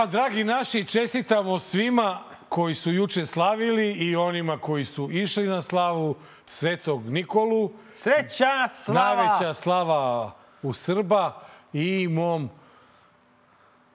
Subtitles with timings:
[0.00, 2.18] Pa, dragi naši, čestitamo svima
[2.48, 7.72] koji su juče slavili i onima koji su išli na slavu Svetog Nikolu.
[7.94, 9.14] Sreća, slava!
[9.14, 10.32] Najveća slava
[10.62, 11.42] u Srba
[11.72, 12.50] i mom,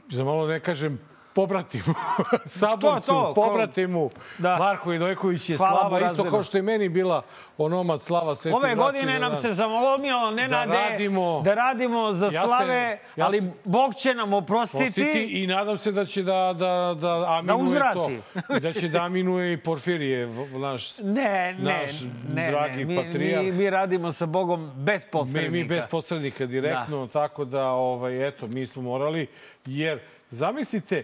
[0.09, 0.99] za malo ne kažem,
[1.35, 1.93] pobratimu,
[2.47, 4.09] saborcu, To, to, ko- pobratimu.
[4.37, 4.57] Da.
[4.57, 7.21] Marko Vidojković je Hvala slava, isto kao što je meni bila
[7.57, 12.31] onomad slava Sveti Ove godine na nam se zamolomilo, Nenade, radimo- da radimo za Ja
[12.31, 14.77] se- slave, ja ali se- Bog će nam oprostiti.
[14.83, 17.95] Prostiti i nadam se da će da, da, da aminuje uzvrati.
[17.95, 18.55] to.
[18.55, 20.97] I da će da aminuje i Porfirije, naš...
[20.99, 21.13] Ne,
[21.53, 21.91] ne, Naš
[22.29, 22.85] ne, dragi ne.
[22.85, 23.45] Mi, patrijarh.
[23.45, 25.51] mi, mi radimo sa Bogom bez Mi, posrednika.
[25.51, 29.27] mi bez posrednika direktno, tako da, ovaj, eto, mi smo morali,
[29.65, 29.99] jer
[30.29, 31.03] zamislite,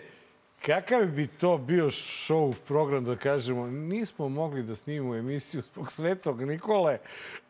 [0.62, 6.42] kakav bi to bio show program da kažemo, nismo mogli da snimimo emisiju zbog Svetog
[6.42, 6.98] Nikole,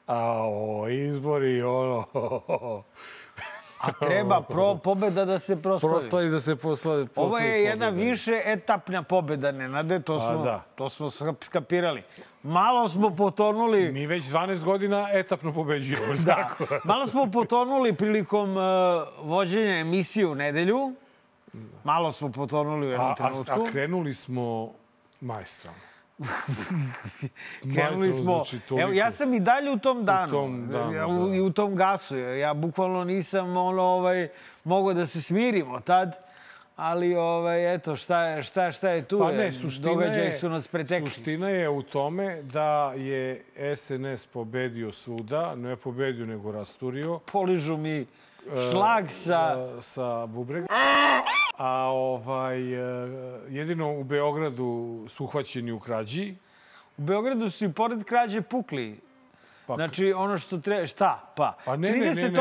[0.07, 2.03] a o, izbori, ono,
[3.79, 5.93] A treba pro, pobeda da se proslavi.
[5.93, 7.07] proslavi da se poslave.
[7.15, 10.63] Ovo je jedna više etapna pobeda, Nenade, to Pa smo, da.
[10.75, 12.03] to smo skap- skapirali.
[12.43, 13.91] Malo smo potonuli...
[13.91, 16.13] Mi već 12 godina etapno pobeđujemo.
[16.15, 16.49] Da,
[16.83, 18.63] malo smo potonuli prilikom uh,
[19.21, 20.93] vođenja emisije u nedelju.
[21.83, 23.61] Malo smo potonuli u jednom A, a, trenutku.
[23.61, 24.71] a krenuli smo
[25.21, 25.79] majstralno.
[27.73, 28.35] Krenuli smo...
[28.35, 28.83] znači, toliko.
[28.83, 30.31] Evo, ja sam i dalje u tom danu.
[30.31, 31.07] tom danu, Ja, da.
[31.07, 32.17] u, I u tom gasu.
[32.17, 34.27] Ja bukvalno nisam ono, ovaj,
[34.63, 36.17] mogao da se smirim od tad.
[36.75, 39.19] Ali, ovaj, eto, šta je, šta, šta je tu?
[39.19, 41.09] Pa ne, suština Događaji je, su nas pretekli.
[41.09, 43.43] suština je u tome da je
[43.75, 47.19] SNS pobedio svuda, ne pobedio nego rasturio.
[47.31, 48.05] Poližu mi
[48.71, 49.37] šlag sa...
[49.37, 50.67] a, sa bubrega.
[51.57, 53.09] A ovaj, e,
[53.49, 56.35] jedino u Beogradu su uhvaćeni u krađi.
[56.97, 58.99] U Beogradu su i pored krađe pukli.
[59.67, 60.85] Pa, Znači, ono što treba...
[60.85, 61.33] Šta?
[61.35, 62.31] Pa, Pa ne, ne, ne, ne.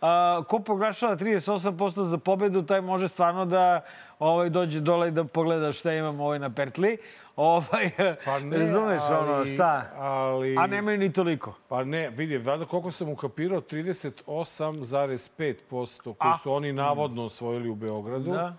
[0.00, 3.80] a, ko proglašava 38% za pobedu, taj može stvarno da
[4.18, 6.96] ovaj, dođe dole i da pogleda šta imamo ovaj na pertli.
[7.36, 7.90] Ovaj,
[8.24, 9.90] pa ne, razumeš ono, ali- šta?
[9.96, 11.54] Ali, A nemaju ni toliko.
[11.68, 16.38] Pa ne, vidi, vada koliko sam ukapirao, 38,5% koji A.
[16.38, 18.30] su oni navodno osvojili u Beogradu.
[18.30, 18.54] Da.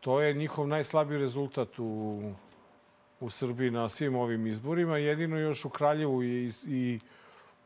[0.00, 2.22] To je njihov najslabiji rezultat u,
[3.20, 4.96] u Srbiji na svim ovim izborima.
[4.98, 7.00] Jedino još u Kraljevu i, i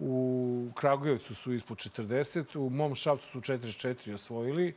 [0.06, 4.74] u Kragujevcu su ispod 40, u mom Šapcu su 44 osvojili.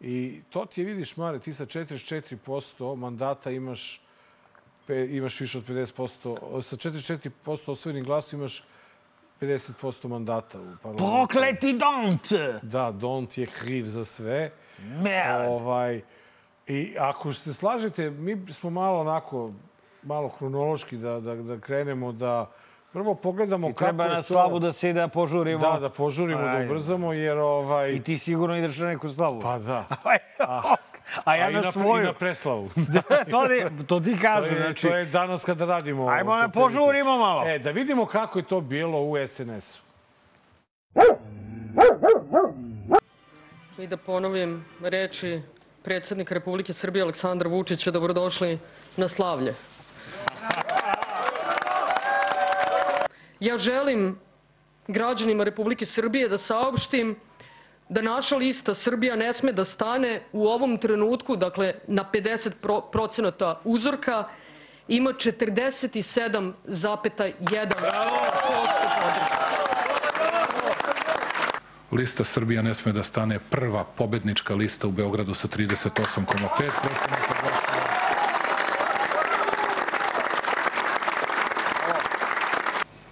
[0.00, 4.00] I to ti je, vidiš, Mare, ti sa 44% mandata imaš,
[4.86, 8.64] pe, imaš više od 50%, sa 44% osvojenih glasa imaš
[9.40, 11.04] 50% mandata u parlamentu.
[11.04, 12.58] Pokleti don't!
[12.62, 14.50] Da, Don't je kriv za sve.
[14.78, 15.48] Merde.
[15.48, 16.02] Ovaj,
[16.66, 19.52] I ako se slažete, mi smo malo onako,
[20.02, 22.50] malo hronološki da, da, da krenemo da
[22.92, 24.22] prvo pogledamo I kako treba je na to...
[24.22, 25.58] slavu da se da požurimo.
[25.58, 27.92] Da, da požurimo, da ubrzamo, jer ovaj...
[27.92, 29.40] I ti sigurno ideš na neku slavu.
[29.40, 29.86] Pa da.
[31.24, 32.02] A ja i na na, svoju.
[32.02, 32.70] I na preslavu.
[33.30, 34.54] to, ti, to ti to, kažem.
[34.54, 36.08] je, znači, to je danas kada radimo.
[36.08, 37.48] Ajmo da požurimo malo.
[37.48, 39.82] E, da vidimo kako je to bilo u SNS-u.
[43.82, 45.42] I da ponovim reči
[45.82, 48.58] predsjednika Republike Srbije Aleksandra Vučića, dobrodošli
[48.96, 49.54] na slavlje.
[53.40, 54.18] Ja želim
[54.88, 57.16] građanima Republike Srbije da saopštim
[57.88, 62.80] da naša lista Srbija ne sme da stane u ovom trenutku, dakle na 50 pro-
[62.80, 64.24] procenata uzorka,
[64.88, 66.52] ima 47,1%
[68.46, 69.00] podrške.
[71.92, 75.90] Lista Srbija ne sme da stane prva pobednička lista u Beogradu sa 38,5
[76.82, 77.59] procenata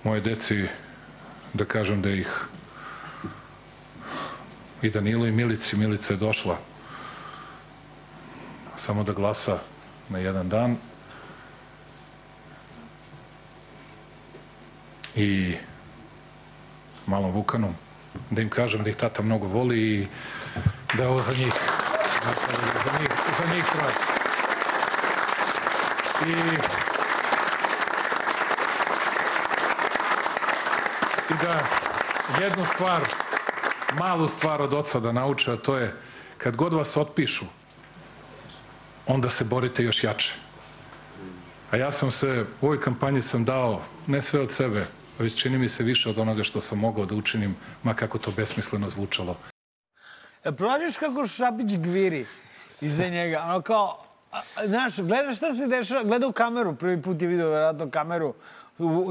[0.09, 0.65] Moje deci,
[1.53, 2.29] da kažem da ih
[4.83, 6.57] i Danilo i Milici, Milica je došla
[8.77, 9.59] samo da glasa
[10.09, 10.77] na jedan dan
[15.15, 15.57] i
[17.07, 17.75] malom Vukanu,
[18.31, 20.07] da im kažem da ih tata mnogo voli i
[20.97, 21.55] da je ovo za njih.
[22.85, 23.95] Za njih, za njih troje.
[26.27, 26.88] I,
[31.31, 31.67] I da
[32.45, 33.01] jednu stvar,
[33.99, 35.95] malu stvar od oca da nauče, a to je
[36.39, 37.45] kad god vas otpišu,
[39.07, 40.35] onda se borite još jače.
[41.71, 44.87] A ja sam se, u ovoj kampanji sam dao, ne sve od sebe,
[45.19, 48.31] već čini mi se više od onoga što sam mogao da učinim, ma kako to
[48.31, 49.37] besmisleno zvučalo.
[50.45, 52.27] E, Pronađeš kako Šapić gviri
[52.81, 53.43] iza njega.
[53.45, 54.05] Ono kao,
[54.67, 58.35] znaš, gledaš šta se dešava, gleda u kameru, prvi put je video vjerojatno kameru,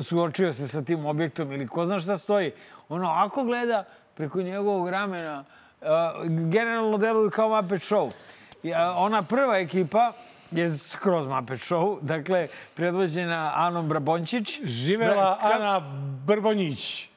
[0.03, 2.51] suočio se sa tim objektom ili ko zna šta stoji.
[2.89, 3.83] Ono, ako gleda
[4.15, 5.43] preko njegovog ramena,
[5.81, 5.87] uh,
[6.27, 8.11] generalno deluju kao Muppet Show.
[8.63, 10.13] I, a, ona prva ekipa
[10.51, 14.61] je skroz Muppet Show, dakle, predvođena Anom Brabončić.
[14.63, 15.79] Živela Ka- Ana
[16.25, 17.09] Brbonjić.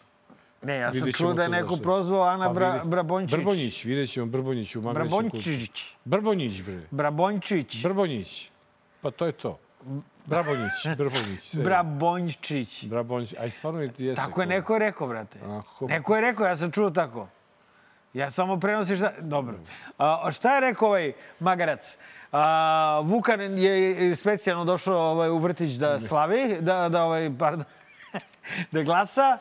[0.62, 1.82] Ne, ja sam čuo da je neko zašto.
[1.82, 3.36] prozvao Ana Pa Bra, Brabončić.
[3.36, 5.20] Brbonjić, vidjet ćemo Brbonjić u magnećem kutu.
[5.20, 5.84] Brabončić.
[6.04, 6.80] Brbonjić, bre.
[6.90, 7.82] Brabončić.
[7.82, 8.50] Brbonjić.
[9.00, 9.58] Pa to je to.
[10.30, 11.40] Brabonjić, Brbonjić.
[11.42, 11.62] sve.
[11.64, 12.86] Brabončić.
[12.86, 13.34] Brabonjić.
[13.34, 14.22] Aj, stvarno ti jeste.
[14.22, 15.38] Tako je ko- neko je rekao, brate.
[15.48, 17.28] Ako- Neko je rekao, ja sam čuo tako.
[18.14, 19.12] Ja samo prenosim šta...
[19.20, 19.54] Dobro.
[19.98, 21.98] A, šta je rekao ovaj magarac?
[22.32, 27.64] A, Vukan je specijalno došao ovaj, u vrtić da slavi, da, da, ovaj, pardon,
[28.72, 29.38] da glasa.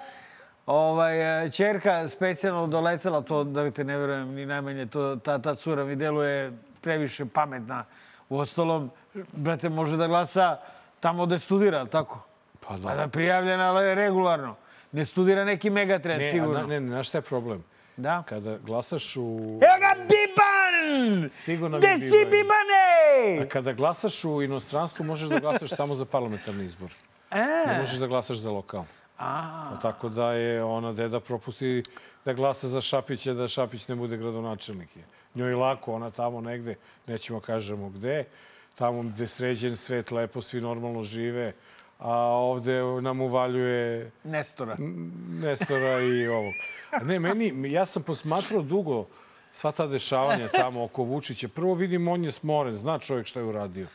[0.65, 5.55] Ovaj, e, čerka specijalno doletela, to da te ne verujem ni najmanje, to, ta, ta
[5.55, 6.51] cura mi deluje
[6.81, 7.85] previše pametna.
[8.29, 8.91] U ostalom,
[9.31, 10.57] brate, može da glasa
[10.99, 12.19] tamo gde studira, ali tako?
[12.59, 12.95] Pa da.
[12.95, 14.55] da prijavljena ali regularno.
[14.91, 16.63] Ne studira neki megatrend, Ne, a sigurno.
[16.63, 17.63] ne, ne, znaš šta je problem?
[17.97, 18.23] Da.
[18.23, 19.21] Kada glasaš u...
[19.53, 21.29] Evo ga Biban!
[21.31, 22.29] Stigo nam Gde si Biban.
[22.31, 23.39] Bibane?
[23.41, 26.89] A kada glasaš u inostranstvu, možeš da glasaš samo za parlamentarni izbor.
[27.33, 28.83] Ne E, možeš da glasaš za lokal.
[29.17, 31.83] a, Pa tako da je ona deda propusti
[32.25, 34.89] da glasa za Šapića, da Šapić ne bude gradonačelnik.
[35.35, 36.75] Njoj lako, ona tamo negde,
[37.07, 38.23] nećemo kažemo gde,
[38.75, 41.53] tamo gde je sređen svet, lepo, svi normalno žive,
[41.99, 44.75] a ovde nam uvaljuje Nestora.
[45.29, 46.53] Nestora i ovog.
[47.01, 49.05] Ne, meni, ja sam posmatrao dugo
[49.53, 51.47] sva ta dešavanja tamo oko Vučića.
[51.47, 53.87] Prvo vidim, on je smoren, zna čovjek šta je uradio.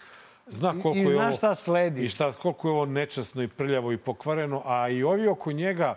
[0.46, 1.36] Zna koliko I je zna ovo...
[1.36, 2.04] šta sledi.
[2.04, 4.62] I šta, koliko je ovo nečasno i prljavo i pokvareno.
[4.64, 5.96] A i ovi oko njega,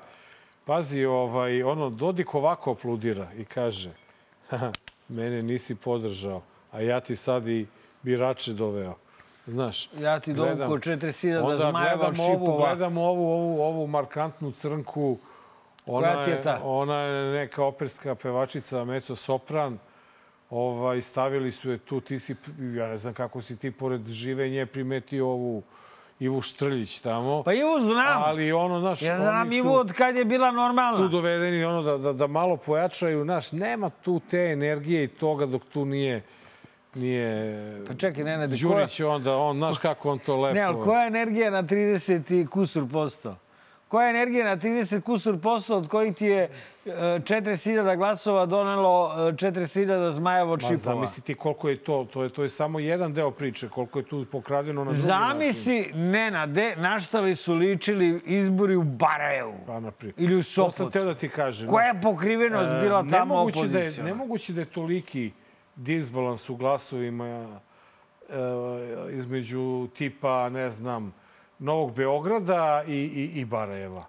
[0.65, 3.91] pazi, ovaj, ono, Dodik ovako apludira i kaže
[4.50, 4.71] "Haha,
[5.07, 6.41] mene nisi podržao,
[6.71, 7.65] a ja ti sad i
[8.07, 8.95] birače doveo.
[9.48, 13.88] Znaš, Ja ti gledam- dovukao 4000 Onda zmajeva od gledam ovu, gledam ovu, ovu, ovu
[13.88, 15.18] markantnu crnku.
[15.86, 16.59] Ona Koja ti je ta?
[16.63, 19.77] Ona je neka operska pevačica, meco sopran.
[20.50, 22.36] Ovaj, stavili su je tu, ti si,
[22.75, 25.63] ja ne znam kako si ti pored žive nje primetio ovu
[26.19, 27.44] Ivu Štrljić tamo.
[27.44, 28.24] Pa Ivu znam.
[28.24, 31.07] Ali ono, znaš, Ja znam Ivu od kad je bila tu normalna.
[31.07, 35.62] dovedeni ono da, da, da malo pojačaju, znaš, nema tu te energije i toga dok
[35.65, 36.24] tu nije
[36.97, 40.55] nije Pa čekaj, Nenade, koja, Đurić onda, on, znaš kako on to lepo...
[40.55, 43.35] ne, ali koja je energija na 30 i kusur posto?
[43.88, 46.49] Koja je energija na 30 kusur posto od kojih ti je e,
[46.89, 50.95] 40.000 glasova donelo e, 40.000 zmajeva od Ma, šipova?
[50.95, 54.05] zamisli ti koliko je to, to je, to je samo jedan deo priče, koliko je
[54.05, 55.29] tu pokradeno na drugi način.
[55.29, 59.81] Zamisli, Nenade, na šta li su ličili izbori u Barajevu Pa,
[60.17, 60.91] ili u To sam Sopotu?
[60.91, 61.69] teo da ti kažem.
[61.69, 65.31] Koja je pokrivenost E, bila tamo nemoguće da je, nemoguće da je toliki
[65.77, 67.59] disbalans u glasovima
[68.29, 68.33] e,
[69.12, 71.13] između tipa, ne znam,
[71.59, 74.06] Novog Beograda i, i, i Barajeva.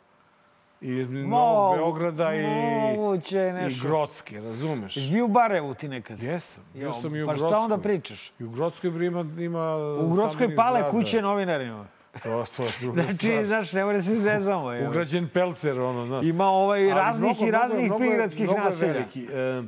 [0.81, 3.81] I između Novog Beograda i, i.
[3.83, 4.97] Grocke, razumeš?
[4.97, 6.23] Jesi bio u Barajevu ti nekad?
[6.23, 6.65] Jesam.
[6.75, 7.49] Bio Jo, sam i u pa Grockoj.
[7.49, 8.33] šta onda pričaš?
[8.41, 10.91] I u Grockoj bre, ima, ima U Grodskoj pale zgrada.
[10.91, 11.87] kuće novinarima.
[12.23, 13.45] To, to je druga Znači, stvar.
[13.45, 14.69] znaš, ne mora se zezamo.
[14.89, 16.25] Ugrađen pelcer, ono, znaš.
[16.25, 18.93] Ima ovaj raznih mnogo, i raznih mnogo, prigradskih mnogo je naselja.
[18.93, 19.25] veliki.
[19.25, 19.63] E,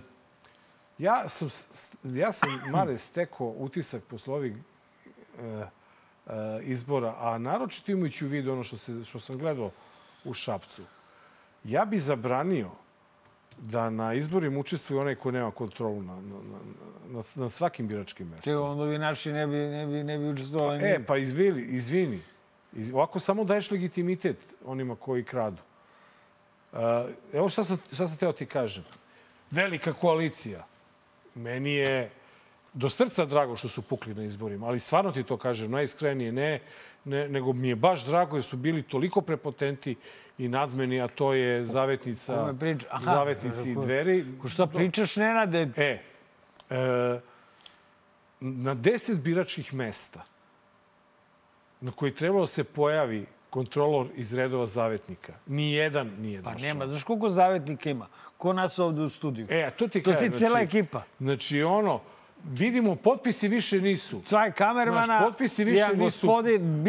[1.00, 1.48] ja sam,
[2.04, 5.66] ja sam male stekao utisak posle ovih e, e,
[6.62, 9.70] izbora, a naročito imajući u vidu ono što, se, što sam gledao
[10.24, 10.82] u Šapcu.
[11.64, 12.70] Ja bi zabranio
[13.58, 16.58] da na izborima učestvuje onaj ko nema kontrolu na, na, na,
[17.08, 18.42] na, na svakim biračkim mestima.
[18.42, 20.84] Čekaj, onda ovi naši ne bi, ne bi, ne bi učestvovali.
[20.84, 22.20] E, pa izvini, izvini.
[22.72, 25.62] Iz, ovako samo daješ legitimitet onima koji kradu.
[26.72, 26.78] Uh,
[27.32, 28.84] evo šta sam, šta sam teo ti kažem.
[29.50, 30.69] Velika koalicija.
[31.40, 32.10] Meni je
[32.74, 36.60] do srca drago što su pukli na izborima, ali stvarno ti to kažem, najiskrenije, ne,
[37.04, 39.96] ne, nego mi je baš drago jer su bili toliko prepotenti
[40.38, 43.14] i nadmeni, a to je zavetnica, priča- Aha.
[43.14, 44.24] zavetnici Ko- dveri.
[44.42, 45.68] Ko šta pričaš, Nenade?
[45.76, 45.98] E,
[46.70, 47.20] e,
[48.40, 50.24] na deset biračkih mesta
[51.80, 56.66] na koji trebalo se pojavi kontrolor iz redova zavetnika, ni jedan nije Pa došao.
[56.66, 58.06] nema, znaš koliko zavetnika ima?
[58.38, 59.46] Ko nas ovde u studiju?
[59.50, 60.32] E, a to ti To ti kažem.
[60.32, 61.02] je cela ekipa.
[61.20, 62.00] Znači, ono,
[62.44, 64.20] vidimo, potpisi više nisu.
[64.22, 66.26] Cvaj kamermana, Znaš, potpisi više jedan nisu,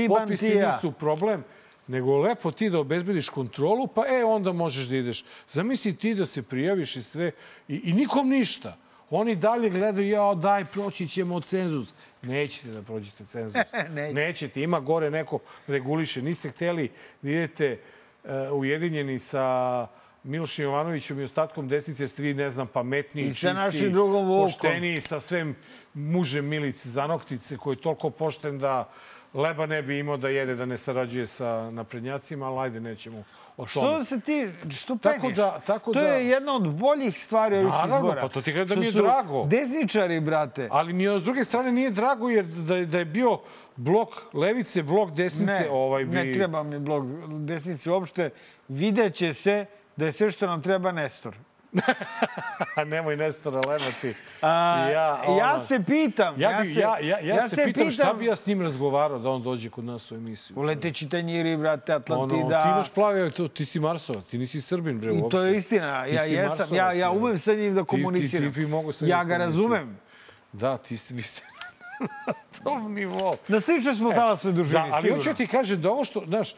[0.09, 1.43] potpisi nisu problem,
[1.87, 5.23] nego lepo ti da obezbediš kontrolu, pa e, onda možeš da ideš.
[5.49, 7.31] Zamisli ti da se prijaviš i sve,
[7.67, 8.77] i, i nikom ništa.
[9.11, 11.93] Oni dalje gledaju, ja, daj, proći ćemo cenzus.
[12.21, 13.61] Nećete da prođete cenzus.
[13.89, 14.13] Neće.
[14.13, 14.61] Nećete.
[14.61, 16.21] Ima gore neko reguliše.
[16.21, 16.91] Niste hteli
[17.21, 17.77] da idete
[18.23, 19.87] uh, ujedinjeni sa
[20.23, 24.25] Milošem Jovanovićem i ostatkom desnice, ste vi, ne znam, pametniji, I sa čistiji, našim drugom
[24.25, 24.45] Vukom.
[24.45, 25.55] pošteniji, sa svem
[25.93, 28.89] mužem Milice Zanoktice, koji je toliko pošten da
[29.33, 33.23] leba ne bi imao da jede, da ne sarađuje sa naprednjacima, ali ajde, nećemo
[33.57, 34.03] o Što tome.
[34.03, 35.37] se ti, što Tako peniš?
[35.37, 38.21] da- tako to da- je jedna od boljih stvari ovih Naravno, izbora.
[38.21, 39.45] pa to ti kažem da Što mi je drago.
[39.45, 40.67] Desničari, brate.
[40.71, 43.39] Ali mi je, s druge strane nije drago jer da, da je bio
[43.75, 46.15] blok levice, blok desnice, Ne, ovaj bi...
[46.15, 48.29] ne treba mi blok desnice uopšte.
[48.67, 49.65] Videće se
[49.95, 51.35] da je sve što nam treba Nestor.
[52.85, 54.13] Nemoj Nestora lebati.
[54.41, 54.47] A,
[54.81, 56.35] Ja, ja, ono- se pitam.
[56.37, 59.29] Ja, bi, se, ja, ja, ja, se, pitam, šta bi ja s njim razgovarao da
[59.29, 60.57] on dođe kod nas u emisiju.
[60.57, 62.63] U leteći tanjiri, brate, Ono, Atlantida.
[62.63, 65.29] ti imaš plave, to, ti si Marsovac, ti nisi Srbin, bre, I uopšte.
[65.31, 66.05] to je istina.
[66.05, 66.67] Ti Ja jesam.
[66.71, 68.43] Ja, ja umem sa njim da Ti- komuniciram.
[68.43, 69.99] Ti, ti, bi mogo sa njim ja ga razumem.
[70.53, 71.43] Da, ti vi ste
[72.27, 73.35] na tom nivou.
[73.47, 75.17] Na sličnoj smo talasnoj dužini, Da, ali sigurno.
[75.17, 76.55] hoću ti kažem da ovo što, znaš,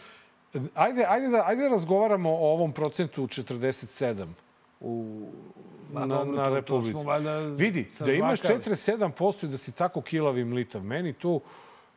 [0.76, 4.26] ajde, ajde, da, ajde da razgovaramo o ovom procentu 47
[4.84, 5.28] u,
[5.94, 6.92] na, dobro, na to- to Republici.
[6.92, 8.76] smo valjda Vidi, da imaš sažvakali.
[8.78, 11.42] 47% i da si tako kilavi mlitav, meni tu,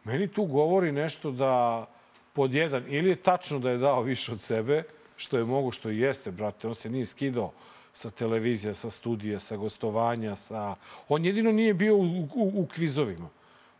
[0.04, 1.86] meni tu govori nešto da
[2.32, 4.82] pod jedan, ili je tačno da je dao više od sebe,
[5.16, 7.52] što je mogu, što i jeste, brate, on se nije skidao
[7.92, 10.74] sa televizija, sa studija, sa gostovanja, sa...
[11.08, 12.02] On jedino nije bio u,
[12.34, 13.28] u, u kvizovima.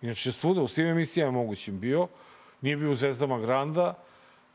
[0.03, 2.09] Inače, svuda, u svim emisijama mogućim bio.
[2.61, 3.95] Nije bio u Zvezdama Granda.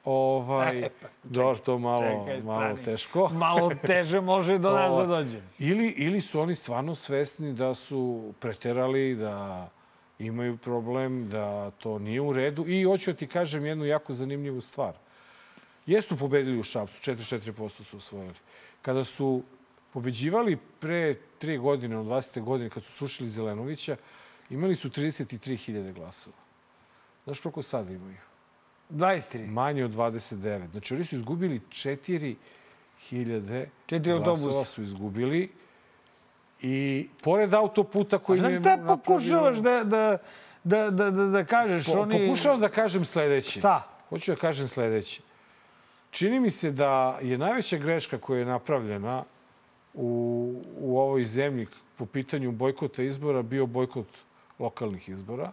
[0.05, 0.89] Ovaj,
[1.23, 3.29] dobro, to malo, E, Čekaj, malo teško.
[3.47, 5.41] Malo teže može do nas da Ovo, dođe.
[5.59, 9.69] Ili, ili su oni stvarno svesni da su preterali, da
[10.19, 12.67] imaju problem, da to nije u redu.
[12.67, 14.93] I hoću da ti kažem jednu jako zanimljivu stvar.
[15.85, 18.35] Jesu pobedili u Šapcu, 44% su osvojili.
[18.81, 19.43] Kada su
[19.93, 22.41] pobeđivali pre tri godine, od 20.
[22.41, 23.95] godine, kad su srušili Zelenovića,
[24.49, 26.35] imali su 33.000 glasova.
[27.23, 28.17] Znaš koliko sada imaju?
[28.91, 29.47] 23.
[29.47, 30.71] Manje od 29.
[30.71, 35.49] Znači, oni su izgubili 4.000 Četiri glasova su izgubili.
[36.61, 40.17] I pored autoputa koji Znaš im je šta pokušavaš da, da,
[40.63, 41.85] da, da, da, da kažeš?
[41.85, 42.27] Po, oni...
[42.27, 43.59] Pokušavam da kažem sledeće.
[43.59, 43.87] Šta?
[44.09, 45.21] Hoću da kažem sledeće.
[46.11, 49.23] Čini mi se da je najveća greška koja je napravljena
[49.93, 51.67] u, u ovoj zemlji
[51.97, 54.07] po pitanju bojkota izbora bio bojkot
[54.59, 55.51] lokalnih izbora.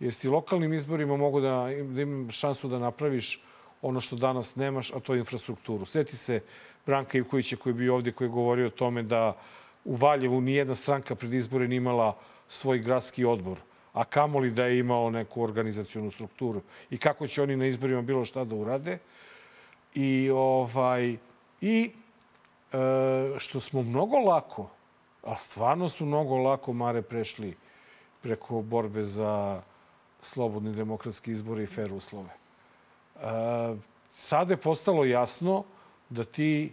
[0.00, 3.40] Jer si lokalnim izborima mogu da, da imam šansu da napraviš
[3.82, 5.84] ono što danas nemaš, a to je infrastrukturu.
[5.84, 6.40] Sjeti se
[6.86, 9.36] Branka Ivkovića koji je bio ovdje, koji je govorio o tome da
[9.84, 12.16] u Valjevu nijedna stranka pred izbore nije imala
[12.48, 13.58] svoj gradski odbor,
[13.92, 16.60] a kamoli da je imao neku organizacionu strukturu.
[16.90, 18.98] I kako će oni na izborima bilo šta da urade.
[19.94, 21.16] I, ovaj,
[21.60, 21.90] i
[22.72, 22.76] e,
[23.38, 24.70] što smo mnogo lako,
[25.22, 27.56] a stvarno smo mnogo lako, Mare, prešli
[28.22, 29.62] preko borbe za
[30.26, 32.30] slobodni demokratski izbore i fair uslove.
[32.30, 33.20] E,
[34.10, 35.64] sada je postalo jasno
[36.10, 36.72] da ti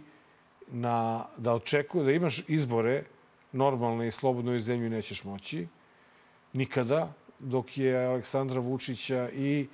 [0.68, 3.04] na, da očekuje da imaš izbore
[3.52, 5.66] normalne i slobodnoj zemlji nećeš moći
[6.54, 7.08] nikada
[7.38, 9.68] dok je Aleksandra Vučića i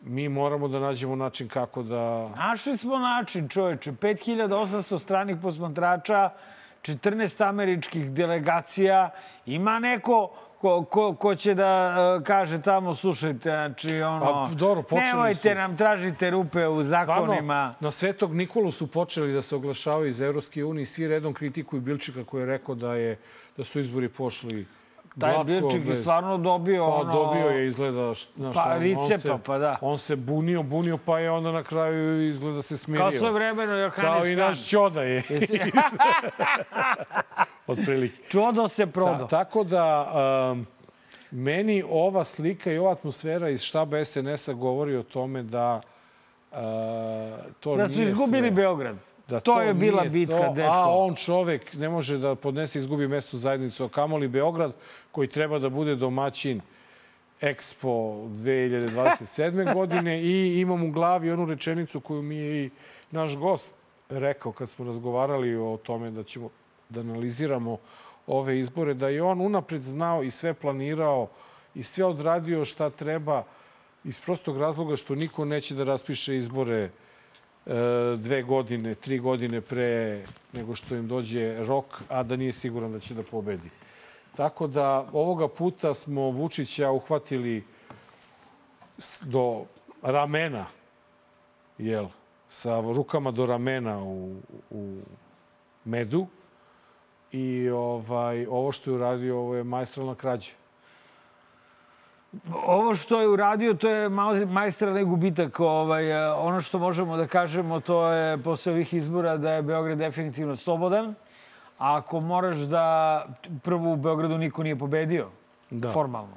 [0.00, 3.92] mi moramo da nađemo način kako da Našli smo način, čoveče.
[3.92, 6.30] 5800 stranih posmatrača,
[6.82, 9.10] 14 američkih delegacija.
[9.46, 10.30] Ima neko
[10.60, 14.20] ko, ko, ko će da uh, kaže tamo, slušajte, znači, ono...
[14.20, 15.54] Pa, dobro, počeli Nemojte su.
[15.54, 17.74] nam tražite rupe u zakonima.
[17.74, 21.80] Stvarno, na Svetog Nikolu su počeli da se oglašavaju iz Evropske unije svi redom kritikuju
[21.80, 23.18] Bilčika koji je rekao da, je,
[23.56, 24.66] da su izbori pošli
[25.18, 27.12] Taj Bilčik je stvarno dobio Pa ono...
[27.14, 28.10] dobio je izgleda...
[28.10, 29.76] š- Znaš, Pa, on- on ricepa, se, pa da.
[29.80, 33.02] On se bunio, bunio, pa je onda na kraju izgleda se smirio.
[33.02, 35.70] Kao sve vremeno Johannes Kao i naš Ćoda je, Jesi-
[37.66, 38.22] otprilike.
[38.24, 39.26] Čudo se Ta, prodao.
[39.26, 40.12] tako da,
[40.52, 40.66] um,
[41.32, 45.80] meni ova slika i ova atmosfera iz štaba SNS-a govori o tome da
[46.52, 46.58] uh,
[47.60, 48.50] to Da su izgubili sve.
[48.52, 48.96] Beograd.
[49.30, 50.72] Da to, je bila nije bitka, to, dečko.
[50.72, 54.72] A on čovek ne može da podnese i izgubi mesto zajednicu, a kamoli Beograd
[55.12, 56.60] koji treba da bude domaćin
[57.40, 59.74] Expo 2027.
[59.78, 62.70] godine i imam u glavi onu rečenicu koju mi je i
[63.10, 63.74] naš gost
[64.08, 66.48] rekao kad smo razgovarali o tome da ćemo
[66.88, 67.78] da analiziramo
[68.26, 71.28] ove izbore, da je on unapred znao i sve planirao
[71.74, 73.44] i sve odradio šta treba
[74.04, 76.90] iz prostog razloga što niko neće da raspiše izbore
[78.16, 83.00] dve godine, tri godine pre nego što im dođe rok, a da nije siguran da
[83.00, 83.70] će da pobedi.
[84.36, 87.64] Tako da ovoga puta smo Vučića uhvatili
[89.22, 89.64] do
[90.02, 90.66] ramena,
[91.78, 92.06] jel,
[92.48, 94.36] sa rukama do ramena u,
[94.70, 94.98] u
[95.84, 96.26] medu
[97.32, 100.59] i ovaj, ovo što je uradio, ovo je majstralna krađa.
[102.66, 104.08] Ovo što je uradio, to je
[104.46, 105.60] majstralni gubitak.
[105.60, 109.98] Ovaj, e, ono što možemo da kažemo, to je posle ovih izbora da je Beograd
[109.98, 111.14] definitivno slobodan.
[111.78, 113.26] A ako moraš da...
[113.62, 115.28] Prvo, u Beogradu niko nije pobedio,
[115.70, 115.88] Da.
[115.88, 116.36] formalno.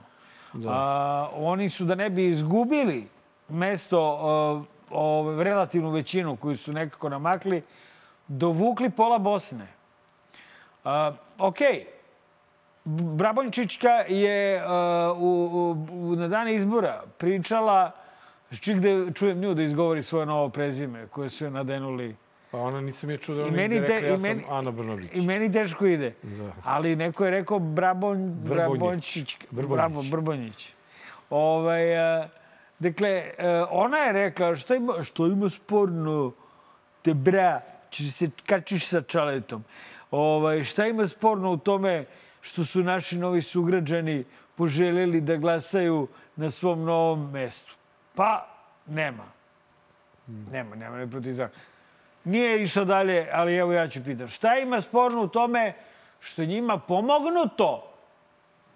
[0.68, 3.08] A, oni su da ne bi izgubili
[3.50, 7.64] mesto, o, o, relativnu većinu koju su nekako namakli,
[8.28, 9.68] dovukli pola Bosne.
[10.84, 11.86] A, okej,
[12.86, 14.72] Brabončićka je uh,
[15.18, 15.52] u,
[15.92, 17.92] u, na dan izbora pričala,
[18.62, 22.16] čik da čujem nju da izgovori svoje novo prezime koje su je nadenuli.
[22.52, 25.12] Pa ona nisam je čuo da ona meni te- rekla, ja sam meni- Ana Brnović.
[25.14, 26.14] I meni teško ide.
[26.24, 26.52] Da.
[26.64, 29.38] Ali neko je rekao Brabon, Brabončić.
[29.52, 30.74] Brabo, Brbonjić.
[31.30, 32.28] Ovaj, a,
[32.80, 36.32] dakle, a, ona je rekla šta ima, što ima sporno
[37.02, 39.64] te bra, ćeš se kačiš sa čaletom.
[40.12, 42.06] Ovaj, šta ima sporno u tome
[42.44, 44.24] što su naši novi sugrađani
[44.56, 47.76] poželjeli da glasaju na svom novom mestu?
[48.16, 48.48] Pa,
[48.86, 49.24] nema.
[50.28, 51.62] Nema, nema ne protiv zakona.
[52.24, 54.28] Nije išao dalje, ali evo ja ću pitam.
[54.28, 55.74] Šta ima sporno u tome
[56.20, 57.90] što njima pomognuto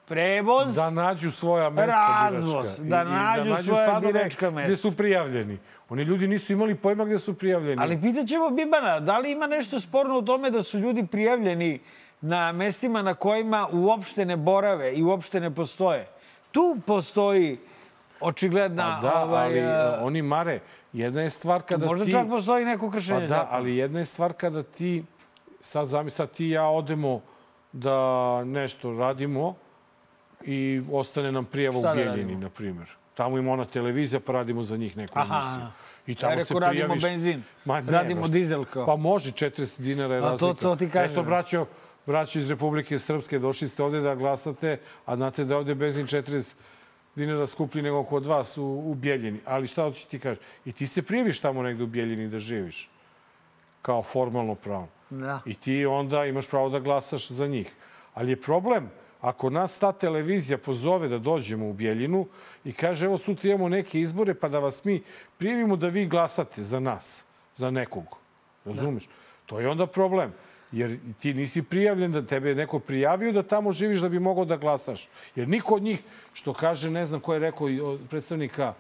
[0.08, 2.84] prevoz, Da nađu svoja mesta Razvoz, biračka.
[2.84, 4.68] da nađu svoja stanove biračka mesta.
[4.68, 5.58] Gde su prijavljeni.
[5.90, 7.82] Oni ljudi nisu imali pojma gde su prijavljeni.
[7.82, 11.80] Ali pitaćemo Bibana, da li ima nešto sporno u tome da su ljudi prijavljeni
[12.22, 16.08] na mestima na kojima uopšte ne borave i uopšte ne postoje?
[16.52, 17.58] Tu postoji
[18.20, 19.00] očigledna...
[19.02, 20.60] Pa da, ovaj, ali e, oni mare,
[20.94, 22.12] jedna je stvar kada možda ti...
[22.12, 23.48] čak postoji neko Pa kršenje da, zakona.
[23.52, 25.04] ali jedna je stvar kada ti,
[25.62, 27.22] sad zamisli, sad ti i ja odemo
[27.74, 27.98] da
[28.44, 29.56] nešto radimo
[30.42, 32.40] i ostane nam prijava Šta u da Bijeljini, radimo?
[32.40, 32.88] na primjer.
[33.16, 35.36] Tamo ima ona televizija, pa radimo za njih neku Aha.
[35.36, 35.68] emisiju.
[36.08, 37.04] I Ja tamo rekao, se radimo prijaviš...
[37.04, 37.44] benzin.
[37.66, 38.86] Ma ne, Radimo dizel kao.
[38.86, 40.62] Pa može, 40 dinara je A to- razlika.
[40.62, 41.12] to ti kažem.
[41.12, 41.66] Eto, braćo,
[42.08, 46.56] braćo iz Republike Srpske, došli ste ovde da glasate, a znate da ovde benzin 40
[47.16, 49.40] dinara skuplji nego kod vas u, u Bijeljini.
[49.46, 50.44] Ali šta hoćeš ti kažeš?
[50.66, 52.90] I ti se prijaviš tamo negde u Bijeljini da živiš.
[53.82, 54.88] Kao formalno pravo.
[55.10, 55.42] Da.
[55.46, 57.72] I ti onda imaš pravo da glasaš za njih.
[58.14, 58.90] Ali je problem
[59.22, 62.28] ako nas ta televizija pozove da dođemo u Bijeljinu
[62.66, 65.02] i kaže evo sutra imamo neke izbore pa da vas mi
[65.38, 68.18] prijavimo da vi glasate za nas, za nekog.
[68.66, 69.10] Razumeš?
[69.46, 70.34] To je onda problem.
[70.72, 74.46] Jer ti nisi prijavljen da tebe je neko prijavio da tamo živiš da bi mogao
[74.46, 75.08] da glasaš.
[75.36, 76.02] Jer niko od njih,
[76.34, 78.74] što kaže, ne znam ko je rekao od predstavnika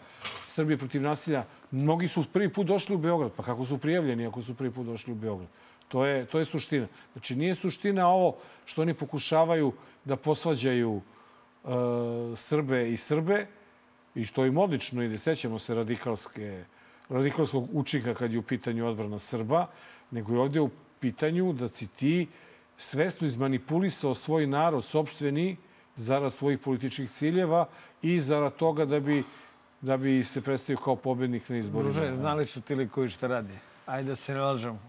[0.50, 3.32] Srbije protiv nasilja, mnogi su prvi put došli u Beograd.
[3.38, 5.50] Pa kako su prijavljeni ako su prvi put došli u Beograd?
[5.88, 6.88] To je, to je suština.
[7.13, 9.71] Znači, nije suština ovo što oni pokušavaju
[10.06, 11.69] da posvađaju e,
[12.36, 13.47] Srbe i Srbe,
[14.15, 15.17] i što im odlično ide.
[15.17, 16.65] Sećamo se radikalske,
[17.10, 19.67] radikalskog učinka kad je u pitanju odbrana Srba,
[20.12, 22.27] nego je ovde u pitanju da si ti
[22.77, 25.57] svesno izmanipulisao svoj narod, sobstveni,
[25.95, 27.65] zarad svojih političkih ciljeva
[28.01, 29.23] i zarad toga da bi,
[29.81, 31.93] da bi se predstavio kao pobednik na izborima.
[31.93, 33.53] Druže, znali su ti li koji šta radi.
[33.86, 34.79] Ajde da se ne lažemo.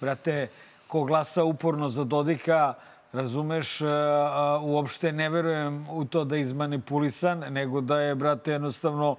[0.00, 0.48] Brate,
[0.86, 2.74] ko glasa uporno za Dodika,
[3.12, 8.52] razumeš, a, a, uopšte ne verujem u to da je izmanipulisan, nego da je, brate,
[8.52, 9.16] jednostavno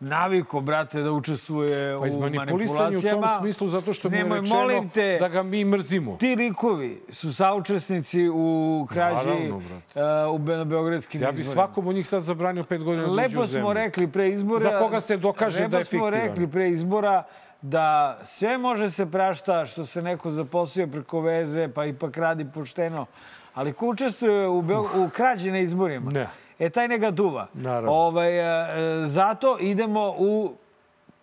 [0.00, 3.26] naviko, brate, da učestvuje Pa u izmanipulisan je u manipulacijama.
[3.26, 6.16] tom smislu zato što mu je Nemoj, rečeno te, da ga mi mrzimo.
[6.16, 8.48] Ti likovi su saučesnici u
[8.86, 9.62] krađi Naravno,
[9.94, 11.54] a, u na Beogradskim Ja bi izborima.
[11.56, 13.60] svakom od njih sad zabranio pet godina da uđe u Lepo zemlju.
[13.60, 14.60] smo rekli pre izbora...
[14.62, 16.12] Za koga se dokaže da je Lepo smo fiktivan.
[16.22, 17.22] rekli pre izbora
[17.62, 23.06] da sve može se prašta što se neko zaposlio preko veze, pa ipak radi pošteno.
[23.54, 26.26] Ali ko učestvuje u, Beo- u krađi na izborima, Ne.
[26.60, 27.46] E, taj nega duva.
[27.54, 27.92] Naravno.
[27.92, 30.54] Ovaj, e, zato idemo u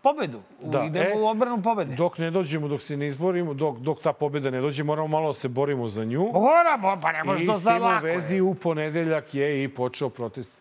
[0.02, 0.42] pobedu.
[0.62, 1.96] Da, idemo e, u odbranu pobede.
[1.96, 5.28] Dok ne dođemo, dok se ne izborimo, dok, dok ta pobeda ne dođe, moramo malo
[5.28, 6.32] da se borimo za nju.
[6.34, 8.06] Moramo, pa ne može I to s sad tim u lako.
[8.06, 8.42] vezi je.
[8.42, 10.58] u ponedeljak je i počeo protest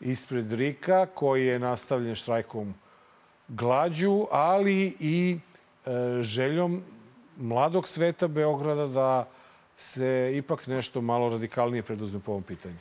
[0.00, 2.74] ispred Rika, koji je nastavljen štrajkom
[3.48, 5.38] glađu, ali i
[5.86, 5.90] e,
[6.22, 6.82] željom
[7.36, 9.28] mladog sveta Beograda da
[9.76, 12.76] se ipak nešto malo radikalnije preduzme po ovom pitanju.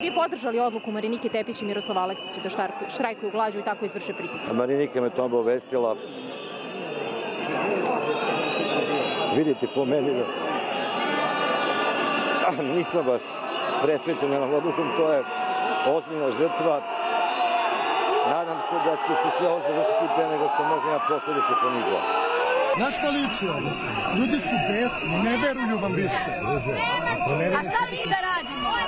[0.00, 2.50] Vi podržali odluku Marinike Tepić i Miroslava Aleksića da
[2.88, 4.52] štrajkuju glađu i tako izvrše pritisak?
[4.52, 5.96] Marinika me to obavestila.
[9.36, 10.24] Vidite po meni da
[12.48, 13.22] Ah, nisam baš
[13.82, 15.22] presrećen jednom odlukom, to je
[15.86, 16.80] ozbiljna žrtva.
[18.30, 21.84] Nadam se da će se sve završiti pre nego što možda ima posledice po njih
[21.88, 22.00] dva.
[22.76, 23.70] Znaš šta liči ovo?
[24.16, 26.30] Ljudi su besni, ne veruju vam više.
[27.58, 28.23] A šta mi da?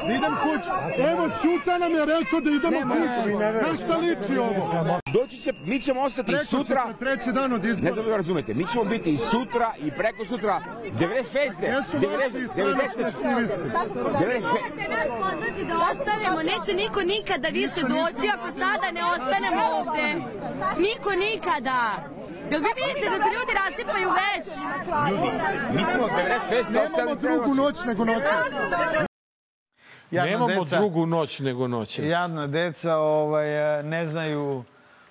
[0.07, 0.69] Da idem kući.
[1.03, 3.31] Evo, Ćuta nam je rekao da idemo kući.
[3.35, 5.01] Na šta liči ovo?
[5.13, 7.93] Doći će, mi ćemo ostati i Preko sutra, sutra, treći dan od ne izbora.
[7.93, 11.63] znam da ga razumete, mi ćemo biti i sutra i preko sutra, 96.
[11.63, 13.07] Jesu vaši stranački 90.
[13.07, 13.61] aktivisti.
[13.61, 14.13] 96.
[14.13, 16.39] Morate nas pozvati da ostanemo.
[16.43, 20.07] Neće niko nikada više doći ako sada ne ostanemo ovde.
[20.79, 21.79] Niko nikada.
[22.51, 24.47] Jel vi vidite da se ljudi rasipaju već?
[25.77, 26.71] Mi smo 96.
[26.71, 28.23] Nemamo ostali drugu noć nego noć.
[30.11, 32.05] Jadna Nemamo deca- drugu noć nego noćas.
[32.07, 33.47] Jadna deca ovaj,
[33.83, 34.65] ne znaju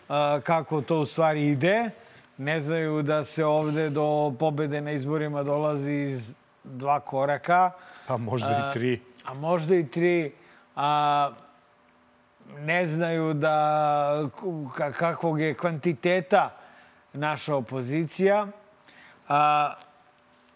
[0.10, 1.90] a, kako to u stvari ide.
[2.38, 7.72] Ne znaju da se ovde do pobede na izborima dolazi iz dva koraka.
[8.08, 9.02] Pa možda i tri.
[9.26, 10.32] A možda i tri.
[10.76, 11.32] A,
[12.50, 13.52] ne znaju da
[14.70, 16.58] ka- kakvog je kvantiteta
[17.14, 18.48] naša opozicija.
[19.28, 19.74] A,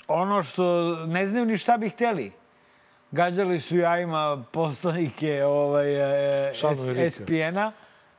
[0.07, 0.63] ono što
[0.97, 2.31] ne znaju ni šta bi hteli.
[3.11, 5.93] Gađali su jajima poslanike ovaj,
[6.47, 7.09] e, RIK-a.
[7.09, 7.71] SPN-a.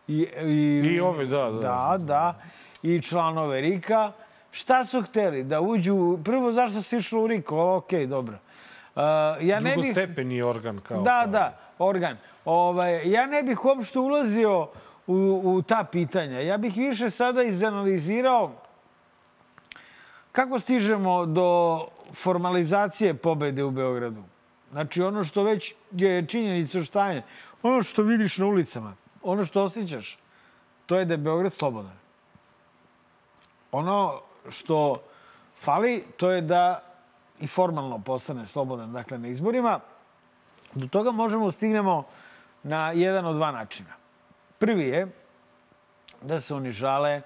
[0.09, 1.59] I, i, I ove, da, da.
[1.61, 2.35] Da, da.
[2.83, 4.12] I članove RIK-a.
[4.50, 5.44] Šta su hteli?
[5.44, 6.18] Da uđu...
[6.24, 7.53] Prvo, zašto se išlo u RIK?
[7.53, 8.35] O, Okej, dobro.
[8.94, 9.03] Uh,
[9.40, 9.72] ja ne bih...
[9.72, 11.03] Drugostepeni organ kao.
[11.03, 11.26] Da, kao.
[11.26, 12.16] da, organ.
[12.44, 14.68] Ovaj, ja ne bih uopšte ulazio
[15.07, 16.40] u, u ta pitanja.
[16.40, 18.53] Ja bih više sada izanalizirao
[20.33, 21.81] kako stižemo do
[22.12, 24.22] formalizacije pobede u Beogradu.
[24.72, 27.22] Znači, ono što već je činjenica šta je,
[27.62, 30.18] ono što vidiš na ulicama, ono što osjećaš,
[30.87, 31.96] to je da je Beograd slobodan.
[33.72, 35.02] Ono što
[35.61, 36.83] fali, to je da
[37.40, 39.80] i formalno postane slobodan, dakle, na izborima.
[40.74, 42.04] Do toga možemo da stignemo
[42.62, 43.90] na jedan od dva načina.
[44.59, 45.06] Prvi je
[46.22, 47.22] da se oni žale,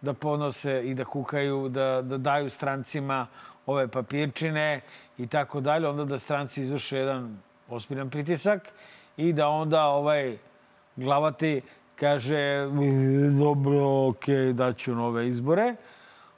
[0.00, 3.26] da ponose i da kukaju, da, da daju strancima
[3.68, 4.80] ove papirčine
[5.18, 8.68] i tako dalje, onda da stranci izvrše jedan ospiran pritisak
[9.16, 10.36] i da onda ovaj
[10.96, 11.60] glavati
[11.96, 12.66] kaže "E,
[13.38, 15.74] dobro, okej, daću nove izbore.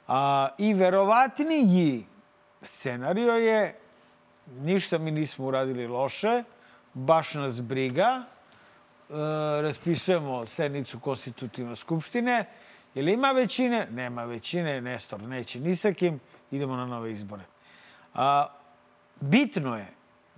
[0.07, 2.05] A, I verovatniji
[2.61, 3.75] scenario je
[4.59, 6.43] ništa mi nismo uradili loše,
[6.93, 8.23] baš nas briga,
[9.09, 9.13] e,
[9.61, 12.45] raspisujemo sednicu Konstitutivne skupštine.
[12.95, 13.87] Jel ima većine?
[13.91, 16.19] Nema većine, Nestor neće ni sa kim,
[16.51, 17.43] idemo na nove izbore.
[18.13, 18.47] A,
[19.19, 19.87] bitno je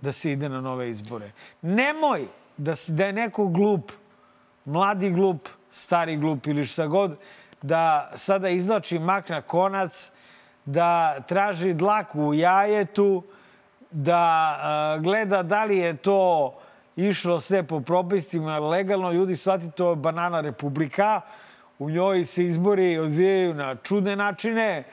[0.00, 1.32] da se ide na nove izbore.
[1.62, 3.92] Nemoj da, si, da je neko glup,
[4.64, 7.16] mladi glup, stari glup ili šta god,
[7.62, 10.10] da sada izlači mak na konac,
[10.64, 13.22] da traži dlaku u jajetu,
[13.90, 16.54] da a, gleda da li je to
[16.96, 19.12] išlo sve po propistima legalno.
[19.12, 21.20] Ljudi, shvatite, to je banana republika.
[21.78, 24.84] U njoj se izbori odvijaju na čudne načine,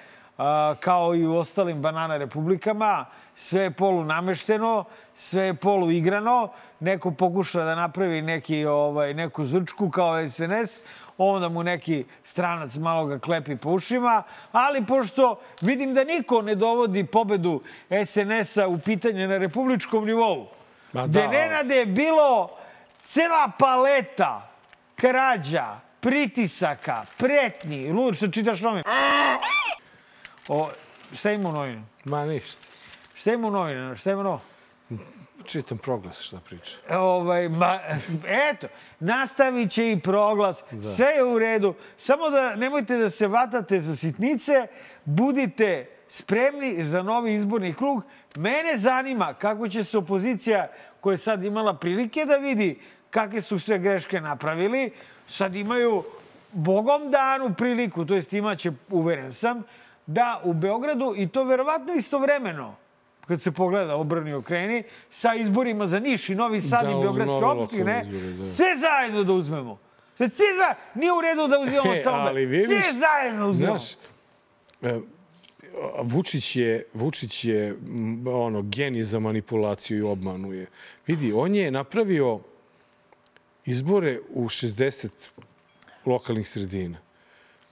[0.80, 3.06] kao i u ostalim banana republikama.
[3.36, 6.50] Sve je polu namešteno, sve je polu igrano.
[6.80, 10.82] Neko pokuša da napravi neki, ovaj, neku zrčku kao SNS,
[11.18, 16.56] onda mu neki stranac malo ga klepi po ušima, ali pošto vidim da niko ne
[16.56, 17.62] dovodi pobedu
[18.06, 20.48] SNS-a u pitanje na republičkom nivou,
[20.94, 21.28] Ma gde da.
[21.28, 22.50] Nenade je bilo
[23.02, 24.50] cela paleta
[24.96, 28.84] krađa, pritisaka, pretnji, lud što čitaš novine.
[30.54, 30.70] O,
[31.14, 31.84] šta ima u novinu?
[32.04, 32.68] Ma ništa.
[33.14, 33.96] Šta ima u novinu?
[33.96, 34.42] Šta ima novo?
[35.46, 36.76] Čitam proglas šta priča.
[36.90, 37.80] Ovaj, ma,
[38.50, 38.68] eto,
[39.00, 40.64] nastavit će i proglas.
[40.72, 40.88] Da.
[40.88, 41.74] Sve je u redu.
[41.98, 44.68] Samo da nemojte da se vatate za sitnice.
[45.06, 48.04] Budite spremni za novi izborni krug.
[48.36, 50.68] Mene zanima kako će se opozicija
[51.02, 54.92] koja je sad imala prilike da vidi kakve su sve greške napravili.
[55.28, 56.04] Sad imaju
[56.52, 59.64] bogom danu priliku, to jest imaće, uveren sam,
[60.14, 62.76] da u Beogradu, i to verovatno istovremeno,
[63.28, 67.46] kad se pogleda obrni okreni, sa izborima za Niš i Novi Sad Da, i Beogradske
[67.46, 68.06] opštine,
[68.40, 68.48] da.
[68.48, 69.80] sve zajedno da uzmemo.
[70.16, 70.76] Sve, za...
[70.96, 72.30] Nije u redu da uzimamo E, samo da...
[72.30, 73.80] vidiš, Svi zajedno uzimamo.
[73.80, 73.94] Znaš,
[74.82, 75.00] e,
[76.04, 77.76] Vučić je, Vučić je
[78.26, 80.66] ono, genij za manipulaciju i obmanu je.
[81.08, 82.40] Vidi, on je napravio
[83.66, 85.10] izbore u 60
[86.06, 86.98] lokalnih sredina.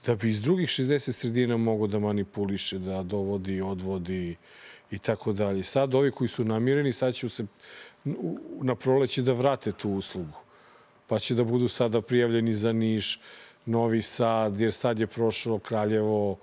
[0.06, 4.36] Da bi iz drugih 60 sredina mogo da manipuliše, da dovodi, odvodi
[4.90, 5.62] i tako dalje.
[5.62, 7.44] Sad ovi koji su namireni, sad će se
[8.62, 10.38] na proleće da vrate tu uslugu.
[11.06, 13.20] Pa će da budu sada prijavljeni za Niš,
[13.66, 16.38] Novi Sad, jer sad je prošlo Kraljevo,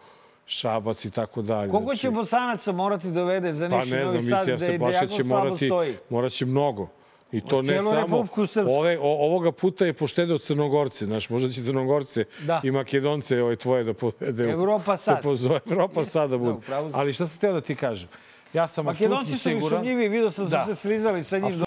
[0.46, 1.72] Šabac i tako dalje.
[1.72, 4.58] Koliko će Bosanaca morati dovede za Pa Niš i ne Novi znam, Sad mislim, ja
[4.58, 5.96] da, se da baš jako će morati, stoji?
[6.10, 6.90] morat će mnogo.
[7.32, 8.26] I to ne samo...
[8.70, 11.06] Ove, o, ovoga puta je poštedeo Crnogorce.
[11.06, 12.62] Znaš, možda će Crnogorce Da.
[12.64, 14.48] i Makedonce ovaj, tvoje da povede.
[14.48, 15.16] u- Evropa sad.
[15.16, 16.66] Da pozove, Evropa sad da bude.
[16.66, 16.72] si.
[16.94, 18.10] Ali šta sam teo da ti kažem?
[18.54, 19.70] Ja sam Makedonci su siguran...
[19.80, 20.62] sumnjivi, vidio sam da Da.
[20.62, 21.64] su se slizali sa njim.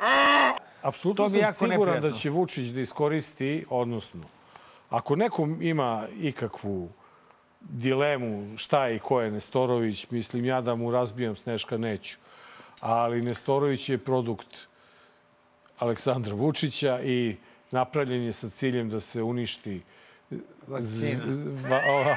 [0.83, 2.13] Apsolutno sam siguran da neprijatno.
[2.13, 4.21] će Vučić da iskoristi, odnosno,
[4.91, 6.89] ako nekom ima ikakvu
[7.61, 12.19] dilemu šta je i ko je Nestorović, mislim ja da mu razbijam Sneška neću.
[12.81, 14.67] Ali Nestorović je produkt
[15.81, 17.37] Aleksandra Vučića i
[17.71, 19.81] napravljen je sa ciljem da se uništi
[20.79, 21.17] z-
[21.63, 22.17] va- ova,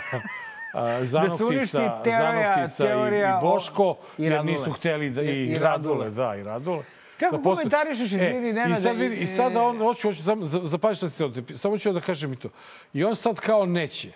[0.73, 5.55] a, Zanoktica, teorija- Zanoktica i, teorija i Boško, i jer nisu hteli da, i, I-
[5.55, 6.09] Radule.
[6.09, 6.83] Da, i Radule.
[7.19, 10.43] Kako posle- komentarišeš, izvini, e, Nenade, I sad, vidi, i- sad on, hoću, hoću, sam,
[10.43, 11.23] za- zapamći šta ste
[11.55, 12.49] samo ću da kažem i to.
[12.93, 14.11] I on sad kao neće.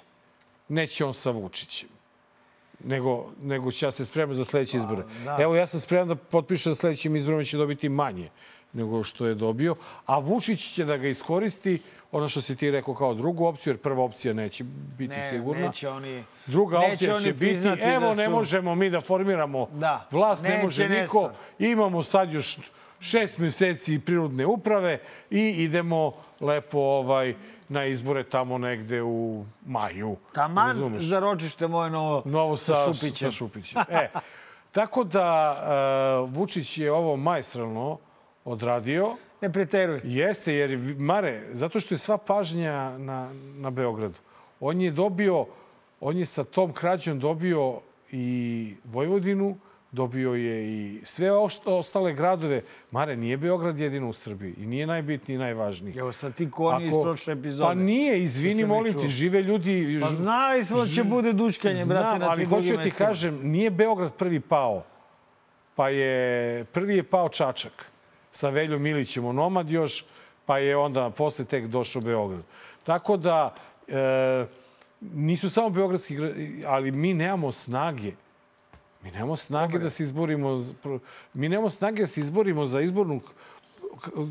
[0.70, 1.90] Neće on sa Vučićem.
[2.80, 5.04] Nego, nego će ja se spremam za sledeće izbore.
[5.26, 5.38] da.
[5.40, 8.30] Evo, ja sam spreman da potpišem da sledećim izborima će dobiti manje
[8.74, 9.76] nego što je dobio,
[10.06, 13.78] a Vučić će da ga iskoristi ono što si ti rekao kao drugu opciju, jer
[13.78, 14.64] prva opcija neće
[14.98, 15.68] biti Ne, sigurna.
[15.68, 16.24] neće oni...
[16.46, 20.08] Druga neće opcija će biti, da evo ne su- možemo mi da formiramo Da.
[20.12, 21.30] vlast, ne može niko.
[21.60, 22.58] Imamo sad još
[23.00, 25.00] šest meseci prinudne uprave
[25.32, 27.36] i idemo lepo ovaj
[27.70, 30.16] na izbore tamo negde u maju.
[30.34, 31.04] Taman Razumeš?
[31.04, 33.32] za ročište moje novo, Novo sa, sa Šupićem.
[33.32, 33.82] Sa Šupićem.
[33.90, 34.10] E,
[34.72, 35.56] tako da
[36.24, 37.98] uh, Vučić je ovo majstralno
[38.48, 39.16] odradio.
[39.42, 40.02] Ne preteruj.
[40.04, 44.18] Jeste, jer, Mare, zato što je sva pažnja na, na Beogradu.
[44.60, 45.46] On je dobio,
[46.02, 47.80] on je sa tom krađom dobio
[48.12, 49.58] i Vojvodinu,
[49.92, 52.62] dobio je i sve ošto- ostale gradove.
[52.92, 55.94] Mare, nije Beograd jedino u Srbiji i nije najbitniji i najvažniji.
[55.98, 57.64] Evo sad ti koni iz prošle epizode.
[57.64, 60.00] Pa nije, izvini, molim ti, žive ljudi...
[60.02, 63.08] Pa znali smo da će bude dučkanje, brate, Znam, na ali hoću da ti mestima.
[63.08, 64.84] kažem, nije Beograd prvi pao.
[65.76, 67.86] Pa je, prvi je pao Čačak
[68.38, 70.06] sa Veljom Milićem onomad još,
[70.46, 72.44] pa je onda posle tek došao Beograd.
[72.84, 73.54] Tako da,
[73.88, 74.46] e,
[75.02, 76.34] nisu samo beogradski, gra-
[76.68, 78.12] ali mi nemamo snage.
[79.04, 80.58] Mi nemamo snage da se izborimo,
[81.34, 83.22] mi nemamo snage da se izborimo za izbornu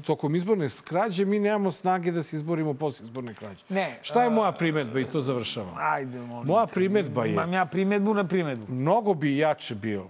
[0.02, 3.64] tokom izborne krađe, mi nemamo snage da se izborimo posle izborne krađe.
[3.70, 5.74] Ne, Šta je moja primetba i to završavam?
[5.78, 8.72] Ajde, molim Moja primetba je- Imam ja primetbu na primetbu.
[8.72, 10.06] mnogo bi jače bio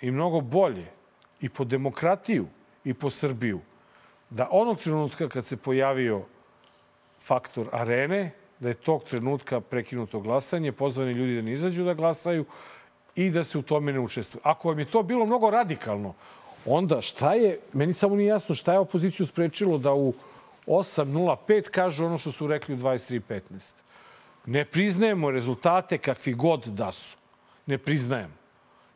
[0.00, 0.86] i mnogo bolje
[1.40, 2.46] i po demokratiju
[2.84, 3.60] i po Srbiju
[4.30, 6.22] da onog trenutka kad se pojavio
[7.20, 12.44] faktor arene, da je tog trenutka prekinuto glasanje, pozvani ljudi da ne izađu da glasaju
[13.16, 14.42] i da se u tome ne učestvuju.
[14.44, 16.14] Ako vam je to bilo mnogo radikalno,
[16.66, 20.14] onda šta je, meni samo nije jasno šta je opoziciju sprečilo da u
[20.66, 23.72] 8.05 kažu ono što su rekli u 23.15.
[24.46, 27.16] Ne priznajemo rezultate kakvi god da su.
[27.66, 28.34] Ne priznajemo.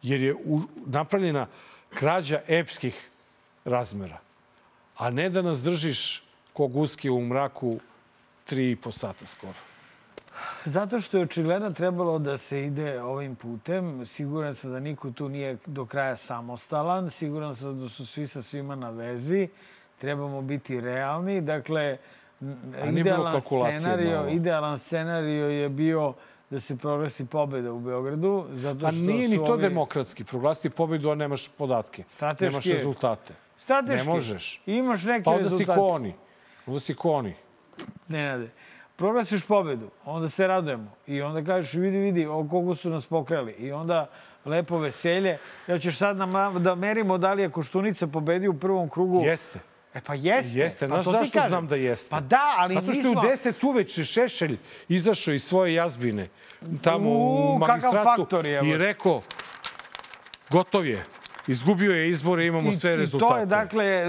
[0.02, 0.34] Jer je
[0.86, 1.46] napravljena
[1.94, 3.10] krađa epskih
[3.64, 4.18] razmera.
[4.96, 6.22] A ne da nas držiš
[6.52, 7.78] ko guske u mraku
[8.44, 9.58] tri i po sata skoro.
[10.64, 14.06] Zato što je očigledno trebalo da se ide ovim putem.
[14.06, 17.10] Siguran sam da niko tu nije do kraja samostalan.
[17.10, 19.48] Siguran sam da su svi sa svima na vezi.
[19.98, 21.40] Trebamo biti realni.
[21.40, 21.98] Dakle,
[22.82, 24.28] A idealan scenario, malo?
[24.28, 26.14] idealan scenario je bio
[26.50, 28.46] da se proglasi pobeda u Beogradu.
[28.52, 29.62] Zato što nije ni to ovi...
[29.62, 30.24] demokratski.
[30.24, 32.04] Proglasiti pobedu, a nemaš podatke.
[32.08, 33.34] Strateški Nemaš rezultate.
[33.64, 34.06] Strateški.
[34.06, 34.62] Ne možeš.
[34.66, 35.80] Imaš neke Pa onda si rezultate.
[35.80, 36.14] koni.
[36.66, 37.34] Onda si koni.
[38.08, 38.50] Nenade,
[38.96, 43.52] proglasiš pobedu, onda se radujemo i onda kažeš vidi, vidi, o koliko su nas pokrali
[43.52, 44.10] i onda
[44.44, 45.38] lepo veselje.
[45.66, 49.20] Ja ćeš sad nam, da merimo da li je Koštunica pobedio u prvom krugu.
[49.24, 49.58] Jeste.
[49.94, 50.58] E pa jeste.
[50.58, 50.88] Jeste.
[50.88, 51.50] pa Znaš zašto kažem.
[51.50, 52.10] znam da jeste?
[52.10, 53.22] Pa da, ali Zato što nismo...
[53.24, 54.56] je u 10 uveče Šešelj
[54.88, 56.28] izašao iz svoje jazbine
[56.82, 59.22] tamo U, u magistratu faktor je, i rekao
[60.50, 61.04] gotov je.
[61.46, 63.32] Izgubio je izbore, imamo I, sve I rezultate.
[63.32, 64.08] to je, dakle, e,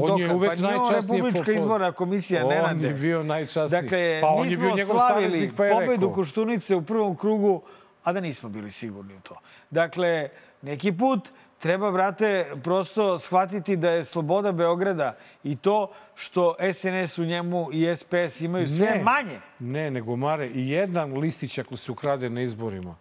[0.00, 2.86] On je uvek nije on najčasnije Republička izborna komisija, On Nenade.
[2.86, 3.82] je bio najčasniji.
[3.82, 6.12] Dakle, pa on je bio njegov saveznik, pa je pobedu rekao.
[6.12, 7.62] Koštunice u prvom krugu,
[8.04, 9.34] a da nismo bili sigurni u to.
[9.70, 10.28] Dakle,
[10.62, 17.24] neki put treba, brate, prosto shvatiti da je sloboda Beograda i to što SNS u
[17.24, 19.02] njemu i SPS imaju sve Ne.
[19.02, 19.40] manje.
[19.58, 22.96] Ne, nego Mare, i jedan listić ako se ukrade na izborima,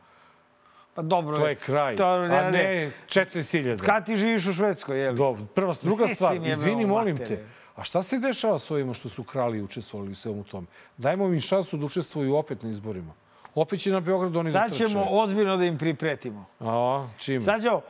[0.98, 1.38] Pa dobro.
[1.38, 1.96] to je kraj.
[1.96, 3.86] To, a Nenade, ne 4000.
[3.86, 5.18] Kad ti živiš u Švedskoj, je li?
[5.18, 7.46] Dobro, prva, druga stvar, izvini, molim te.
[7.76, 10.68] A šta se dešava s ovima što su krali i učestvovali u svemu tome?
[10.98, 13.14] Dajmo im šansu da učestvuju opet na izborima.
[13.56, 14.86] Opet će na Beogradu oni da Sad trče.
[14.86, 16.46] ćemo ozbiljno da im pripretimo.
[16.60, 17.40] A, čime?
[17.40, 17.82] Sad ćemo,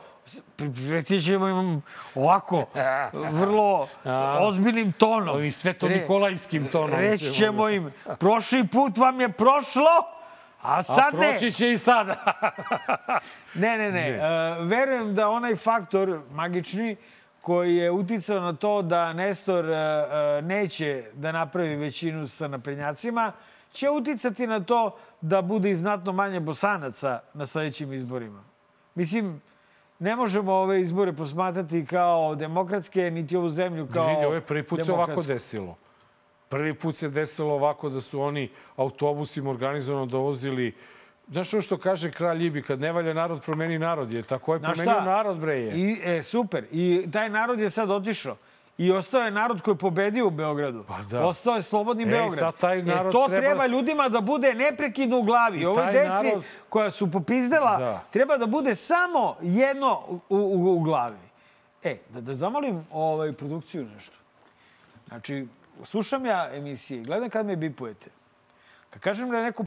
[0.56, 1.82] pripretit ćemo im
[2.14, 2.64] ovako,
[3.12, 3.88] vrlo
[4.48, 5.36] ozbiljnim tonom.
[5.36, 7.00] Ovim sveto-nikolajskim tonom.
[7.00, 10.17] Reći ćemo im, prošli put vam je prošlo,
[10.62, 11.30] a A sad ne.
[11.30, 12.14] proći će i sada.
[13.54, 14.08] Ne, ne, ne.
[14.08, 14.20] E,
[14.64, 16.96] verujem da onaj faktor magični
[17.40, 23.32] koji je uticao na to da Nestor e, e, neće da napravi većinu sa naprednjacima,
[23.72, 28.42] će uticati na to da bude i znatno manje bosanaca na sledećim izborima.
[28.94, 29.40] Mislim,
[29.98, 34.62] ne možemo ove izbore posmatrati kao demokratske, niti ovu zemlju kao Vidi, ovo je prvi
[34.62, 35.76] put se ovako desilo.
[36.48, 40.74] Prvi put se desilo ovako da su oni autobusima organizovano dovozili
[41.30, 44.12] Znaš ono što kaže kralj Ibi, kad ne valja narod, promeni narod.
[44.12, 45.04] Je tako je promenio šta?
[45.04, 45.74] narod, bre je.
[45.76, 46.64] I, e, super.
[46.72, 48.36] I taj narod je sad otišao.
[48.78, 50.84] I ostao je narod koji je pobedio u Beogradu.
[50.88, 51.26] Pa da.
[51.26, 52.38] Ostao je slobodni Ej, Beograd.
[52.38, 53.40] sad taj narod e, to treba...
[53.40, 55.64] treba- ljudima da bude neprekidno u glavi.
[55.64, 58.04] Ovoj deci narod- koja su popizdela Da.
[58.10, 61.16] treba da bude samo jedno u, u, u glavi.
[61.84, 64.16] E, da, da zamolim ovaj, produkciju nešto.
[65.08, 65.46] Znači,
[65.84, 68.10] slušam ja emisije, gledam kad me bipujete.
[68.90, 69.64] Kad kažem da je neko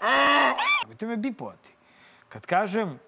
[0.84, 1.74] nemojte me bipovati.
[2.30, 3.00] Kad kažem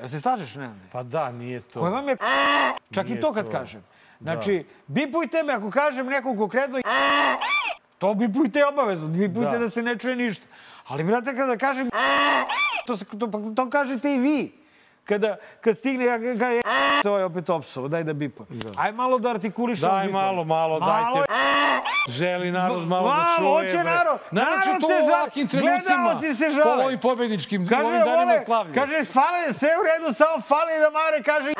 [0.00, 0.86] Ja se slažeš, Nenade?
[0.92, 1.80] Pa da, nije to.
[1.80, 2.16] Koje vam je
[2.90, 3.50] čak i Nije to kad to.
[3.52, 3.84] kažem.
[4.20, 6.78] Znači, bipujte me ako kažem nekom konkretno
[7.98, 9.58] to bipujte obavezno, bipujte da.
[9.58, 9.68] Da.
[9.68, 10.46] se ne čuje ništa.
[10.86, 11.90] Ali, brate, kada kažem
[12.86, 14.52] to, to, pa to kažete i vi.
[15.08, 16.62] Kada, kad stigne, ja ga je
[17.02, 18.60] to je opet opsovo, daj da bipujem.
[18.76, 19.88] Aj malo da artikulišem.
[19.88, 21.32] Daj malo, malo, dajte.
[22.08, 23.48] Želi narod malo da Malo, čuje.
[23.48, 23.90] hoće bre.
[23.90, 24.18] narod.
[24.30, 26.20] Naročito Narod u ovakvim trenucima.
[26.34, 26.84] Se Po žale.
[26.84, 28.74] ovim pobedničkim Kaže, ovim danima slavlja.
[28.74, 31.52] kaže, fali, sve u redu, samo fali da Mare kaže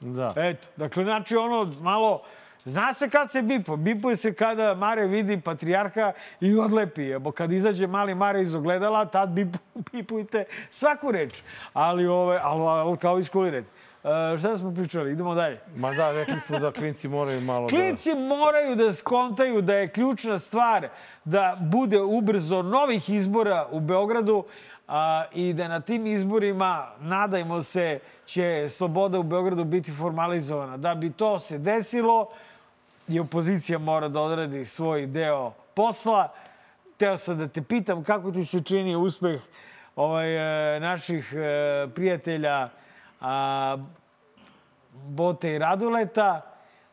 [0.00, 0.32] Da.
[0.38, 2.22] Eto, dakle, znači ono malo...
[2.64, 3.76] Zna se kad se bipo.
[3.76, 7.18] Bipuje se kada Mare vidi patrijarha i odlepi je.
[7.18, 9.58] Bo kad izađe mali Mare iz ogledala, tad bipu,
[9.92, 11.42] bipujte svaku reč.
[11.72, 13.70] Ali, ove, ali, ali kao iskulirajte.
[14.04, 15.12] E, šta smo pričali?
[15.12, 15.60] Idemo dalje.
[15.76, 20.38] Ma da, rekli smo da klinci moraju malo Klinci moraju da skontaju da je ključna
[20.38, 20.88] stvar
[21.24, 24.44] da bude ubrzo novih izbora u Beogradu
[24.88, 30.76] a, i da na tim izborima, nadajmo se, će sloboda u Beogradu biti formalizovana.
[30.76, 32.28] Da bi to se desilo,
[33.10, 36.32] i opozicija mora da odradi svoj deo posla.
[36.96, 39.40] Teo sam da te pitam kako ti se čini uspeh
[39.96, 40.36] ovaj,
[40.76, 42.68] e, naših e, prijatelja
[43.20, 43.76] a,
[44.92, 46.40] Bote i Raduleta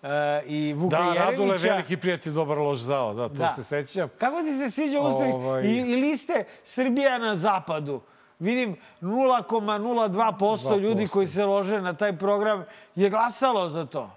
[0.03, 0.07] e,
[0.45, 1.25] i Vuka Da, Jeremića.
[1.25, 3.47] Radule, veliki prijatelj, dobar loš zao, da, to Da.
[3.47, 4.09] se sećam.
[4.17, 8.01] Kako ti se sviđa uspeh Ovaj- I, i liste Srbija na zapadu?
[8.39, 11.09] Vidim 0,02% ljudi 2%.
[11.09, 14.11] koji se lože na taj program je glasalo za to.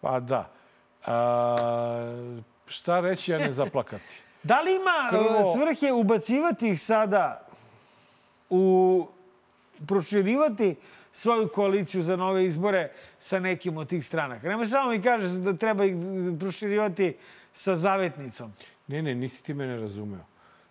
[0.00, 0.48] Pa da.
[1.06, 2.36] A,
[2.66, 4.22] šta reći, a ne zaplakati?
[4.42, 5.54] Da li ima Prvo- Prvo...
[5.54, 7.46] svrhe ubacivati ih sada
[8.50, 9.06] u
[9.86, 10.74] proširivati
[11.12, 14.48] svoju koaliciju za nove izbore sa nekim od tih stranaka?
[14.48, 15.94] Nemoj samo mi kažeš da treba ih
[16.40, 17.16] proširivati
[17.52, 18.52] sa zavetnicom.
[18.86, 20.20] Ne, ne, nisi ti mene razumeo.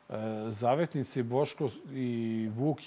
[0.10, 0.14] E,
[0.48, 2.80] Zavetnice i Boško i Vuk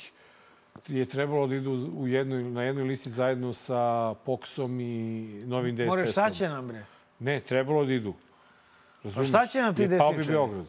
[0.88, 5.86] je trebalo da idu u jednoj, na jednoj listi zajedno sa Poksom i Novim DSS-om.
[5.86, 6.84] More, šta će nam bre?
[7.18, 8.14] Ne, trebalo da idu.
[9.04, 9.28] Razumeš?
[9.28, 10.24] šta će nam ti Jer Pao bi?
[10.24, 10.66] Beograd.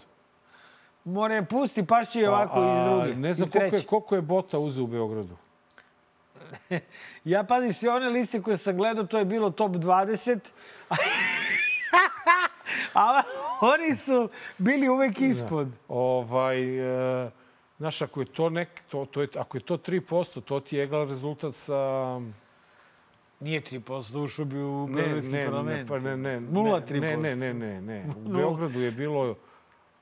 [1.04, 3.22] More, pusti, pašće i ovako A, iz druge.
[3.22, 5.36] Ne znam koliko je, koliko je bota uzeo u Beogradu.
[7.26, 10.40] Ja pazi, sve one liste koje sam gledao, to je bilo top 20.
[12.94, 13.22] A
[13.62, 15.68] oni su bili uvek ispod.
[15.88, 16.80] Ovaj,
[17.26, 17.30] e,
[17.78, 20.84] znaš, ako je to, nek, to, to je, ako je to 3%, to ti je
[20.84, 22.20] egal rezultat sa...
[23.40, 25.88] Nije 3%, ušao bi u Ne, Beogradski ne, ne, parlament.
[25.88, 27.00] pa ne, ne, 0,3%.
[27.02, 28.06] ne, ne, ne, ne, ne.
[28.18, 28.30] U.
[28.38, 29.36] Beogradu je bilo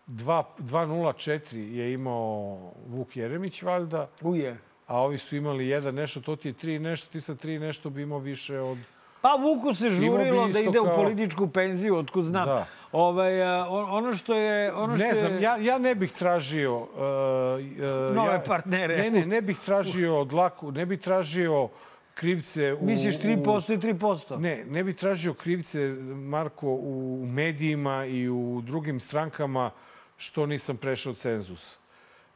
[0.07, 4.57] 2 2,04 je imao Vuk Jeremić, valjda, Uje.
[4.87, 7.89] a ovi su imali jedan nešto, to ti je tri nešto, ti sa tri nešto
[7.89, 8.77] bi imao više od...
[9.21, 12.45] Pa Vuku se žurilo da ide u kao- političku penziju, otkud znam.
[12.45, 12.65] Da.
[12.91, 14.73] Ovaj, a, on- ono što je...
[14.73, 15.41] Ono što Ne znam, je...
[15.41, 16.77] ja, ja ne bih tražio...
[16.77, 18.97] Uh, uh, Nove ja, partnere.
[18.97, 21.69] Ne, ne, ne bih tražio dlaku, ne bih tražio
[22.15, 22.85] krivce u...
[22.85, 24.39] Misliš u- 3% i 3%?
[24.39, 25.79] Ne, ne bih tražio krivce,
[26.15, 29.71] Marko, u medijima i u drugim strankama
[30.17, 31.77] što nisam prešao cenzus.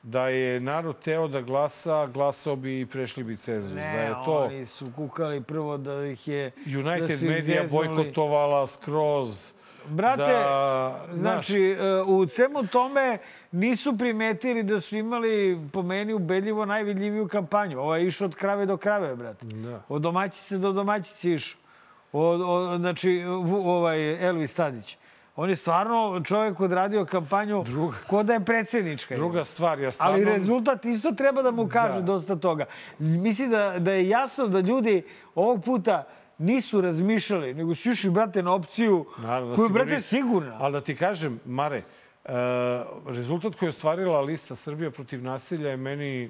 [0.04, 3.76] Da je narod teo da glasa, glasao bi i prešli bi cenzus.
[3.76, 6.52] Ne, da je to oni su kukali prvo da ih je...
[6.66, 7.88] da United ih Media zeznuli.
[7.88, 9.54] bojkotovala skroz.
[9.88, 13.17] Brate, da, znači, e, u svemu tome
[13.52, 17.80] nisu primetili da su imali, po meni, ubedljivo najvidljiviju kampanju.
[17.80, 19.45] Ovo je išao od krave do krave, brate.
[19.45, 19.82] Da.
[19.89, 21.60] Od domaćice do domaćice išao.
[22.13, 23.23] Od, od, znači,
[23.65, 24.97] ovaj, Elvis Tadić.
[25.36, 29.15] On je stvarno čovjek odradio kampanju Druga- ko da je predsjednička.
[29.15, 30.13] Druga stvar, ja stvarno...
[30.13, 32.02] Ali rezultat isto treba da mu kaže Da.
[32.02, 32.66] dosta toga.
[32.99, 35.03] Mislim da, da je jasno da ljudi
[35.36, 36.03] ovog puta
[36.38, 40.58] nisu razmišljali, nego su išli, brate, na opciju Naravno, koja je, brate, sigurni- sigurna.
[40.60, 41.84] Ali da ti kažem, Mare, e,
[43.08, 46.30] rezultat koji je ostvarila lista Srbija protiv nasilja je meni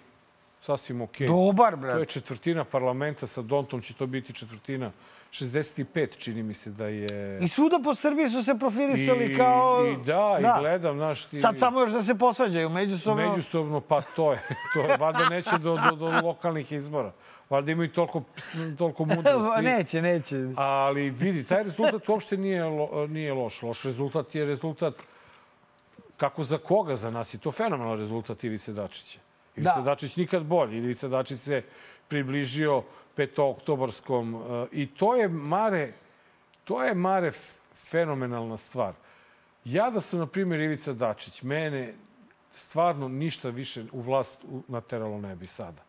[0.61, 1.27] sasvim okej.
[1.27, 2.05] Dobar, To je brate.
[2.05, 4.91] četvrtina parlamenta, sa Dontom će to biti četvrtina.
[5.31, 7.39] 65 čini mi se da je...
[7.41, 9.85] I svuda po Srbiji su se profilisali kao...
[9.85, 11.37] I da, i gledam, znaš ti...
[11.37, 13.29] Sad samo još da se posvađaju međusobno.
[13.29, 14.39] Međusobno, pa to je.
[14.73, 17.11] To je, valjda neće do, do, do lokalnih izbora.
[17.49, 18.23] Valjda imaju toliko,
[18.77, 19.61] toliko mudrosti.
[19.61, 20.47] neće, neće.
[20.55, 23.61] Ali vidi, taj rezultat uopšte nije, lo, nije loš.
[23.61, 24.93] Loš rezultat je rezultat
[26.17, 27.33] kako za koga za nas.
[27.33, 29.19] I to fenomenalan rezultat Ivice Dačića.
[29.55, 29.81] Ivica Da.
[29.81, 30.77] Dačić nikad bolji.
[30.77, 31.63] Ivica Dačić se
[32.07, 32.83] približio
[33.15, 34.35] petooktobarskom.
[34.35, 35.91] eh, I to je, Mare,
[36.63, 37.31] to je, Mare,
[37.75, 38.93] fenomenalna stvar.
[39.65, 41.93] Ja da sam, na primjer, Ivica Dačić, mene
[42.51, 44.37] stvarno ništa više u vlast
[44.67, 45.86] nateralo ne bi sada.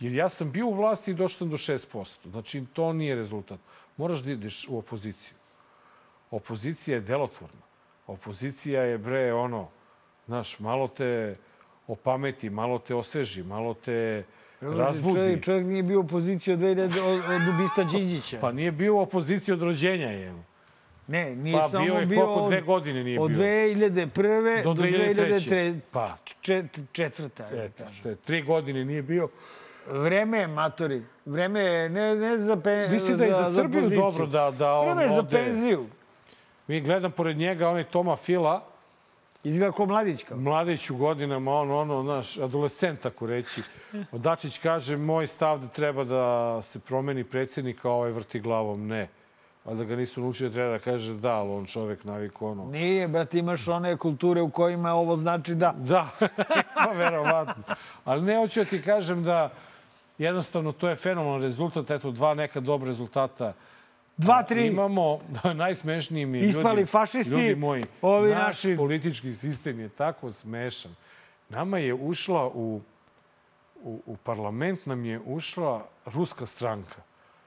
[0.00, 2.30] Jer ja sam bio u vlasti i došao sam do 6%.
[2.30, 3.58] Znači, to nije rezultat.
[3.96, 5.34] Moraš da ideš u opoziciju.
[6.30, 7.60] Opozicija je delotvorna.
[8.06, 9.68] Opozicija je, bre, ono,
[10.26, 11.36] znaš, malo te
[11.86, 14.24] opameti, malo te osveži, malo te
[14.60, 15.14] razbudi.
[15.14, 18.38] Čovjek, čovjek nije bio u opoziciji od, 2000, od, od ubista Đinđića.
[18.40, 20.34] Pa nije bio u opoziciji od rođenja, je.
[21.06, 23.38] ne, nije Pa samo bio je bio koliko, od- dve godine nije od bio.
[23.38, 24.62] 2001.
[24.62, 25.14] Do do 2003.
[25.14, 25.80] 2003.
[25.90, 27.48] Pa, Čet, četvrta.
[27.78, 28.02] kažem.
[28.02, 29.28] to je tri godine nije bio.
[29.90, 31.02] Vreme je, matori.
[31.26, 34.00] Vreme je, ne, ne za pe, Mislim da je za Srbiju poziciju.
[34.00, 35.28] dobro da, da on Vreme je za ode.
[35.30, 35.86] penziju.
[36.66, 38.62] Mi gledam pored njega, onaj Toma Fila,
[39.44, 40.36] Izgleda kao mladić kao.
[40.38, 43.62] mladić u godinama, on, ono, naš, adolescent, tako reći.
[44.12, 46.22] Dačić kaže, moj stav da treba da
[46.62, 49.08] se promeni predsjednik, a ovaj vrti glavom, ne.
[49.64, 52.64] A da ga nisu naučili, treba da kaže da, ali on čovek naviku ono.
[52.64, 55.74] Nije, brate, imaš one kulture u kojima ovo znači da.
[55.78, 56.06] Da,
[56.74, 57.62] pa verovatno.
[58.04, 59.50] Ali ne hoću da ti kažem da
[60.18, 61.90] jednostavno to je fenomenalan rezultat.
[61.90, 63.52] Eto, dva neka dobra rezultata.
[64.16, 64.66] Dva, tri.
[64.66, 65.20] Imamo,
[65.54, 70.30] najsmešniji mi je, Ispali ljudi, fašisti, ljudi moji, ovi naš naši- politički sistem je tako
[70.30, 70.94] smešan.
[71.48, 72.80] Nama je ušla u,
[73.76, 77.02] u, u parlament nam je ušla ruska stranka.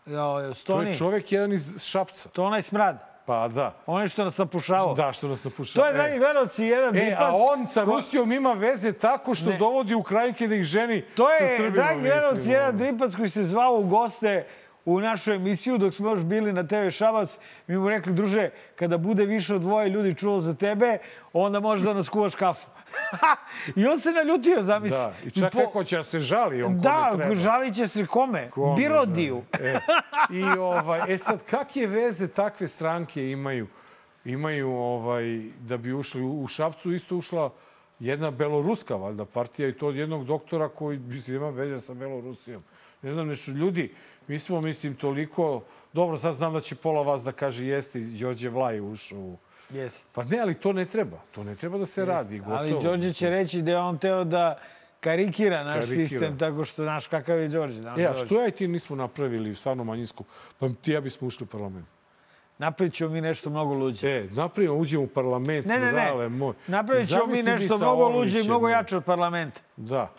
[0.06, 2.30] Jo, To je Stoni, čovek jedan iz Šapca.
[2.30, 3.11] to onaj smrad.
[3.32, 3.74] Pa da.
[3.86, 4.94] Onaj što nas napušavao.
[4.94, 5.86] Da, što nas napušava.
[5.86, 9.58] To je, dragi gledalci, jedan E, a on sa Rusijom ima veze tako što Ne.
[9.58, 11.76] dovodi Ukrajinke da ih ženi To sa je, Srbima.
[11.76, 14.48] dragi gledalci, jedan dripac koji se zvao u goste
[14.86, 17.38] u našu emisiju dok smo još bili na TV Šabac.
[17.68, 20.98] Mi mu rekli, druže, kada bude više od dvoje ljudi čulo za tebe,
[21.34, 22.70] onda možeš da nas kuvaš kafu.
[23.76, 24.98] I on se naljutio, zamisli.
[24.98, 27.36] Da, i čak Po- rekao će da se žali on kome Da, treba.
[27.36, 28.50] žalit će se kome?
[28.50, 29.42] Kome, Birodiju.
[29.52, 29.68] da.
[29.68, 29.80] E,
[30.32, 33.68] I ovaj, e sad, kakve veze takve stranke imaju?
[34.26, 35.24] Imaju ovaj,
[35.60, 37.50] da bi ušli u, u Šapcu, isto ušla
[38.00, 42.64] jedna beloruska valjda partija i to od jednog doktora koji mislim, ima veze sa Belorusijom.
[43.02, 43.94] Ne znam, nešto ljudi,
[44.32, 45.64] mi smo, mislim, toliko...
[45.94, 49.38] Dobro, sad znam da će pola vas da kaže jeste Đorđe Vlaj ušao u...
[49.70, 50.14] Jest.
[50.16, 51.18] Pa ne, ali to ne treba.
[51.36, 52.40] To ne treba da se radi.
[52.40, 52.58] Gotovo.
[52.58, 54.60] Ali Đorđe će reći da je on teo da
[55.00, 56.08] karikira naš Karikira.
[56.08, 57.82] sistem tako što znaš kakav je Đorđe.
[57.82, 60.24] Znaš E, a što ja i ti nismo napravili stvarno manjinsku?
[60.60, 61.88] Pa ti ja bismo ušli u parlament.
[62.58, 64.10] Napravit ćemo mi nešto mnogo luđe.
[64.10, 66.30] E, napravimo, uđemo u parlament, Ne, ne, ne.
[66.30, 66.54] moj.
[66.68, 69.62] Napravit ćemo mi nešto mnogo luđe i mnogo jače od parlamenta.
[69.78, 70.12] Da,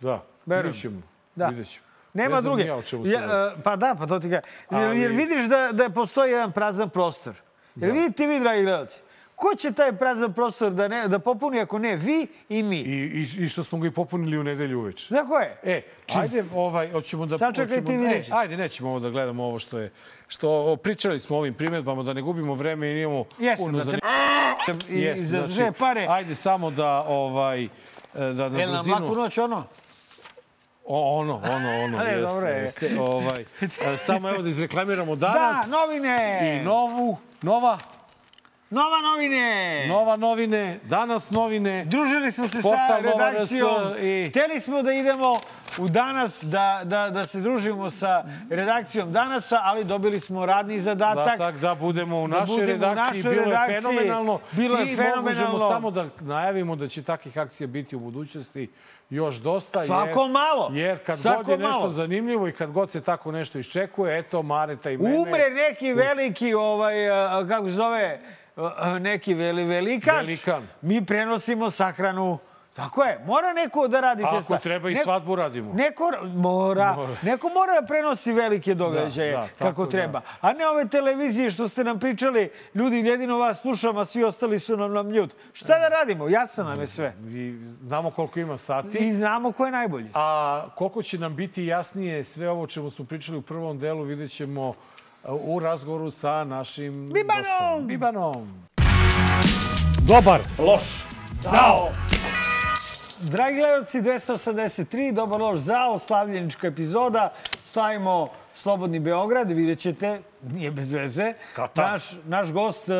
[0.00, 0.24] da.
[0.46, 0.66] Verujem.
[0.72, 1.02] Vidjet ćemo.
[1.36, 1.46] Da.
[1.46, 1.93] Vidjet ćemo.
[2.14, 2.64] Nema ne znam druge.
[3.04, 4.26] Ja, e, pa da, pa to ti.
[4.28, 4.40] Jer,
[4.70, 7.34] Ali- jer vidiš da, da postoji jedan prazan prostor.
[7.76, 7.94] Jer Da.
[7.94, 9.02] vidite vi, dragi gledalci,
[9.36, 12.78] ko će taj prazan prostor da, ne, da popuni ako ne vi i mi?
[12.78, 12.92] I,
[13.36, 15.08] i, I što smo ga i popunili u nedelju uveče.
[15.08, 15.56] Tako je.
[15.64, 15.82] E,
[16.14, 17.38] ajde, ovaj, hoćemo da...
[17.38, 18.34] Sačekajte hoćemo- i vidjet ćete.
[18.34, 19.92] E, ajde, nećemo ovo da gledamo ovo što je...
[20.28, 22.98] Što pričali smo o ovim primjedbama, da ne gubimo vreme i.
[23.38, 24.08] Jeste, puno da za- treba
[24.90, 26.06] i, Jeste, i za znači, sve pare.
[26.08, 27.68] Ajde samo da, ovaj, e,
[28.14, 28.96] da na Jel nam brzinu...
[28.96, 29.64] laku noć ono?
[30.84, 32.62] O, ono, ono, ono, ne, jeste, dobro je.
[32.62, 32.96] jeste.
[33.00, 33.44] Ovaj,
[34.06, 35.66] samo evo da izreklamiramo Da, danas.
[35.68, 36.40] novine!
[36.60, 37.78] I novu, nova,
[38.70, 39.86] Nova novine!
[39.88, 41.84] nova novine, danas novine.
[41.84, 42.68] Družili smo se sa
[43.00, 43.70] redakcijom.
[44.00, 45.40] I- Hteli smo da idemo
[45.78, 51.26] u danas, da, da, da se družimo sa redakcijom danasa, ali dobili smo radni zadatak.
[51.28, 53.18] Zadatak da budemo u Da našoj budemo u redakciji.
[53.18, 53.74] našoj Bilo redakciji.
[53.74, 54.40] je fenomenalno.
[54.52, 55.22] Bilo je I fenomenalno.
[55.22, 58.70] možemo samo da najavimo da će takvih akcija biti u budućnosti
[59.10, 59.78] još dosta.
[59.78, 60.70] Svako jer, malo.
[60.72, 61.90] Jer kad Svako god je nešto malo.
[61.90, 65.18] zanimljivo i kad god se tako nešto iščekuje, eto, Mareta i mene.
[65.18, 66.94] Umre neki veliki, ovaj,
[67.48, 68.20] kako se zove,
[69.00, 70.26] neki veli, velikaš.
[70.26, 70.68] Velikan.
[70.82, 72.38] Mi prenosimo sahranu.
[72.76, 73.20] Tako je.
[73.26, 75.72] Mora neko da radi te Ako treba i svadbu radimo.
[75.74, 77.16] Neko mora, Mora.
[77.22, 80.20] neko mora da prenosi velike događaje Da, da, kako tako treba.
[80.20, 80.26] da.
[80.40, 84.58] A ne ove televizije što ste nam pričali, ljudi jedino vas slušamo, a svi ostali
[84.58, 85.34] su nam na mute.
[85.52, 86.28] Šta da radimo?
[86.28, 87.14] Jasno nam je sve.
[87.28, 88.98] I znamo koliko ima sati.
[88.98, 90.10] I znamo ko je najbolji.
[90.14, 94.30] A koliko će nam biti jasnije sve ovo čemu smo pričali u prvom delu, vidjet
[94.30, 94.74] ćemo
[95.28, 97.42] u razgovoru sa našim Bibanom!
[97.42, 97.86] gostom.
[97.86, 98.64] Bibanom!
[100.08, 101.90] Dobar, loš, zao.
[103.20, 107.32] Dragi gledalci, 283, dobar loš zao, slavljenička epizoda.
[107.64, 110.20] Slavimo Slobodni Beograd, vidjet ćete,
[110.52, 111.32] nije bez veze.
[111.76, 112.92] Naš, naš gost, e,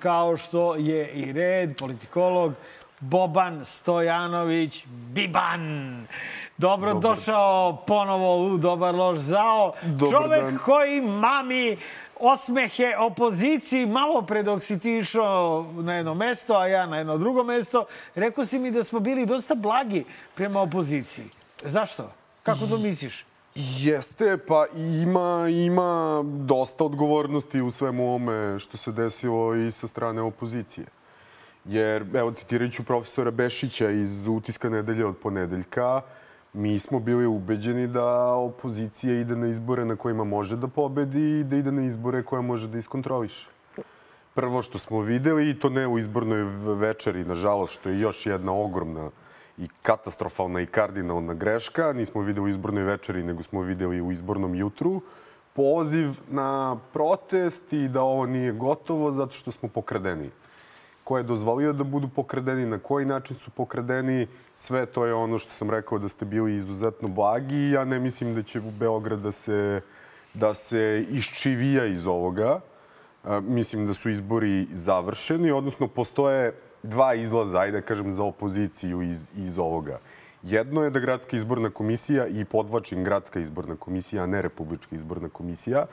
[0.00, 2.54] kao što je i red, politikolog,
[3.00, 6.06] Boban Stojanović Biban.
[6.58, 9.72] Dobro došao ponovo u Dobar loš zao.
[9.82, 10.58] Dobar Čovek dan.
[10.64, 11.76] koji mami
[12.20, 13.86] osmehe opoziciji.
[13.86, 17.84] Malo pre dok si ti išao na jedno mesto, a ja na jedno drugo mesto,
[18.14, 21.26] rekao si mi da smo bili dosta blagi prema opoziciji.
[21.64, 22.10] Zašto?
[22.42, 23.26] Kako to misliš?
[23.54, 30.22] Jeste, pa ima, ima dosta odgovornosti u svemu ovome što se desilo i sa strane
[30.22, 30.86] opozicije.
[31.64, 36.00] Jer, evo, citirat ću profesora Bešića iz utiska nedelje od ponedeljka,
[36.52, 41.44] mi smo bili ubeđeni da opozicija ide na izbore na kojima može da pobedi i
[41.44, 43.48] da ide na izbore koje može da iskontroliše.
[44.34, 46.42] Prvo što smo videli, i to ne u izbornoj
[46.74, 49.10] večeri, nažalost, što je još jedna ogromna
[49.58, 51.92] i katastrofalna i kardinalna greška.
[51.92, 55.00] Nismo videli u izbornoj večeri, nego smo videli u izbornom jutru.
[55.52, 60.30] Poziv na protest i da ovo nije gotovo zato što smo pokradeni.
[61.04, 65.38] Ko je dozvolio da budu pokradeni, na koji način su pokradeni, sve to je ono
[65.38, 68.70] što sam rekao da ste bili izuzetno blagi i ja ne mislim da će u
[68.70, 69.80] Beograd da se,
[70.34, 72.60] da se iščivija iz ovoga.
[73.24, 79.02] A, mislim da su izbori završeni, odnosno postoje dva izlaza, ajde da kažem, za opoziciju
[79.02, 79.98] iz, iz ovoga.
[80.42, 85.28] Jedno je da Gradska izborna komisija i podvačim Gradska izborna komisija, a ne Republička izborna
[85.28, 85.86] komisija,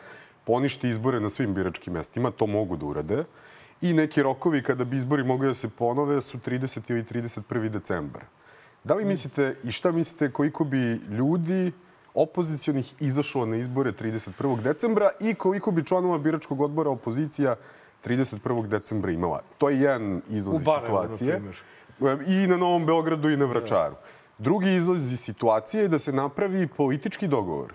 [0.44, 3.24] poništi izbore na svim biračkim mestima, to mogu da urade.
[3.82, 6.92] I neki rokovi kada bi izbori mogli da se ponove su 30.
[6.92, 7.70] ili 31.
[7.70, 8.24] decembar.
[8.84, 11.72] Da li mislite i šta mislite koliko bi ljudi
[12.14, 14.62] opozicionih izašlo na izbore 31.
[14.62, 17.56] decembra i koliko bi članova biračkog odbora opozicija
[18.06, 18.68] 31.
[18.68, 19.42] decembra imala?
[19.58, 21.32] To je jedan izlaz iz situacije.
[21.32, 22.28] primer.
[22.28, 23.96] I na Novom Beogradu i na Vračaru.
[24.38, 27.74] Drugi izlaz iz situacije je da se napravi politički dogovor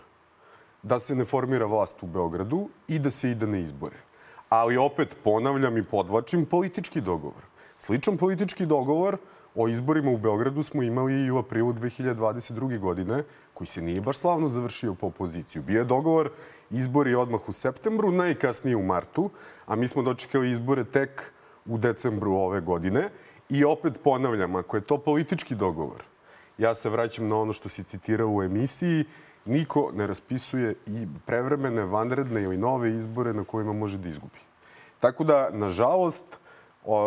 [0.83, 3.97] da se ne formira vlast u Beogradu i da se ide na izbore.
[4.55, 7.43] Ali opet ponavljam i podvlačim politički dogovor.
[7.77, 9.17] Sličan politički dogovor
[9.55, 12.79] o izborima u Beogradu smo imali i u aprilu 2022.
[12.79, 13.25] godine,
[13.55, 15.63] koji se nije baš slavno završio po opoziciju.
[15.63, 16.31] Bio je dogovor
[16.71, 19.31] izbori odmah u septembru, najkasnije u martu,
[19.67, 21.33] a mi smo dočekali izbore tek
[21.67, 23.11] u decembru ove godine.
[23.49, 26.05] I opet ponavljam, ako je to politički dogovor,
[26.59, 29.05] ja se vraćam na ono što si citirao u emisiji,
[29.45, 34.39] niko ne raspisuje i prevremene, vanredne ili nove izbore na kojima može da izgubi.
[35.01, 36.41] Tako da, nažalost,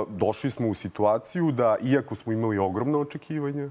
[0.10, 3.70] došli smo u situaciju da, iako smo imali ogromna očekivanja,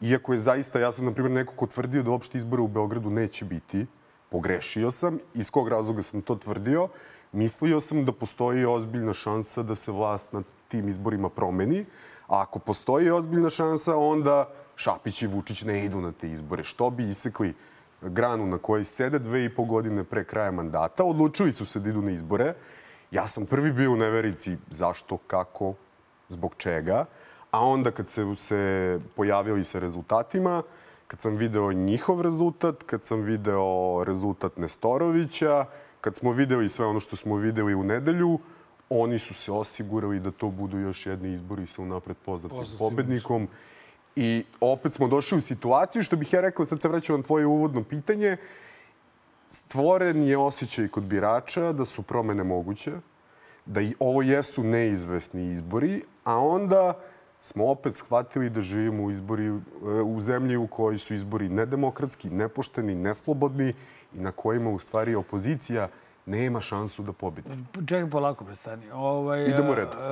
[0.00, 3.10] iako je zaista, ja sam, na primjer, neko ko tvrdio da uopšte izbora u Beogradu
[3.10, 3.86] neće biti,
[4.30, 5.18] pogrešio sam.
[5.34, 6.88] Iz kog razloga sam to tvrdio?
[7.32, 11.84] Mislio sam da postoji ozbiljna šansa da se vlast na tim izborima promeni,
[12.26, 16.64] a ako postoji ozbiljna šansa, onda Šapić i Vučić ne idu na te izbore.
[16.64, 17.54] Što bi isekli
[18.02, 21.04] granu na kojoj sede dve i po godine pre kraja mandata.
[21.04, 22.54] Odlučili su se da idu na izbore.
[23.10, 25.74] Ja sam prvi bio u neverici zašto, kako,
[26.28, 27.04] zbog čega.
[27.50, 30.62] A onda kad se, se pojavili sa rezultatima,
[31.06, 35.64] kad sam video njihov rezultat, kad sam video rezultat Nestorovića,
[36.00, 38.38] kad smo videli sve ono što smo videli u nedelju,
[38.88, 43.48] oni su se osigurali da to budu još jedni izbori sa unapred poznatim pobednikom.
[44.16, 47.46] I opet smo došli u situaciju, što bih ja rekao, sad se vraćam na tvoje
[47.46, 48.36] uvodno pitanje,
[49.48, 52.92] stvoren je osjećaj kod birača da su promene moguće,
[53.66, 56.92] da i ovo jesu neizvesni izbori, a onda
[57.40, 59.50] smo opet shvatili da živimo u, izbori,
[60.04, 63.74] u zemlji u kojoj su izbori nedemokratski, nepošteni, neslobodni
[64.14, 65.88] i na kojima u stvari opozicija
[66.26, 67.48] nema šansu da pobedi.
[67.86, 68.90] Čekaj, polako prestani.
[68.90, 69.92] Ovaj, Idemo redom.
[69.92, 70.06] e,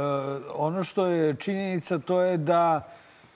[0.55, 2.89] ono što je činjenica, to je da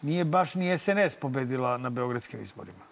[0.02, 2.88] nije baš ni SNS pobedila na beogradskim izborima.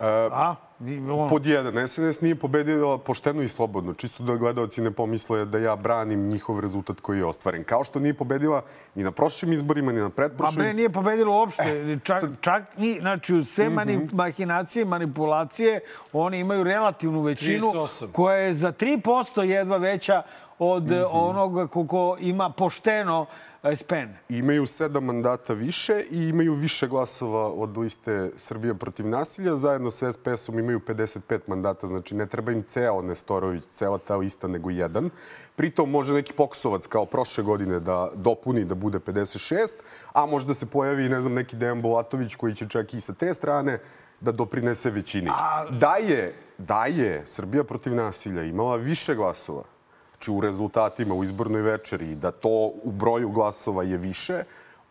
[0.00, 0.54] A?
[0.80, 3.94] Ni, ono, Pod jedan, SNS nije pobedila pošteno i slobodno.
[3.94, 7.64] Čisto da gledalci ne pomisle da ja branim njihov rezultat koji je ostvaren.
[7.64, 8.62] Kao što nije pobedila
[8.94, 10.58] ni na prošlim izborima, ni na Pa pretprošlim.
[10.58, 11.98] bre, nije pobedilo uopšte.
[12.00, 15.80] Čak, sad- čak ni, znači, uz sve mani, mahinacije, manipulacije,
[16.12, 18.08] oni imaju relativnu većinu 38.
[18.08, 19.00] koja je za 3%
[19.42, 20.22] jedva veća
[20.58, 21.02] od Mhm.
[21.10, 24.14] onoga koliko ima pošteno eh, SPN.
[24.28, 29.56] imaju sedam mandata više i imaju više glasova od liste Srbija protiv nasilja.
[29.56, 34.48] Zajedno sa SPS-om imaju 55 mandata, znači ne treba im ceo Nestorović, cela ta lista,
[34.48, 35.10] nego jedan.
[35.56, 39.68] Pritom može neki poksovac kao prošle godine da dopuni da bude 56,
[40.12, 43.14] a može da se pojavi, ne znam, neki Dejan Bulatović koji će čak i sa
[43.14, 43.78] te strane
[44.20, 45.30] da doprinese većini.
[45.70, 49.62] Da je, da je Srbija protiv nasilja imala više glasova,
[50.22, 54.44] znači u rezultatima u izbornoj večeri, da to u broju glasova je više,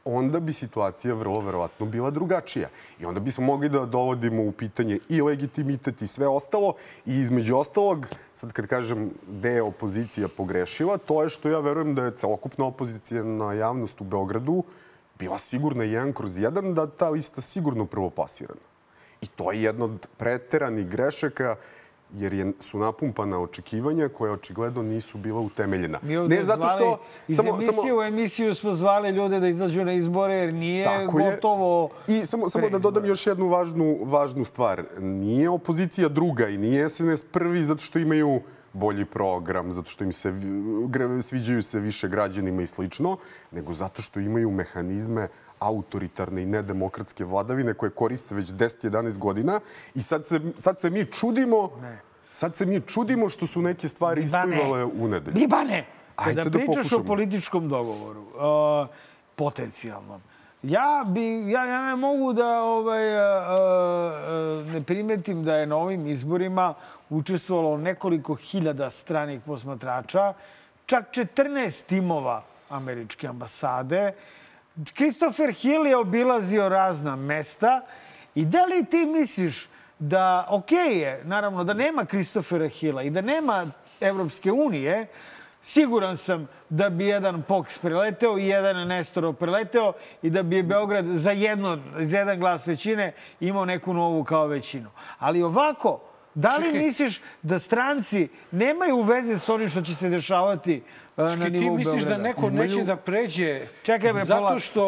[0.06, 2.68] onda bi situacija vrlo verovatno bila drugačija.
[3.00, 6.74] I onda bismo mogli da dovodimo u pitanje i legitimitet i sve ostalo.
[7.06, 11.96] I između ostalog, sad kad kažem gde je opozicija pogrešila, to je što ja verujem
[11.96, 14.64] da je celokupna opozicija na javnost u Beogradu
[15.20, 18.68] bila sigurna jedan kroz jedan da ta lista sigurno prvoplasirana.
[19.22, 21.56] I to je jedna od preteranih grešaka
[22.14, 26.00] jer je, su napumpana očekivanja koje očigledno nisu bila utemeljena.
[26.02, 27.02] Mi ovde ne zato što...
[27.28, 31.32] iz emisije u emisiju smo zvali ljude da izađu na izbore jer nije Tako je.
[31.32, 31.90] gotovo...
[32.08, 34.84] I samo, samo da dodam još jednu važnu, važnu stvar.
[35.00, 38.42] Nije opozicija druga i nije SNS prvi zato što imaju
[38.74, 40.34] bolji program, zato što im se
[41.22, 43.18] sviđaju se više građanima i slično,
[43.52, 45.28] nego zato što imaju mehanizme
[45.62, 49.60] autoritarne i nedemokratske vladavine koje koriste već 10-11 godina
[49.96, 51.70] i sad se, sad se mi čudimo
[52.34, 55.36] sad se mi čudimo što su neke stvari isplivale u nedelju.
[55.36, 55.86] Bibane!
[56.16, 57.02] Kada da pričaš pokušamo.
[57.02, 58.88] o političkom dogovoru, uh,
[59.36, 60.22] potencijalnom,
[60.64, 63.22] ja, bi, ja, ja ne mogu da ovaj, uh,
[64.66, 66.74] uh, ne primetim da je na ovim izborima
[67.10, 70.34] učestvovalo nekoliko hiljada stranih posmatrača,
[70.86, 74.14] čak 14 timova američke ambasade.
[74.86, 77.82] Christopher Hill je obilazio razna mesta
[78.36, 79.70] i da li ti misliš
[80.00, 83.66] da, ok je, naravno, da nema Christophera Hilla i da nema
[84.00, 85.08] Evropske unije,
[85.62, 91.06] siguran sam da bi jedan Pox preleteo i jedan Nestorov preleteo i da bi Beograd
[91.06, 94.90] za, jedno, za jedan glas većine imao neku novu kao većinu.
[95.20, 96.00] Ali ovako,
[96.34, 96.80] da li Čekaj.
[96.80, 100.84] misliš da stranci nemaju veze s onim što će se dešavati
[101.24, 102.18] uh, na Čekaj, ti nivou misliš Beograda?
[102.18, 104.84] da neko neće da pređe Čekaj, bre, zato što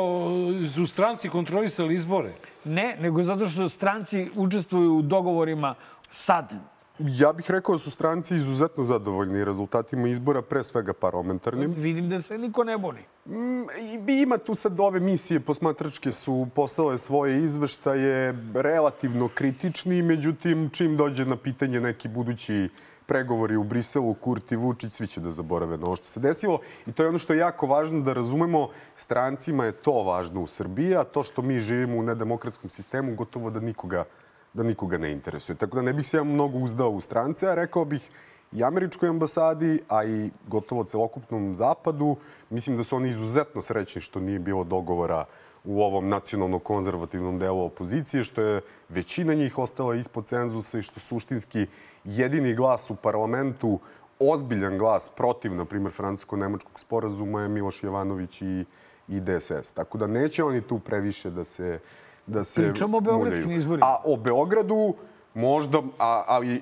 [0.67, 2.29] su stranci kontrolisali izbore?
[2.65, 4.03] Ne, nego zato što stranci
[4.35, 5.75] učestvuju u dogovorima
[6.09, 6.53] sad.
[6.99, 11.73] Ja bih rekao da su stranci izuzetno zadovoljni rezultatima izbora, pre svega parlamentarnim.
[11.73, 12.99] Vidim da se niko ne buni.
[13.25, 13.63] Mm,
[14.07, 20.97] i- Ima tu sad ove misije posmatračke su poslale svoje izveštaje relativno kritični, međutim čim
[20.97, 22.69] dođe na pitanje neki budući
[23.07, 26.59] pregovori u Briselu, Kurti, Vučić, svi će da zaborave na ovo što se desilo.
[26.85, 28.69] I to je ono što je jako važno da razumemo.
[28.95, 33.49] Strancima je to važno u Srbiji, a to što mi živimo u nedemokratskom sistemu gotovo
[33.49, 34.05] da nikoga
[34.53, 35.55] da nikoga ne interesuje.
[35.55, 38.09] Tako da ne bih se ja mnogo uzdao u strance, a rekao bih
[38.51, 42.15] i američkoj ambasadi, a i gotovo celokupnom zapadu.
[42.49, 45.25] Mislim da su oni izuzetno srećni što nije bilo dogovora
[45.63, 51.67] u ovom nacionalno-konzervativnom delu opozicije, što je većina njih ostala ispod cenzusa i što suštinski
[52.03, 53.79] jedini glas u parlamentu,
[54.19, 58.65] ozbiljan glas protiv, na primjer, francusko-nemačkog sporazuma je Miloš Jovanović i,
[59.07, 59.71] i DSS.
[59.73, 61.79] Tako da neće oni tu previše da se
[62.27, 63.85] da se Pričamo o beogradskim izborima.
[63.85, 64.95] A o Beogradu
[65.35, 66.61] možda, a, ali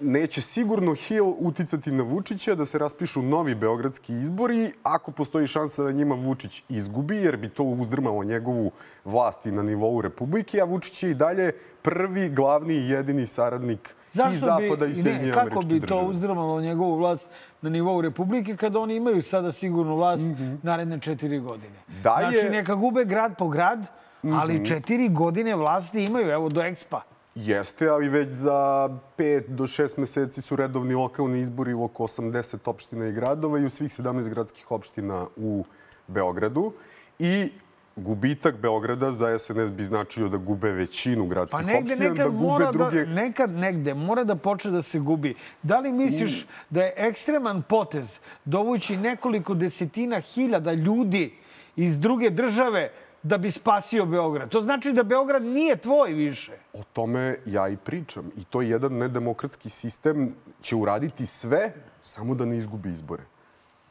[0.00, 5.82] neće sigurno Hill uticati na Vučića da se raspišu novi beogradski izbori ako postoji šansa
[5.82, 8.70] da njima Vučić izgubi, jer bi to uzdrmalo njegovu
[9.04, 11.52] vlast i na nivou Republike, a Vučić je i dalje
[11.82, 15.86] prvi, glavni i jedini saradnik i Zašto Zapada bi, i Sjedinje kako američke bi to
[15.86, 16.06] države.
[16.06, 17.30] uzdrmalo njegovu vlast
[17.62, 20.54] na nivou Republike kada oni imaju sada sigurnu vlast Mhm.
[20.62, 21.74] naredne četiri godine?
[22.02, 22.30] Da je- Mhm.
[22.32, 23.86] Znači, neka gube grad po grad,
[24.24, 27.00] ali četiri godine vlasti imaju, evo, do ekspa.
[27.36, 32.56] Jeste, ali već za pet do šest meseci su redovni lokalni izbori u oko 80
[32.64, 35.64] opština i gradova i u svih 17 gradskih opština u
[36.08, 36.72] Beogradu.
[37.18, 37.50] I
[37.96, 42.30] gubitak Beograda za SNS bi značio da gube većinu gradskih Pa negde opština, nekad da
[42.30, 43.04] gube mora druge...
[43.04, 45.34] da, nekad negde mora da počne da se gubi.
[45.62, 51.34] Da li misliš da je ekstreman potez dovući nekoliko desetina hiljada ljudi
[51.76, 52.92] iz druge države
[53.22, 54.48] da bi spasio Beograd?
[54.48, 56.52] To znači da Beograd nije tvoj više.
[56.72, 58.30] O tome ja i pričam.
[58.36, 63.22] I to je jedan nedemokratski sistem će uraditi sve samo da ne izgubi izbore.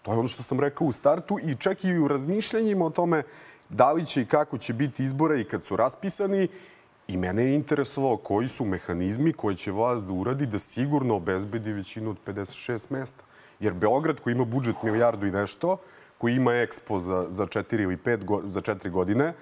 [0.01, 3.23] To je ono što sam rekao u startu i čak i u razmišljanjima o tome
[3.69, 6.47] da li će i kako će biti izbore i kad su raspisani.
[7.07, 11.73] I mene je interesovalo koji su mehanizmi koje će vlast da uradi da sigurno obezbedi
[11.73, 13.23] većinu od 56 mesta.
[13.59, 15.77] Jer Beograd koji ima budžet milijardu i nešto,
[16.17, 19.33] koji ima ekspo za, za, četiri ili pet, go, za četiri godine,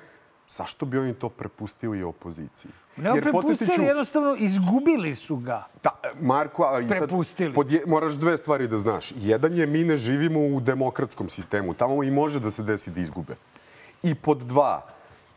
[0.47, 2.71] zašto bi oni to prepustili opoziciji?
[2.97, 5.67] Ne Jer prepustili, podsjetiću- jednostavno izgubili su ga.
[5.83, 7.09] Da, Marko, a i sad
[7.55, 9.13] podje, moraš dve stvari da znaš.
[9.15, 11.73] Jedan je mi ne živimo u demokratskom sistemu.
[11.73, 13.35] Tamo i može da se desi da izgube.
[14.03, 14.85] I pod dva,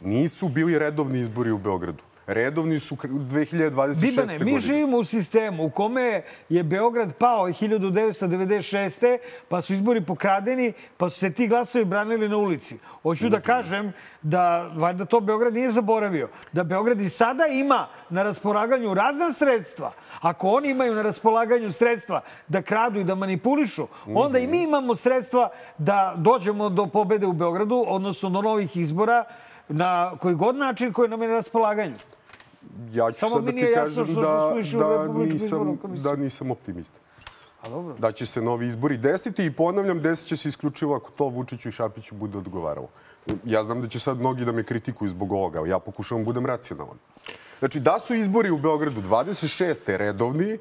[0.01, 2.03] nisu bili redovni izbori u Beogradu.
[2.27, 4.01] Redovni su kr- 2026.
[4.01, 4.61] Bibane, mi godine.
[4.61, 9.18] živimo u sistemu u kome je Beograd pao 1996.
[9.49, 12.79] pa su izbori pokradeni, pa su se ti glasovi branili na ulici.
[13.03, 16.29] Hoću da kažem da valjda to Beograd nije zaboravio.
[16.53, 19.93] Da Beograd i sada ima na raspolaganju razna sredstva.
[20.20, 24.97] Ako oni imaju na raspolaganju sredstva da kradu i da manipulišu, onda i mi imamo
[24.97, 25.49] sredstva
[25.79, 29.24] da dođemo do pobede u Beogradu, odnosno do novih izbora,
[29.68, 31.95] na koji god način koji nam je na raspolaganju.
[32.93, 34.21] Ja ću Samo sad da ti kažem da,
[34.79, 36.99] da, Republičku nisam, da nisam optimista.
[37.61, 37.95] A dobro.
[37.99, 41.69] Da će se novi izbori desiti i ponavljam, desit će se isključivo ako to Vučiću
[41.69, 42.89] i Šapiću bude odgovaralo.
[43.45, 46.29] Ja znam da će sad mnogi da me kritikuju zbog ovoga, ali ja pokušavam da
[46.29, 46.99] budem racionalan.
[47.59, 49.97] Znači, da su izbori u Beogradu 26.
[49.97, 50.59] redovni,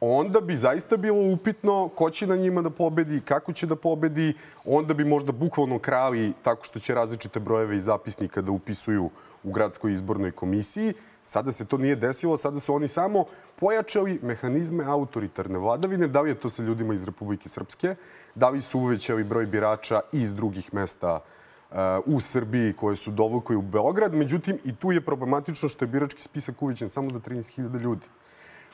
[0.00, 4.34] onda bi zaista bilo upitno ko će na njima da pobedi, kako će da pobedi,
[4.64, 9.10] onda bi možda bukvalno krali tako što će različite brojeve i zapisnika da upisuju
[9.42, 10.92] u gradskoj izbornoj komisiji.
[11.22, 13.24] Sada se to nije desilo, sada su oni samo
[13.56, 16.08] pojačali mehanizme autoritarne vladavine.
[16.08, 17.94] Da li je to sa ljudima iz Republike Srpske?
[18.34, 21.20] Da li su uvećali broj birača iz drugih mesta
[21.70, 21.76] uh,
[22.06, 24.14] u Srbiji koje su dovukli u Beograd?
[24.14, 28.06] Međutim, i tu je problematično što je birački spisak uvećan samo za 13.000 ljudi.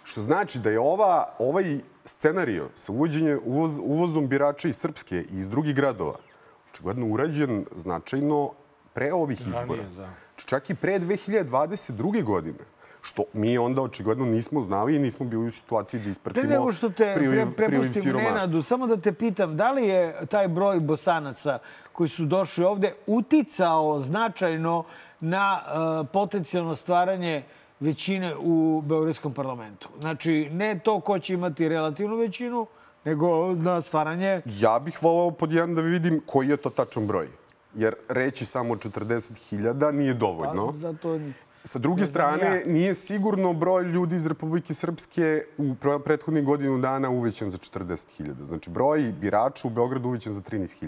[0.05, 5.39] Što znači da je ova, ovaj scenario sa uvođenjem, uvoz, uvozom birača iz Srpske i
[5.39, 6.15] iz drugih gradova
[6.75, 8.51] očigledno urađen značajno
[8.95, 9.83] pre ovih izbora.
[9.83, 10.11] Ranije, da.
[10.37, 12.23] Čak i pre 2022.
[12.23, 12.59] godine.
[13.03, 16.73] Što mi onda očigledno nismo znali i nismo bili u situaciji da Pre ispratimo nego
[16.73, 18.33] što te pre, priliv, priliv prepustim siromaštva.
[18.33, 21.59] Nenadu, samo da te pitam, da li je taj broj bosanaca
[21.93, 24.85] koji su došli ovde uticao značajno
[25.21, 27.43] na uh, potencijalno stvaranje
[27.81, 29.89] većine u Beogradskom parlamentu?
[30.01, 32.67] Znači, ne to ko će imati relativnu većinu,
[33.05, 34.43] nego na stvaranje...
[34.47, 37.29] Ja bih volao pod jedan da vidim koji je to tačan broj.
[37.75, 40.67] Jer reći samo 40.000 nije dovoljno.
[40.67, 41.21] Pa, zato...
[41.67, 42.73] Sa druge strane, ja.
[42.73, 48.45] nije sigurno broj ljudi iz Republike Srpske u pre- prethodnih godinu dana uvećan za 40.000.
[48.45, 50.87] Znači, broj birača u Beogradu uvećan za 13.000.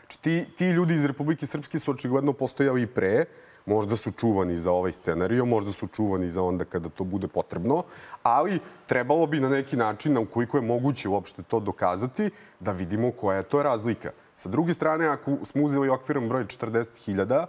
[0.00, 3.24] Znači, ti, ti ljudi iz Republike Srpske su očigledno postojali i pre,
[3.66, 7.82] možda su čuvani za ovaj scenario, možda su čuvani za onda kada to bude potrebno,
[8.22, 13.12] ali trebalo bi na neki način, na ukoliko je moguće uopšte to dokazati, da vidimo
[13.12, 14.10] koja je to razlika.
[14.36, 17.46] Sa druge strane, ako smo uzeli okviran broj 40.000,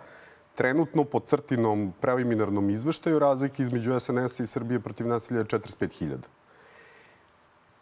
[0.58, 6.16] Trenutno po crtinom preliminarnom izveštaju razlike između SNS-a i Srbije protiv nasilja je 45.000.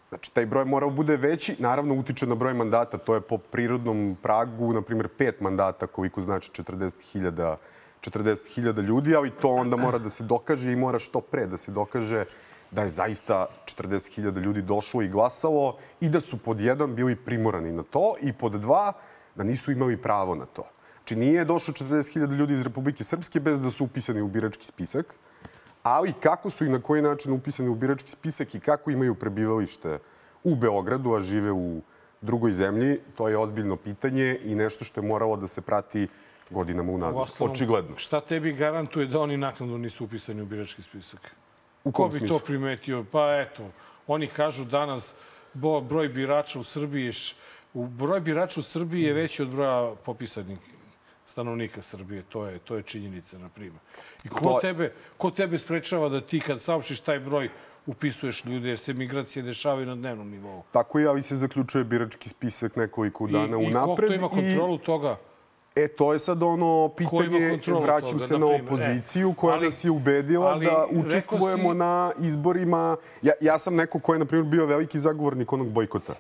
[0.10, 1.56] Znači, taj broj mora da bude veći.
[1.60, 2.98] Naravno, utiče na broj mandata.
[2.98, 7.56] To je po prirodnom pragu, na primjer, pet mandata, koliko znači 40.000
[8.02, 11.72] 40.000 ljudi, ali to onda mora da se dokaže i mora što pre da se
[11.72, 12.26] dokaže
[12.76, 17.72] da je zaista 40.000 ljudi došlo i glasalo i da su pod jedan bili primorani
[17.72, 18.94] na to i pod dva
[19.36, 20.68] da nisu imali pravo na to.
[20.98, 25.16] Znači nije došlo 40.000 ljudi iz Republike Srpske bez da su upisani u birački spisak,
[25.84, 30.00] ali kako su i na koji način upisani u birački spisak i kako imaju prebivalište
[30.44, 31.82] u Beogradu, a žive u
[32.22, 36.08] drugoj zemlji, to je ozbiljno pitanje i nešto što je moralo da se prati
[36.50, 37.28] godinama unazad.
[37.40, 37.98] Očigledno.
[37.98, 41.36] Šta tebi garantuje da oni naknadno nisu upisani u birački spisak?
[41.86, 42.40] U Ko kom bi smislu?
[42.40, 43.06] to primetio?
[43.06, 43.70] Pa eto,
[44.08, 45.14] oni kažu danas
[45.54, 47.12] bo, broj birača u Srbiji, je
[47.74, 50.60] u broj birača u Srbiji je veći od broja popisanih
[51.26, 52.24] stanovnika Srbije.
[52.24, 53.80] To je, to je činjenica, na primjer.
[54.24, 57.50] I ko, To- tebe, ko tebe sprečava da ti kad saopštiš taj broj
[57.86, 60.64] upisuješ ljude, jer se migracije dešavaju na dnevnom nivou.
[60.72, 64.08] Tako je, ali se zaključuje birački spisak nekoliko dana I, i ko unapred.
[64.10, 65.18] to ima kontrolu toga?
[65.76, 68.64] E, to je sad ono pitanje, vraćam toga, se na primer?
[68.64, 72.98] opoziciju E, koja ali- nas je ubedila ali da učestvujemo si- na izborima.
[73.22, 76.14] Ja, ja sam neko ko je, na primjer, bio veliki zagovornik onog bojkota.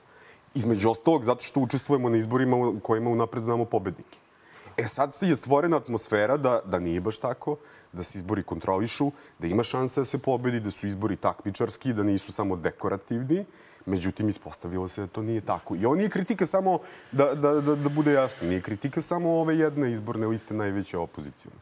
[0.55, 4.17] Između ostalog, zato što učestvujemo na izborima u kojima unapred znamo pobednike.
[4.77, 7.55] E sad se je stvorena atmosfera da, da nije baš tako,
[7.93, 9.07] da se izbori kontrolišu,
[9.39, 13.45] da ima šanse da se pobedi, da su izbori takmičarski, da nisu samo dekorativni.
[13.85, 15.75] Međutim, ispostavilo se da to nije tako.
[15.75, 16.79] I ovo nije kritika samo,
[17.11, 21.57] da, da, da, da bude jasno, nije kritika samo ove jedne izborne liste najveće opozicijone.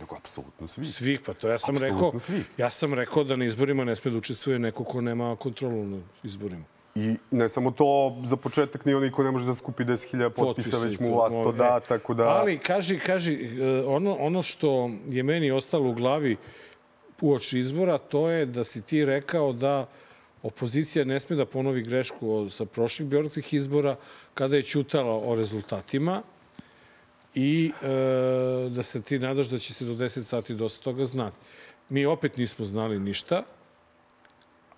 [0.00, 0.84] Nego apsolutno svi.
[0.84, 2.20] Svih, pa to ja sam Apsolutno rekao.
[2.20, 2.50] svih.
[2.58, 6.00] Ja sam rekao da na izborima ne sme da učestvuje neko ko nema kontrolu na
[6.22, 6.64] izborima.
[6.94, 10.78] I ne samo to, za početak ni onaj ko ne može da skupi 10.000 potpisa,
[10.78, 12.28] već mu vlast to da, tako da...
[12.28, 16.36] Ali, kaži, kaži, e, ono, ono što je meni ostalo u glavi
[17.20, 19.86] uoči izbora, to je da si ti rekao da
[20.42, 23.96] opozicija ne sme da ponovi grešku od- sa prošlih beogradskih izbora
[24.34, 26.22] kada je ćutala o rezultatima
[27.34, 27.86] i e,
[28.70, 31.36] da se ti nadaš da će se do 10 sati dosta toga znati.
[31.88, 33.42] Mi opet nismo znali ništa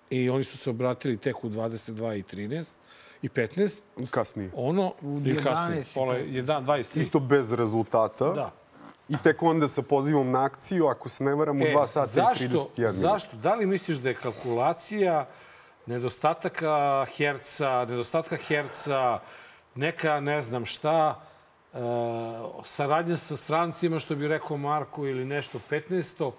[0.09, 2.71] i oni su se obratili tek u 22 i 13
[3.21, 3.79] i 15.
[4.09, 4.51] Kasnije.
[4.55, 4.93] Ono,
[5.25, 6.45] i kasnije, 11 i pola, 15.
[6.45, 7.01] 11, 23.
[7.01, 8.25] I to bez rezultata.
[8.25, 8.51] Da.
[9.09, 12.35] I tek onda sa pozivom na akciju, ako se ne varam, u 2 sata i
[12.37, 12.79] 31 minut.
[12.79, 13.37] E, Zašto?
[13.37, 15.27] Da li misliš da je kalkulacija
[15.89, 19.19] nedostataka herca, nedostatka herca,
[19.75, 21.21] neka ne znam šta,
[21.73, 21.77] e,
[22.65, 26.31] saradnja sa strancima, što bi rekao Marko, ili nešto 15.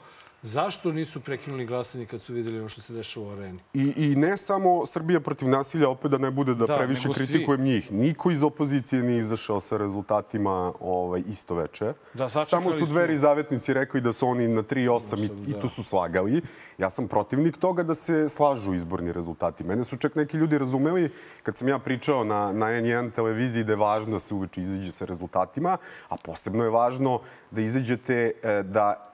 [0.43, 3.59] Zašto nisu prekinuli glasanje kad su videli ono što se dešava u areni?
[3.74, 7.14] I, I ne samo Srbija protiv nasilja, opet da ne bude da, Da, previše nego
[7.14, 7.24] svi.
[7.24, 7.93] kritikujem njih.
[7.93, 11.93] Niko iz opozicije nije izašao sa rezultatima ovaj, isto veče.
[12.14, 15.53] Da, samo su su- dveri zavetnici rekli da su oni na 3-8 i, Osam, i
[15.53, 15.61] da.
[15.61, 16.41] tu su slagali.
[16.78, 19.64] Ja sam protivnik toga da se slažu izborni rezultati.
[19.64, 21.11] Mene su čak neki ljudi razumeli
[21.43, 24.93] kad sam ja pričao na, na N1 televiziji da je važno da se uveče izađe
[24.93, 25.76] sa rezultatima,
[26.09, 27.20] a posebno je važno
[27.51, 29.07] da izađete e, da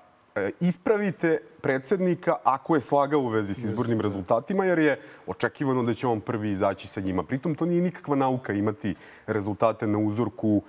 [0.61, 6.07] ispravite predsednika ako je slagao u vezi s izbornim rezultatima, jer je očekivano da će
[6.07, 7.23] on prvi izaći sa njima.
[7.23, 8.95] Pritom to nije nikakva nauka imati
[9.27, 10.63] rezultate na uzorku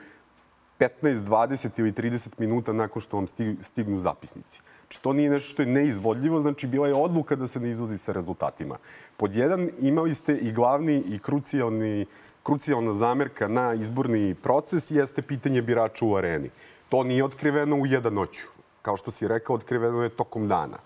[0.79, 4.61] 15, 20 ili 30 minuta nakon što vam sti- stignu zapisnici.
[4.81, 7.97] Znači, to nije nešto što je neizvodljivo, znači bila je odluka da se ne izlazi
[7.97, 8.77] sa rezultatima.
[9.17, 12.05] Pod jedan, imali ste i glavni i krucijalni,
[12.43, 16.49] krucijalna zamerka na izborni proces jeste pitanje birača u areni.
[16.89, 18.56] To nije otkriveno u jedan noću.
[18.87, 20.77] Kao što si rekao, otkriveno je tokom dana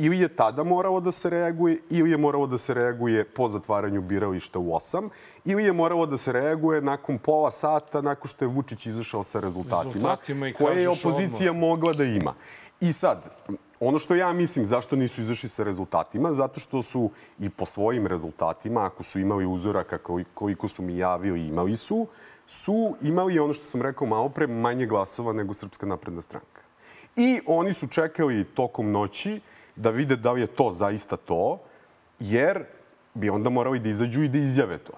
[0.00, 4.00] ili je tada moralo da se reaguje, ili je moralo da se reaguje po zatvaranju
[4.02, 5.08] birališta u 8,
[5.44, 9.40] ili je moralo da se reaguje nakon pola sata nakon što je Vučić izašao sa
[9.40, 12.34] rezultatima, Rezultatima i koje je opozicija mogla da ima.
[12.80, 13.28] I sad,
[13.80, 18.06] ono što ja mislim zašto nisu izašli sa rezultatima, zato što su i po svojim
[18.06, 19.98] rezultatima, ako su imali uzoraka
[20.34, 22.06] koliko su mi javili, imali su,
[22.46, 26.67] su imali ono što sam rekao malo pre, manje glasova nego Srpska napredna stranka.
[27.18, 29.40] I oni su čekali tokom noći
[29.76, 31.60] da vide da li je to zaista to,
[32.18, 32.64] jer
[33.14, 34.92] bi onda morali da izađu i da izjave to.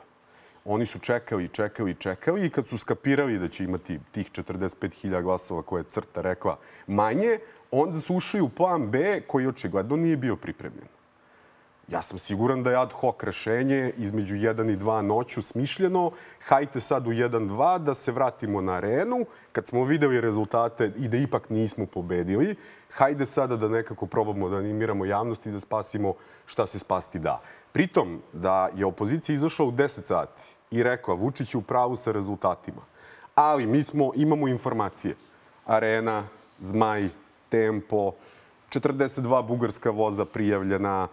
[0.65, 5.63] Oni su čekali, čekali, čekali i kad su skapirali da će imati tih 45.000 glasova
[5.63, 7.39] koje je crta rekla manje,
[7.71, 10.89] onda su ušli u plan B koji očigledno nije bio pripremljen.
[11.91, 16.11] Ja sam siguran da je ad hoc rešenje između 1 i 2 noću smišljeno.
[16.41, 19.27] Hajte sad u 1-2 da se vratimo na arenu.
[19.53, 22.55] Kad smo videli rezultate i da ipak nismo pobedili,
[22.93, 26.15] hajde sada da nekako probamo da animiramo javnost i da spasimo
[26.47, 27.41] šta se spasti da.
[27.73, 32.13] Pritom, da je opozicija izašla u 10 sati i rekla Vučić je u pravu sa
[32.13, 32.83] rezultatima.
[33.35, 35.17] Ali mi smo, imamo informacije.
[35.67, 36.29] Arena,
[36.61, 37.09] Zmaj,
[37.49, 38.13] Tempo,
[38.71, 41.09] 42 bugarska voza prijavljena,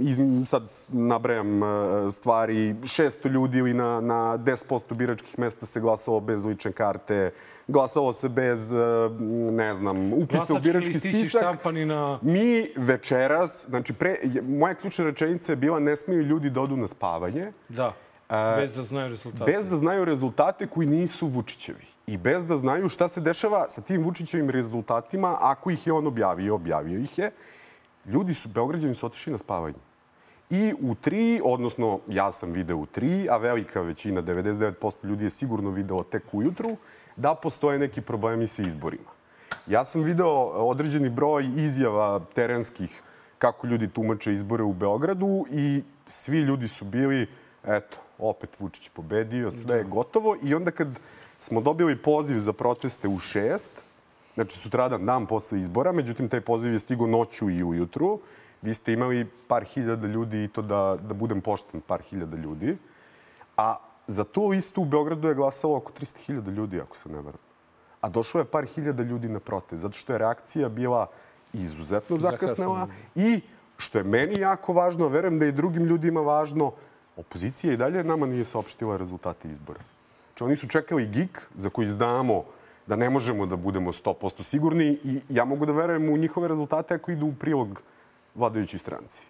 [0.00, 1.66] iz, sad nabrajam e,
[2.12, 7.30] stvari, 600 ljudi na, na 10% biračkih mesta se glasalo bez lične karte,
[7.68, 8.76] glasalo se bez, e,
[9.50, 11.64] ne znam, upisa u birački spisak.
[11.86, 12.18] na...
[12.22, 14.16] Mi večeras, znači pre,
[14.48, 17.94] moja ključna rečenica je bila ne smiju ljudi da odu na spavanje, Da,
[18.30, 19.52] E, bez da znaju rezultate.
[19.52, 21.84] bez da znaju rezultate koji nisu Vučićevi.
[22.06, 26.06] I bez da znaju šta se dešava sa tim Vučićevim rezultatima ako ih je on
[26.06, 27.30] objavio, objavio ih je.
[28.08, 29.76] Ljudi su, Beograđani su otišli na spavanje.
[30.50, 35.30] I u tri, odnosno ja sam video u tri, a velika većina, 99% ljudi je
[35.30, 36.76] sigurno video tek ujutru,
[37.16, 39.10] da postoje neki problemi sa izborima.
[39.66, 43.02] Ja sam video određeni broj izjava terenskih
[43.38, 47.26] kako ljudi tumače izbore u Beogradu i svi ljudi su bili,
[47.64, 50.36] eto, opet Vučić pobedio, sve je gotovo.
[50.42, 50.88] I onda kad
[51.38, 53.70] smo dobili poziv za proteste u šest,
[54.38, 58.20] znači sutradan dan posle izbora, međutim taj poziv je stigo noću i ujutru,
[58.62, 62.76] vi ste imali par hiljada ljudi i to da, da budem pošten, par hiljada ljudi.
[63.56, 63.76] A
[64.06, 67.40] za to isto u Beogradu je glasalo oko 300.000 ljudi, ako se ne varam.
[68.00, 71.06] A došlo je par hiljada ljudi na protest, zato što je reakcija bila
[71.52, 73.40] izuzetno zakasnela i,
[73.76, 76.72] što je meni jako važno, a verujem da je i drugim ljudima važno,
[77.16, 79.80] opozicija i dalje nama nije saopštila rezultate izbora.
[80.28, 82.44] Znači, oni su čekali GIK, za koji znamo
[82.88, 86.94] da ne možemo da budemo 100% sigurni i ja mogu da verujem u njihove rezultate
[86.94, 87.82] ako idu u prilog
[88.34, 89.26] vladajućoj stranci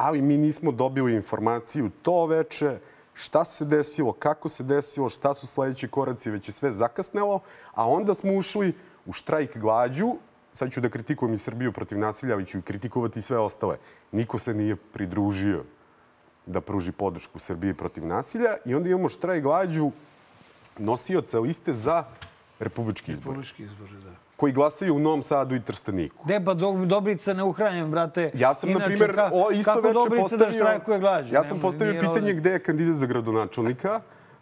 [0.00, 2.78] ali mi nismo dobili informaciju to veče,
[3.14, 7.40] šta se desilo, kako se desilo, šta su sledeći koraci, već je sve zakasnelo,
[7.74, 8.72] a onda smo ušli
[9.06, 10.14] u štrajk glađu,
[10.52, 13.78] sad ću da kritikujem i Srbiju protiv nasilja, ali ću i kritikovati i sve ostale.
[14.12, 15.64] Niko se nije pridružio
[16.46, 19.90] da pruži podršku Srbiji protiv nasilja i onda imamo štrajk glađu
[20.78, 22.04] nosioca liste za
[22.58, 24.10] republički izbor, Republički izbori, da.
[24.36, 26.24] koji glasaju u Novom Sadu i Trsteniku.
[26.24, 28.30] Gde pa do, Dobrica ne uhranjen, brate.
[28.34, 30.46] Ja sam, na primjer, ka- o, isto kako veče Dobrica postavio...
[30.46, 31.34] da štrajkuje glađu?
[31.34, 32.34] Ja sam Ne, postavio nije pitanje ovde.
[32.34, 34.00] gde je kandidat za gradonačelnika.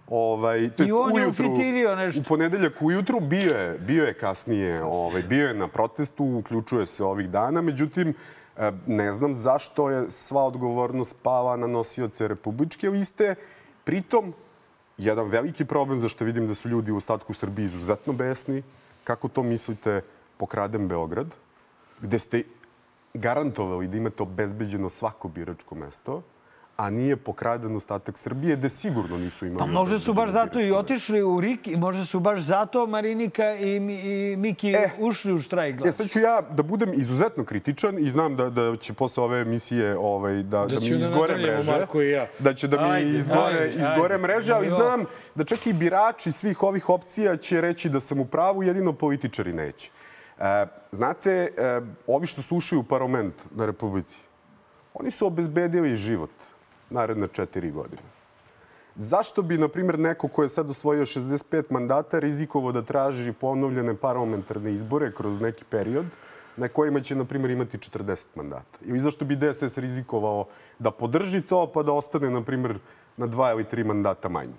[0.08, 2.20] Ovaj, to jest on je ujutru, ufitilio nešto.
[2.20, 7.04] U ponedeljak ujutru bio je, bio je kasnije, ovaj, bio je na protestu, uključuje se
[7.04, 8.14] ovih dana, međutim,
[8.56, 13.34] e, ne znam zašto je sva odgovornost pala na nosioce republičke liste.
[13.84, 14.32] Pritom,
[14.98, 18.62] jedan veliki problem zašto vidim da su ljudi u ostatku Srbije izuzetno besni.
[19.04, 20.00] Kako to mislite
[20.36, 21.34] pokradem Beograd,
[22.00, 22.42] gde ste
[23.14, 26.22] garantovali da imate obezbeđeno svako biračko mesto,
[26.76, 30.72] a nije pokraden ostatak Srbije, gde sigurno nisu imali Pa možda su baš zato i
[30.72, 35.74] otišli u RIK i možda su baš zato Marinika i, i Miki ušli u štrajk
[35.74, 35.92] E, glađu.
[35.92, 39.98] sad ću ja da budem izuzetno kritičan i znam da, da će posle ove emisije
[39.98, 41.72] ovaj, da, da, Da mi da izgore mreže.
[41.72, 42.26] Marko i ja.
[42.38, 44.22] Da će da mi Ajde, izgore, ajde, izgore ajde.
[44.22, 45.04] mreže, ali znam
[45.34, 49.52] da čak i birači svih ovih opcija će reći da sam u pravu, jedino političari
[49.52, 49.90] neće.
[50.38, 54.18] E, znate, e, ovi što su ušli u parlament na Republici,
[54.94, 56.30] oni su obezbedili život
[56.90, 58.02] naredne četiri godine.
[58.94, 63.94] Zašto bi, na primjer, neko ko je sad osvojio 65 mandata rizikovao da traži ponovljene
[63.94, 66.06] parlamentarne izbore kroz neki period
[66.56, 68.78] na kojima će, na primjer, imati 40 mandata?
[68.84, 70.46] I zašto bi DSS rizikovao
[70.78, 72.78] da podrži to pa da ostane, na primjer,
[73.16, 74.56] na dva ili tri mandata manji?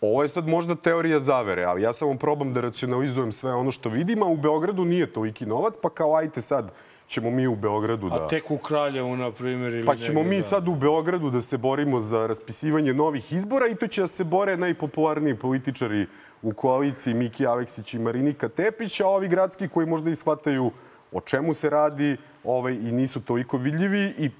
[0.00, 3.88] Ovo je sad možda teorija zavere, ali ja samo probam da racionalizujem sve ono što
[3.88, 6.72] vidim, a u Beogradu nije toliki novac, pa kao ajte sad
[7.10, 8.24] ćemo mi u Beogradu da...
[8.24, 10.42] A tek u Kraljevu, na primjer, ili Pa ćemo mi da.
[10.42, 14.24] sad u Beogradu da se borimo za raspisivanje novih izbora i to će da se
[14.24, 16.06] bore najpopularniji političari
[16.42, 20.70] u koaliciji Miki Aleksić i Marinika Tepić, a ovi gradski koji možda ishvataju
[21.12, 24.30] o čemu se radi ovaj, i nisu toliko vidljivi i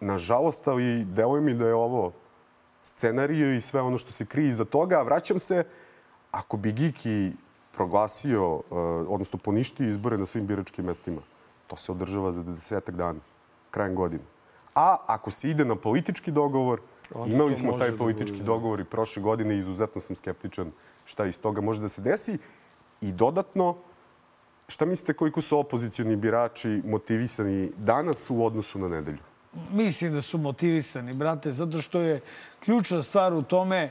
[0.00, 2.12] nažalost, ali deluje mi da je ovo
[2.82, 5.02] scenariju i sve ono što se krije iza toga.
[5.02, 5.64] Vraćam se,
[6.30, 7.32] ako bi Giki
[7.72, 8.62] proglasio, uh,
[9.08, 11.20] odnosno poništio izbore na svim biračkim mestima,
[11.66, 13.20] to se održava za desetak dana,
[13.70, 14.22] krajem godine.
[14.74, 16.80] A ako se ide na politički dogovor,
[17.14, 18.44] Onda imali smo taj da politički da.
[18.44, 20.70] dogovor i prošle godine i izuzetno sam skeptičan
[21.04, 22.38] šta iz toga može da se desi.
[23.00, 23.76] I dodatno,
[24.68, 29.18] šta mislite koliko su opozicioni birači motivisani danas u odnosu na nedelju?
[29.72, 32.20] Mislim da su motivisani, brate, zato što je
[32.64, 33.90] ključna stvar u tome e,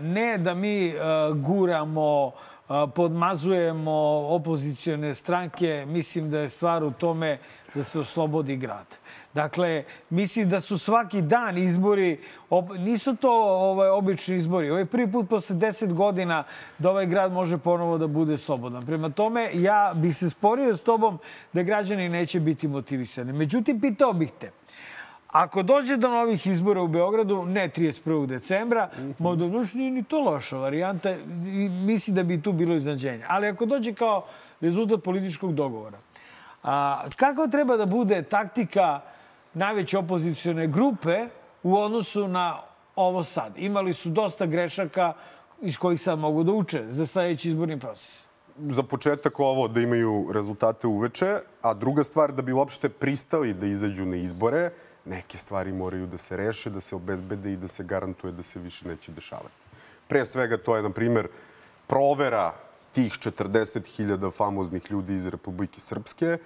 [0.00, 0.94] ne da mi e,
[1.34, 2.55] guramo, e,
[2.94, 3.92] podmazujemo
[4.28, 7.38] opozicione stranke, mislim da je stvar u tome
[7.74, 8.86] da se oslobodi grad.
[9.34, 14.70] Dakle, mislim da su svaki dan izbori, op, nisu to ovaj, obični izbori.
[14.70, 16.44] Ovo je prvi put posle 10 godina
[16.78, 18.86] da ovaj grad može ponovo da bude slobodan.
[18.86, 21.18] Prema tome, ja bih se sporio s tobom
[21.52, 23.32] da građani neće biti motivisani.
[23.32, 24.50] Međutim, pitao bih te,
[25.36, 28.26] Ako dođe do novih izbora u Beogradu, ne 31.
[28.26, 31.10] decembra, možda duš nije ni to loša varijanta
[31.46, 33.26] i misli da bi tu bilo iznadženja.
[33.28, 34.24] Ali ako dođe kao
[34.60, 35.98] rezultat političkog dogovora,
[36.62, 39.00] a, kako treba da bude taktika
[39.54, 41.28] najveće opozicione grupe
[41.62, 42.62] u odnosu na
[42.96, 43.52] ovo sad?
[43.56, 45.12] Imali su dosta grešaka
[45.60, 48.28] iz kojih sad mogu da uče za sledeći izborni proces.
[48.58, 53.66] za početak ovo da imaju rezultate uveče, a druga stvar da bi uopšte pristali da
[53.66, 54.70] izađu na izbore,
[55.06, 58.60] neke stvari moraju da se reše, da se obezbede i da se garantuje da se
[58.60, 59.54] više neće dešavati.
[60.08, 61.28] Pre svega to je, na primer,
[61.86, 62.52] provera
[62.92, 66.38] tih 40.000 famoznih ljudi iz Republike Srpske,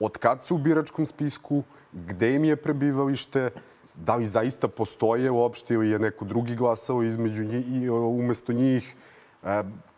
[0.00, 1.62] od kad su u biračkom spisku,
[1.92, 3.50] gde im je prebivalište,
[3.94, 8.94] da li zaista postoje uopšte ili je neko drugi glasao između njih, umesto njih,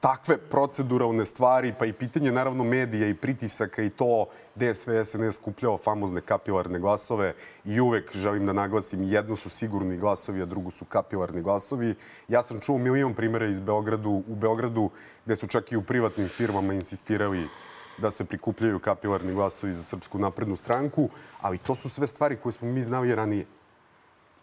[0.01, 5.05] takve proceduralne stvari, pa i pitanje naravno medija i pritisaka i to gde je sve
[5.05, 7.35] SNS skupljao famozne kapilarne glasove
[7.65, 11.95] i uvek želim da naglasim jedno su sigurni glasovi, a drugo su kapilarni glasovi.
[12.29, 14.91] Ja sam čuo milion primjera iz Beogradu, u Beogradu
[15.25, 17.49] gde su čak i u privatnim firmama insistirali
[17.99, 21.09] da se prikupljaju kapilarni glasovi za Srpsku naprednu stranku,
[21.41, 23.47] ali to su sve stvari koje smo mi znali ranije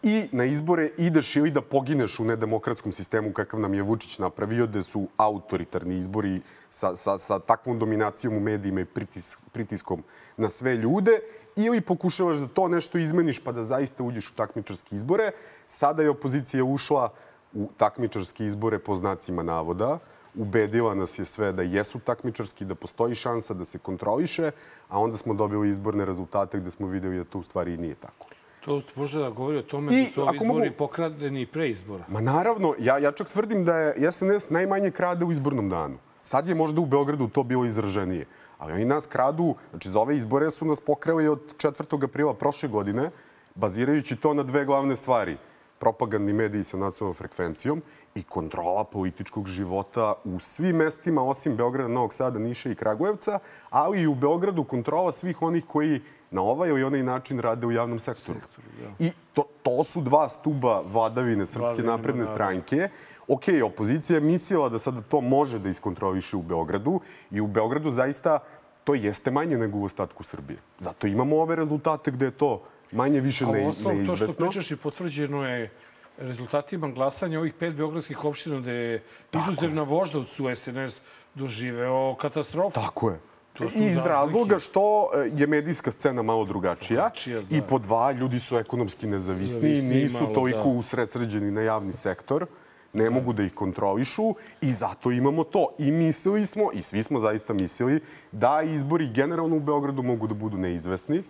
[0.02, 4.66] i na izbore ideš ili da pogineš u nedemokratskom sistemu kakav nam je Vučić napravio,
[4.66, 6.40] gde su autoritarni izbori
[6.70, 10.02] sa, sa, sa takvom dominacijom u medijima i pritis, pritiskom
[10.36, 11.20] na sve ljude,
[11.56, 15.30] ili pokušavaš da to nešto izmeniš pa da zaista uđeš u takmičarske izbore.
[15.66, 17.12] Sada je opozicija ušla
[17.54, 19.98] u takmičarske izbore po znacima navoda,
[20.34, 24.50] ubedila nas je sve da jesu takmičarski, da postoji šansa da se kontroliše,
[24.88, 27.94] a onda smo dobili izborne rezultate gde smo videli da to u stvari i nije
[27.94, 28.31] tako.
[28.64, 32.04] To može da govori o tome I da su ovi izbori mogu- pokradeni pre izbora.
[32.08, 35.98] Ma naravno, ja, ja čak tvrdim da je SNS najmanje krade u izbornom danu.
[36.22, 38.26] Sad je možda u Beogradu to bilo izraženije.
[38.58, 42.04] Ali oni nas kradu, znači za ove izbore su nas pokrali od 4.
[42.04, 43.10] aprila prošle godine,
[43.54, 45.36] bazirajući to na dve glavne stvari.
[45.78, 47.82] Propagandni mediji sa nacionalnom frekvencijom
[48.14, 53.38] i kontrola političkog života u svim mestima, osim Beograda, Novog Sada, Niša i Kragujevca,
[53.70, 56.00] ali i u Beogradu kontrola svih onih koji
[56.32, 58.38] na ovaj ili onaj način rade u javnom sektoru.
[58.98, 62.34] I to, to su dva stuba vladavine Srpske Vladavine, napredne naravno.
[62.34, 62.88] stranke.
[63.28, 67.90] Ok, opozicija je mislila da sada to može da iskontroliše u Beogradu i u Beogradu
[67.90, 68.38] zaista
[68.84, 70.58] to jeste manje nego u ostatku Srbije.
[70.78, 72.62] Zato imamo ove rezultate gde je to
[72.92, 74.46] manje više A u ne, osnovu, to što neizvesno.
[74.46, 75.70] pričaš i potvrđeno je
[76.18, 79.02] rezultatima glasanja ovih pet beogradskih opština da je
[79.32, 81.00] izuzev na Voždovcu SNS
[81.34, 82.80] doživeo katastrofu.
[82.80, 83.20] Tako je.
[83.60, 87.56] I iz razloga što e, je medijska scena malo drugačija, Drugačija, da.
[87.56, 90.78] i po dva, ljudi su ekonomski nezavisni, Nezavisni, nisu malo, toliko da.
[90.78, 92.46] usredsređeni na javni sektor,
[92.92, 95.68] ne mogu da ih kontrolišu i zato imamo to.
[95.78, 98.00] I mislili smo, i svi smo zaista mislili,
[98.32, 101.22] da izbori generalno u Beogradu mogu da budu neizvesni.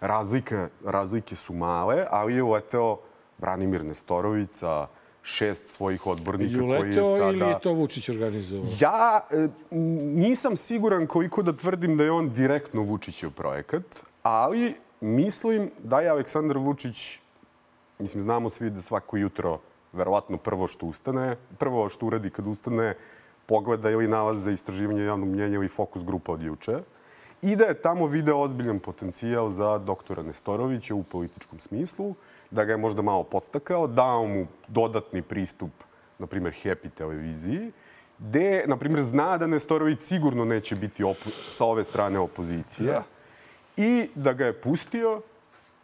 [0.00, 2.98] Razlike, razlike su male, ali je uleteo
[3.38, 4.86] Branimir Nestorović sa
[5.28, 7.30] šest svojih odbornika koji je sada...
[7.30, 8.70] ili je to Vučić organizovao?
[8.80, 9.48] Ja e,
[10.14, 13.84] nisam siguran koliko da tvrdim da je on direktno Vučićev projekat,
[14.22, 17.18] ali mislim da je Aleksandar Vučić
[17.98, 19.58] mislim, znamo svi da svako jutro,
[19.92, 22.94] verovatno prvo što ustane, prvo što uradi kad ustane,
[23.46, 26.78] pogleda ili nalaz za istraživanje javnog mnjenja ili fokus grupa od juče
[27.42, 32.14] i da je tamo video ozbiljan potencijal za doktora Nestorovića u političkom smislu,
[32.50, 35.70] da ga je možda malo podstakao, dao mu dodatni pristup,
[36.18, 37.72] na primjer, Happy televiziji,
[38.18, 41.04] gde, na primjer, zna da Nestorović sigurno neće biti
[41.48, 43.02] sa ove strane opozicije Da.
[43.76, 45.20] i da ga je pustio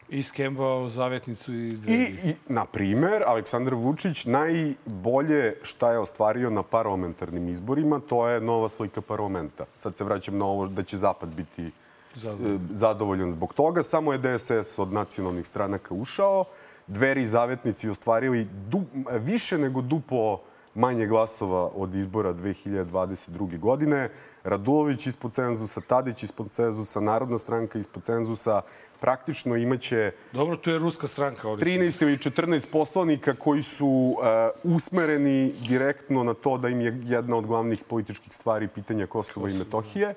[0.08, 1.76] I skembao zavetnicu i...
[1.86, 8.40] I, i na primer, Aleksandar Vučić najbolje šta je ostvario na parlamentarnim izborima, to je
[8.40, 9.64] nova slika parlamenta.
[9.76, 11.70] Sad se vraćam na ovo da će Zapad biti
[12.14, 12.56] Zadovoljan.
[12.56, 13.82] e, zadovoljan zbog toga.
[13.82, 16.44] Samo je DSS od nacionalnih stranaka ušao.
[16.86, 18.82] Dveri i zavetnici ostvarili du,
[19.20, 20.40] više nego dupo
[20.74, 23.58] manje glasova od izbora 2022.
[23.58, 24.10] godine.
[24.44, 28.62] Radulović ispod cenzusa, Tadić ispod cenzusa, Narodna stranka ispod cenzusa.
[29.00, 31.42] Praktično imaće Dobro, to je ruska stranka.
[31.42, 37.00] Su- 13 ili 14 poslanika koji su uh, usmereni direktno na to da im je
[37.04, 40.14] jedna od glavnih političkih stvari pitanja Kosova i Metohije.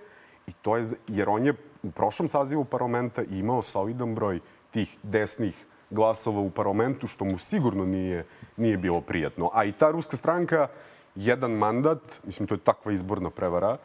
[0.47, 1.53] I to je, jer on je
[1.83, 4.39] u prošlom sazivu parlamenta imao solidan broj
[4.71, 8.25] tih desnih glasova u parlamentu, što mu sigurno nije,
[8.57, 9.49] nije bilo prijatno.
[9.53, 10.67] A i ta ruska stranka,
[11.15, 13.77] jedan mandat, mislim, to je takva izborna prevara,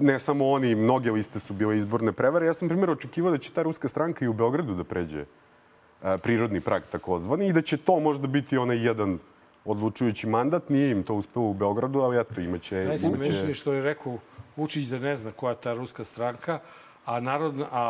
[0.00, 2.46] ne samo oni, mnoge liste su bile izborne prevare.
[2.46, 6.18] Ja sam, primjer, očekivao da će ta ruska stranka i u Beogradu da pređe e,
[6.18, 9.18] prirodni prag takozvani i da će to možda biti onaj jedan
[9.64, 10.68] odlučujući mandat.
[10.68, 12.84] Nije im to uspelo u Beogradu, ali eto, imaće...
[12.88, 13.54] Najsmešnije imaće...
[13.54, 14.18] što je rekao
[14.56, 16.58] Vučić da ne zna koja je ta ruska stranka,
[17.04, 17.80] a, narodna, a,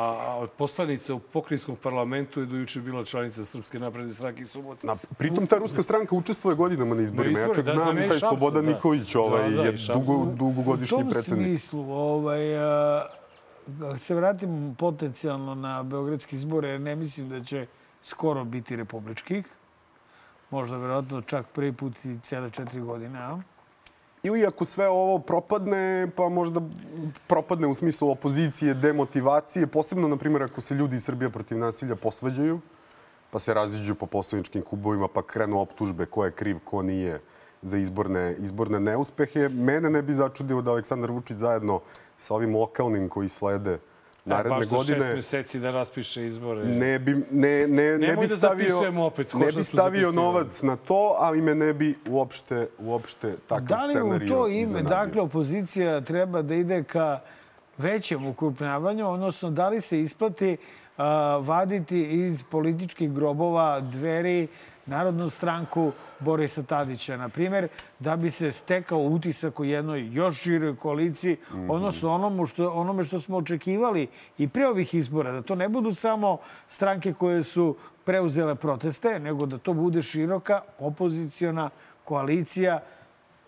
[0.42, 4.86] a poslanica u pokrinjskom parlamentu je do juče bila članica Srpske napredne stranke i Subotica.
[4.86, 7.38] Na, pritom ta ruska stranka učestvuje godinama na izborima.
[7.38, 8.72] Ja čak da, znam i taj Šapca, Slobodan da.
[8.72, 10.00] Nikolić ovaj, Da, da, je i Šapca.
[10.00, 11.46] dugo, U dugogodišnji tom predsednik.
[11.46, 13.06] smislu, ovaj, a,
[13.98, 17.66] se vratim potencijalno na beogradske izbore, jer ne mislim da će
[18.02, 19.44] skoro biti republičkih.
[20.50, 23.18] Možda, verovatno, čak prvi put i cijele četiri godine.
[23.18, 23.38] A?
[24.22, 26.60] Ili ako sve ovo propadne, pa možda
[27.26, 31.96] propadne u smislu opozicije, demotivacije, posebno, na primjer, ako se ljudi iz Srbije protiv nasilja
[31.96, 32.60] posvađaju,
[33.30, 37.20] pa se raziđu po poslaničkim kubovima, pa krenu optužbe ko je kriv, ko nije
[37.62, 39.48] za izborne, izborne neuspehe.
[39.48, 41.80] Mene ne bi začudilo da Aleksandar Vučić zajedno
[42.16, 43.78] sa ovim lokalnim koji slede
[44.24, 46.64] naredne E, baš za šest godine meseci da raspiše izbore.
[46.64, 51.16] ne bi ne ne ne bih da stavio opet ne smo stavio novac na to,
[51.18, 54.88] ali me ne bi uopšte uopšte takav Da li u scenarij to ime, iznenadio.
[54.88, 57.20] dakle, opozicija treba da ide ka
[57.78, 60.56] većem ukrupnjavanju, odnosno da li se isplati
[60.96, 61.06] a,
[61.38, 64.48] vaditi iz političkih grobova dveri
[64.86, 67.68] Narodnu stranku Borisa Tadića, na primjer,
[67.98, 71.70] da bi se stekao utisak u jednoj još široj koaliciji, Mhm.
[71.70, 74.08] odnosno onome što, onome što smo očekivali
[74.38, 79.46] i pre ovih izbora, da to ne budu samo stranke koje su preuzele proteste, nego
[79.46, 81.70] da to bude široka opoziciona
[82.04, 82.82] koalicija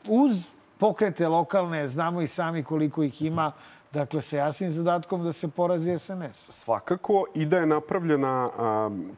[0.09, 0.47] uz
[0.79, 3.53] pokrete lokalne, znamo i sami koliko ih ima,
[3.93, 6.51] dakle sa jasnim zadatkom da se porazi SNS.
[6.53, 8.51] Svakako i da je napravljena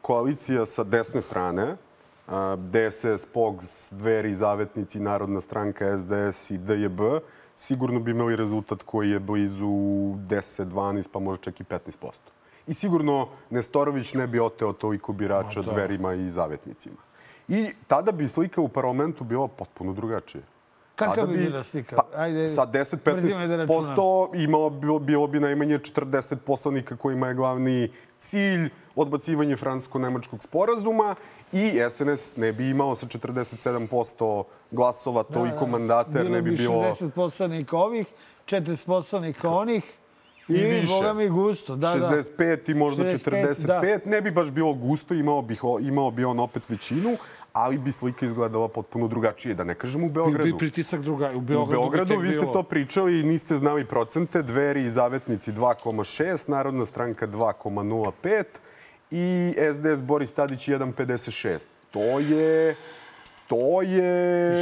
[0.01, 1.75] koalicija sa desne strane,
[2.57, 6.99] DSS, POGS, Dveri, Zavetnici, Narodna stranka, SDS i DJB,
[7.55, 12.11] sigurno bi imali rezultat koji je blizu 10, 12, pa možda čak i 15%.
[12.67, 15.71] I sigurno Nestorović ne bi oteo toliko birača da.
[15.71, 16.97] Dverima i Zavetnicima.
[17.47, 20.43] I tada bi slika u parlamentu bila potpuno drugačija.
[20.95, 21.95] Kakva bi bila slika?
[21.95, 22.67] Pa, Ajde, sa
[23.15, 23.81] mrzim me da računam.
[23.81, 31.15] 10-15% imao bilo, bilo bi najmanje 40 poslanika kojima je glavni cilj odbacivanje francusko-nemačkog sporazuma
[31.51, 36.81] i SNS ne bi imao sa 47% glasova toliko mandata, jer ne bi bilo...
[36.81, 38.07] 60 poslanika ovih,
[38.45, 39.97] 40 poslanika onih
[40.47, 40.93] i, I više.
[40.93, 41.75] Boga mi gusto.
[41.75, 42.09] Da, da.
[42.09, 44.05] 65 i možda 65, 45.
[44.05, 47.17] Ne bi baš bilo gusto, imao bi, imao bi on opet većinu,
[47.53, 49.55] ali bi slika izgledala potpuno drugačije.
[49.55, 50.43] Da ne kažem u Beogradu.
[50.43, 51.31] Bi pritisak druga.
[51.35, 52.53] U U Beogradu, bi Beogradu vi ste bilo.
[52.53, 54.41] to pričali i niste znali procente.
[54.41, 58.43] Dveri i zavetnici 2,6, Narodna stranka 2,05
[59.11, 61.65] i SDS Boris Tadić 1,56.
[61.91, 62.75] To je...
[63.47, 64.03] To je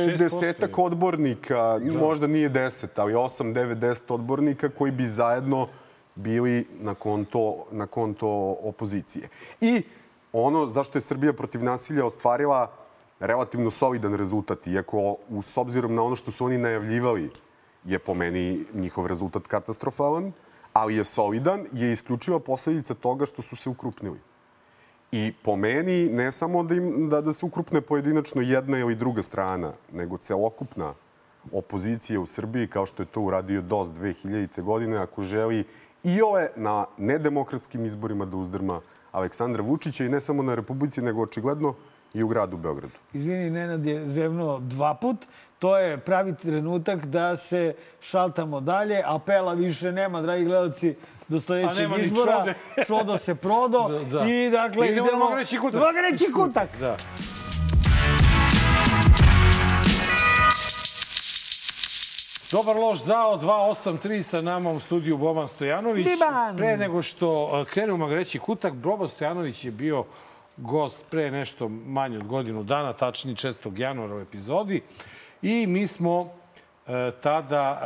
[0.07, 5.67] 6% desetak odbornika, možda nije 10, ali 8, 9, 10 odbornika koji bi zajedno
[6.15, 8.27] bili na konto, na konto
[8.61, 9.29] opozicije.
[9.61, 9.83] I
[10.33, 12.71] ono zašto je Srbija protiv nasilja ostvarila
[13.19, 17.31] relativno solidan rezultat, iako u, s obzirom na ono što su oni najavljivali,
[17.85, 20.31] je po meni njihov rezultat katastrofalan,
[20.73, 24.19] ali je solidan, je isključiva posledica toga što su se ukrupnili.
[25.11, 29.21] I po meni, ne samo da, im, da, da se ukrupne pojedinačno jedna ili druga
[29.21, 30.93] strana, nego celokupna
[31.51, 34.61] opozicija u Srbiji, kao što je to uradio DOS 2000.
[34.61, 35.63] godine, ako želi
[36.03, 41.21] i ove na nedemokratskim izborima da uzdrma Aleksandra Vučića i ne samo na Republici, nego
[41.21, 41.73] očigledno
[42.13, 42.93] i u gradu Beogradu.
[43.13, 45.17] Izvini, Nenad je zevnuo dva put.
[45.59, 49.01] To je pravi trenutak da se šaltamo dalje.
[49.05, 50.95] Apela više nema, dragi gledalci,
[51.27, 52.37] do sledećeg izbora.
[52.37, 52.53] čode.
[52.87, 53.87] Čodo se prodo.
[53.89, 54.25] Da, da.
[54.27, 55.81] I dakle, Idemo na Mogreći kutak.
[55.81, 56.69] Mogreći kutak.
[56.79, 56.97] Da.
[62.51, 66.07] Dobar loš zao, 283 sa nama u studiju Boban Stojanović.
[66.07, 66.57] Biban!
[66.57, 70.03] Pre nego što e, krenemo reći kutak, Boban Stojanović je bio
[70.57, 73.79] gost pre nešto manje od godinu dana, tačnije 4.
[73.79, 74.81] januara u epizodi.
[75.41, 76.33] I mi smo
[77.21, 77.81] tada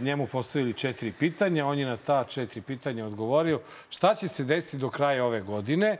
[0.00, 1.66] e, njemu postavili četiri pitanja.
[1.66, 5.96] On je na ta četiri pitanja odgovorio šta će se desiti do kraja ove godine.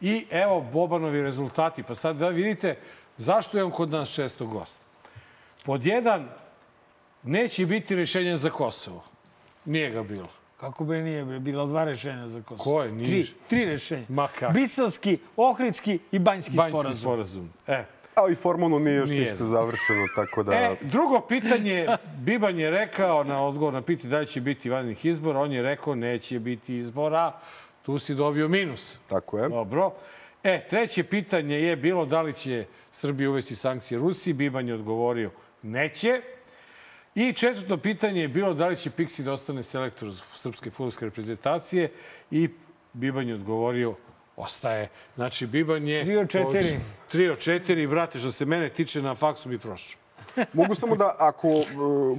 [0.00, 1.82] I evo Bobanovi rezultati.
[1.82, 2.76] Pa sad da vidite
[3.16, 4.82] zašto je on kod nas često gost.
[5.64, 6.28] Pod jedan,
[7.22, 9.04] neće biti rešenja za Kosovo.
[9.64, 10.28] Nije ga bilo.
[10.56, 12.76] Kako be nije, bre, bila dva rešenja za Kosovo.
[12.76, 12.92] Koje?
[12.92, 13.06] Nije.
[13.06, 14.06] Tri, tri rešenja.
[14.08, 14.52] Ma kako?
[15.36, 17.00] Ohridski i Banjski, Banjski sporazum.
[17.00, 17.52] sporazum.
[17.66, 17.84] E,
[18.26, 19.22] A i formalno nije još Nije.
[19.22, 20.52] ništa završeno, tako da...
[20.52, 21.86] E, drugo pitanje,
[22.18, 25.62] Biban je rekao na odgovor na pitanje da li će biti vanrednih izbora, on je
[25.62, 27.32] rekao neće biti izbora,
[27.82, 29.00] tu si dobio minus.
[29.08, 29.48] Tako je.
[29.48, 29.92] Dobro.
[30.42, 34.34] E, treće pitanje je bilo da li će Srbija uvesti sankcije Rusiji.
[34.34, 35.30] Biban je odgovorio
[35.62, 36.20] neće.
[37.14, 41.90] I četvrto pitanje je bilo da li će Pixi da ostane selektor srpske futbolske reprezentacije
[42.30, 42.48] i
[42.92, 43.94] Biban je odgovorio
[44.40, 44.88] ostaje.
[45.16, 46.04] Znači, Biban je...
[46.04, 46.80] Tri od četiri.
[47.08, 47.86] Tri od četiri.
[47.86, 50.00] Brate, što se mene tiče, na faksu bi prošao.
[50.52, 51.64] Mogu samo da, ako uh,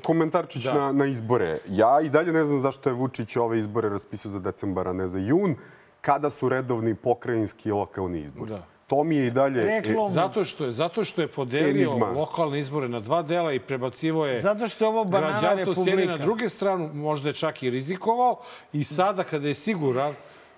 [0.01, 0.73] komentarčić Da.
[0.73, 1.59] na, na izbore.
[1.67, 5.07] Ja i dalje ne znam zašto je Vučić ove izbore raspisao za decembar, a ne
[5.07, 5.55] za jun,
[6.01, 8.51] kada su redovni pokrajinski i lokalni izbori.
[8.51, 8.63] Da.
[8.87, 9.63] To mi je i dalje...
[9.63, 12.05] Reklo- Zato što je, zato što je podelio Enigma.
[12.07, 16.11] lokalne izbore na dva dela i prebacivo je Zato što je ovo banana građanstvo republika.
[16.11, 18.39] na druge stranu, možda je čak i rizikovao.
[18.73, 20.13] I sada kada je siguran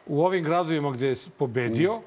[0.05, 2.01] u ovim gradovima gde je pobedio,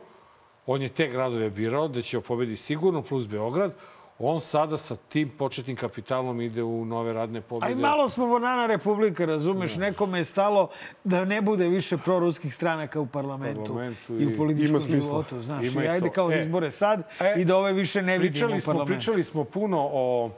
[0.66, 3.74] on je te gradove birao, da će pobedi sigurno, plus Beograd,
[4.18, 7.66] on sada sa tim početnim kapitalom ide u nove radne pobede.
[7.66, 9.76] A i malo smo banana republika, razumeš?
[9.76, 10.70] Nekome je stalo
[11.04, 15.10] da ne bude više proruskih stranaka u parlamentu, Parlamentu i u i- političkom ima smisla.
[15.12, 15.40] životu.
[15.40, 16.12] Znaš, Ima i ajde to.
[16.12, 18.92] kao E, izbore sad e, i da ove više ne vidimo pričali u smo, parlamentu.
[18.92, 20.30] pričali smo puno o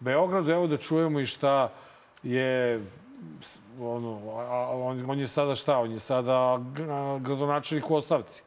[0.00, 1.72] Beogradu, evo da čujemo i šta
[2.22, 2.80] je
[3.80, 4.20] ono,
[4.86, 5.78] on, on je sada šta?
[5.78, 6.60] On je sada
[7.20, 8.42] gradonačelnik u ostavci.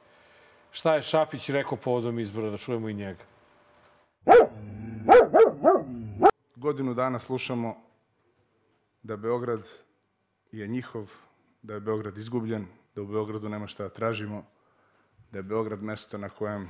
[0.72, 3.24] Šta je Šapić rekao povodom izbora, da čujemo i njega.
[6.56, 7.76] Godinu dana slušamo
[9.04, 9.70] da Beograd
[10.52, 11.12] je njihov,
[11.62, 14.44] da je Beograd izgubljen, da u Beogradu nema šta da tražimo,
[15.32, 16.70] da je Beograd mesto na kojem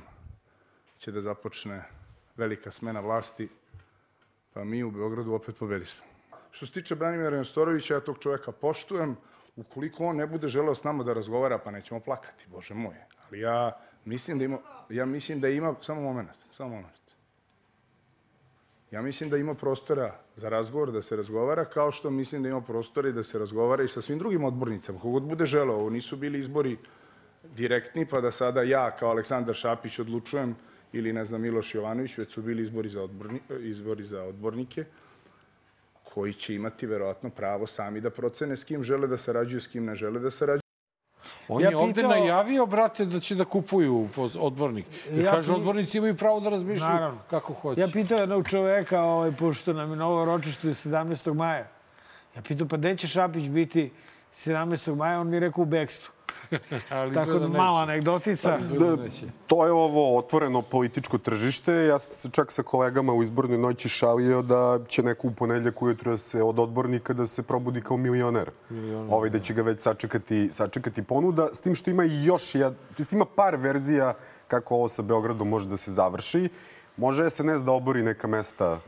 [0.98, 1.84] će da započne
[2.36, 3.48] velika smena vlasti,
[4.52, 6.09] pa mi u Beogradu opet pobedismo.
[6.50, 9.16] Što se tiče Branimira Nestorovića, ja tog čoveka poštujem.
[9.56, 12.96] Ukoliko on ne bude želeo s nama da razgovara, pa nećemo plakati, bože moj.
[13.26, 14.58] Ali ja mislim da ima,
[14.88, 17.00] ja mislim da ima, samo moment, samo moment.
[18.90, 22.60] Ja mislim da ima prostora za razgovor, da se razgovara, kao što mislim da ima
[22.60, 25.00] prostora i da se razgovara i sa svim drugim odbornicama.
[25.00, 26.76] Kogod bude želeo, ovo nisu bili izbori
[27.56, 30.56] direktni, pa da sada ja kao Aleksandar Šapić odlučujem
[30.92, 34.84] ili ne znam Miloš Jovanović, već su bili izbori za, odborni, izbori za odbornike
[36.10, 39.84] koji će imati verovatno pravo sami da procene s kim žele da sarađuju, s kim
[39.84, 40.60] ne žele da sarađuju.
[41.48, 44.86] On Ja je ovde pitao- najavio, brate, da će da kupuju odbornik.
[45.08, 47.20] Jer Ja kaže, pi- odbornici imaju pravo da razmišljaju Naravno.
[47.30, 47.80] kako hoće.
[47.80, 51.34] Ja pitao jednog čoveka, ovaj, pošto nam je novo ročište 17.
[51.34, 51.66] maja.
[52.36, 53.90] Ja pitao, pa gde će Šapić biti
[54.34, 54.94] 17.
[54.94, 55.20] maja?
[55.20, 56.12] On mi je rekao u bekstvu.
[56.90, 58.58] Ali Tako da mala anegdotica.
[59.02, 59.26] Neće.
[59.46, 61.74] To je ovo otvoreno političko tržište.
[61.74, 65.82] Ja sam se čak sa kolegama u izbornoj noći šalio da će neko u ponedljak
[65.82, 68.50] ujutro da se od odbornika da se probudi kao milioner.
[69.10, 71.48] Ovaj, da će ga već sačekati, sačekati ponuda.
[71.52, 74.14] S tim što ima još jed, s tim ima par verzija
[74.48, 76.48] kako ovo sa Beogradom može da se završi.
[76.96, 78.80] Može SNS da obori neka mesta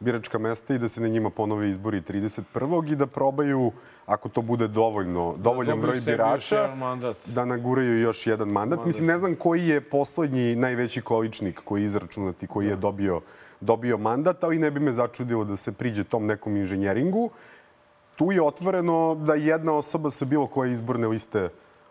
[0.00, 2.92] biračka mesta i da se na njima ponove izbori 31.
[2.92, 3.72] i da probaju,
[4.06, 7.16] ako to bude dovoljno, dovoljan dobiju broj birača, mandat.
[7.26, 8.84] da naguraju još jedan mandat.
[8.84, 13.20] Mislim, ne znam koji je poslednji najveći količnik koji je izračunat i koji je dobio,
[13.60, 17.30] dobio mandat, ali ne bi me začudilo da se priđe tom nekom inženjeringu.
[18.16, 21.48] Tu je otvoreno da jedna osoba sa bilo koje izborne liste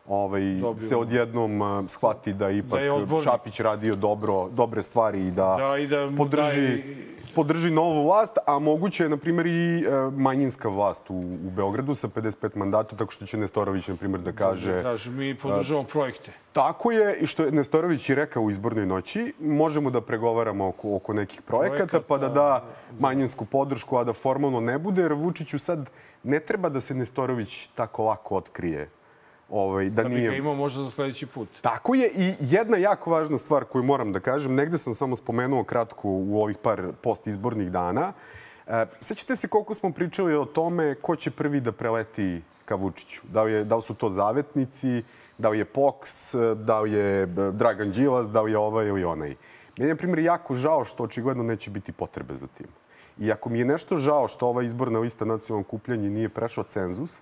[0.08, 0.80] ovaj, Dobio.
[0.80, 3.24] se odjednom uh, shvati da ipak Da je odbornik.
[3.24, 8.38] Šapić radio dobro, dobre stvari i da, Da, i da podrži, daje- podrži novu vlast,
[8.46, 12.96] a moguće je, na primjer, i e, manjinska vlast u, u Beogradu sa 55 mandata,
[12.96, 14.84] tako što će Nestorović, na primjer, da kaže...
[14.84, 16.32] Kaže, mi podržavamo projekte.
[16.54, 20.96] Tako je, i što je Nestorović i rekao u izbornoj noći, možemo da pregovaramo oko,
[20.96, 22.64] oko nekih projekata, pa da da
[23.00, 25.90] manjinsku podršku, a da formalno ne bude, jer Vučiću sad
[26.24, 28.90] ne treba da se Nestorović tako lako otkrije
[29.50, 30.30] ovaj, da Da bi nije...
[30.30, 31.50] ga imao možda za sledeći put.
[31.62, 35.64] Tako je i jedna jako važna stvar koju moram da kažem, negde sam samo spomenuo
[35.64, 38.14] kratko u ovih par postizbornih dana.
[38.68, 43.22] E, sećate se koliko smo pričali o tome ko će prvi da preleti ka Vučiću?
[43.32, 45.04] Da li, je, da li su to zavetnici,
[45.38, 49.04] da li je POKS, da li je e, Dragan Đilas, da li je ovaj ili
[49.04, 49.36] onaj.
[49.78, 52.68] Meni je, na primjer, jako žao što očigledno neće biti potrebe za tim.
[53.20, 57.22] I ako mi je nešto žao što ova izborna lista nacionalnog kupljanja nije prešao cenzus,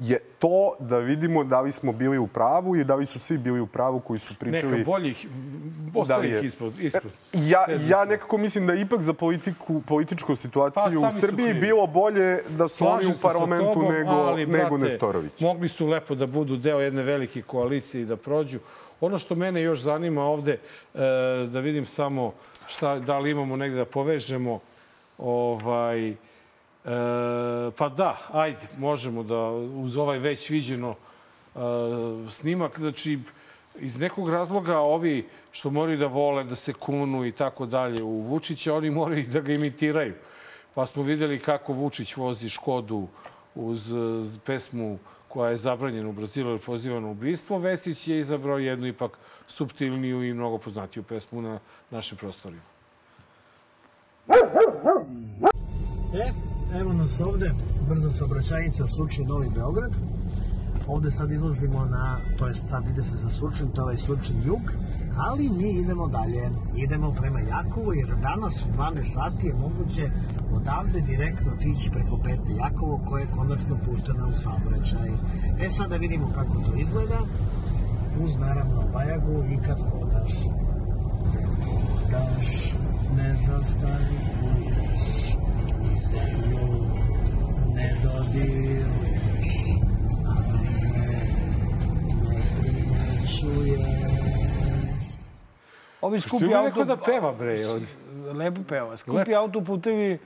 [0.00, 3.38] je to da vidimo da li smo bili u pravu i da li su svi
[3.38, 4.78] bili u pravu koji su pričali...
[4.78, 5.26] Neka boljih,
[5.92, 7.10] Da ostaje li je- ispod, ispod.
[7.32, 12.42] Ja, ja nekako mislim da ipak za politiku, političku situaciju Pa, u Srbiji bilo bolje
[12.48, 15.40] da su oni Slažem u parlamentu tobom, nego, ali, nego brate, Nestorović.
[15.40, 18.58] Mogli su lepo da budu deo jedne velike koalicije i da prođu.
[19.00, 20.98] Ono što mene još zanima ovde, e,
[21.52, 22.32] da vidim samo
[22.66, 24.60] šta, da li imamo negde da povežemo,
[25.18, 26.14] ovaj,
[26.84, 31.58] e, pa da, ajde, možemo da uz ovaj već viđeno e,
[32.30, 33.18] snimak, znači
[33.78, 38.20] iz nekog razloga ovi što moraju da vole, da se kunu i tako dalje u
[38.20, 40.14] Vučića, oni moraju da ga imitiraju.
[40.74, 43.08] Pa smo videli kako Vučić vozi Škodu
[43.54, 43.94] uz,
[44.44, 44.98] pesmu
[45.28, 47.58] koja je zabranjena u Brazilu ili poziva na ubistvo.
[47.58, 51.58] Vesić je izabrao jednu ipak subtilniju i mnogo poznatiju pesmu na
[51.90, 52.62] našim prostorima.
[56.14, 56.32] E,
[56.74, 57.50] evo nas ovde,
[57.88, 59.92] brza saobraćajnica Surčin Novi Beograd.
[60.86, 64.42] Ovde sad izlazimo na, to jest sad ide se za Surčin, to je ovaj Surčin
[64.44, 64.60] jug,
[65.16, 66.50] ali mi idemo dalje.
[66.76, 70.10] Idemo prema Jakovu, jer danas u 12 sati je moguće
[70.52, 75.10] odavde direktno otići preko Pete Jakovo, koja je konačno puštena u saobraćaj.
[75.60, 77.20] E sad da vidimo kako to izgleda,
[78.24, 80.32] uz naravno Bajagu i kad hodaš.
[82.10, 82.74] Daš,
[83.16, 84.69] ne zastarikuješ,
[86.10, 86.58] zemlju
[87.74, 89.50] ne dodiruješ,
[90.26, 91.10] a mene
[91.72, 93.80] ne primećuješ.
[96.00, 96.68] Ovi skupi Skupi auto...
[96.68, 97.66] neko da peva, bre.
[97.66, 97.82] Od...
[98.34, 98.96] Lepo peva.
[98.96, 100.18] Skupi autoputevi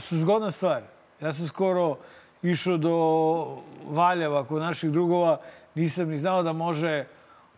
[0.00, 0.82] su zgodna stvar.
[1.20, 1.96] Ja sam skoro
[2.42, 2.94] išao do
[3.88, 5.40] Valjeva kod naših drugova.
[5.74, 7.06] Nisam ni znao da može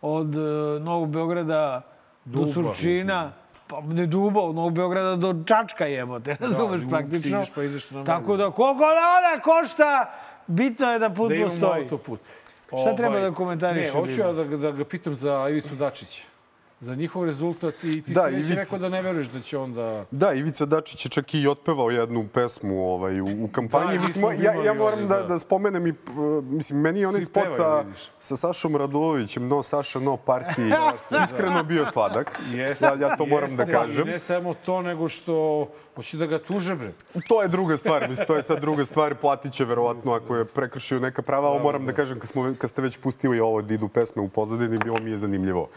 [0.01, 0.39] od e,
[0.79, 1.81] Novog Beograda
[2.25, 2.45] do.
[2.53, 3.31] Surčina,
[3.71, 7.37] pa ne Duba, od Novog Beograda do Čačka jebote, razumeš Da, praktično.
[7.37, 8.87] ideš pa ideš na Tako da, koliko da
[9.17, 10.11] ona košta,
[10.47, 11.83] bitno je da put da imamo postoji.
[11.83, 12.19] autoput.
[12.81, 16.21] Šta treba da komentarišem, Ne, hoću ja da, da ga pitam za Ivicu Dačića.
[16.81, 19.39] Za njihov rezultat i ti Da, da, si već Ivica- rekao da ne veruješ da
[19.39, 20.05] će on da...
[20.11, 23.85] Da, Ivica Dačić je čak i otpevao jednu pesmu ovaj, u, u kampanji.
[23.87, 25.27] Da, mi mislim, ja, ja moram ovde, da, da.
[25.27, 27.85] da spomenem i, uh, mislim, meni je onaj spot sa,
[28.19, 30.61] sa Sašom Radulovićem, no Saša, no parti,
[31.23, 32.39] iskreno bio sladak.
[32.49, 34.07] Jeste, Ja, ja to moram da jeste, kažem.
[34.07, 36.91] i Ne samo to, nego što hoće da ga tuže, bre.
[37.27, 40.45] To je druga stvar, mislim, to je sad druga stvar, platit će verovatno ako je
[40.45, 43.73] prekršio neka prava, ali moram da kažem, kad, smo, kad ste već pustili ovo da
[43.73, 45.69] idu pesme u pozadini, bilo mi je zanimljivo.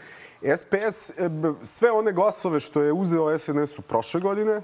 [0.57, 1.29] SPS, e,
[1.63, 4.61] sve one glasove što je uzeo SNS-u prošle godine,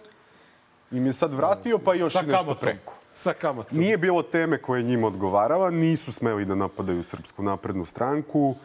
[0.91, 2.93] im je sad vratio, pa još i nešto preko.
[3.13, 3.77] Sa kamatom.
[3.77, 8.55] Nije bilo teme koja je njima odgovarala, nisu smeli da napadaju Srpsku naprednu stranku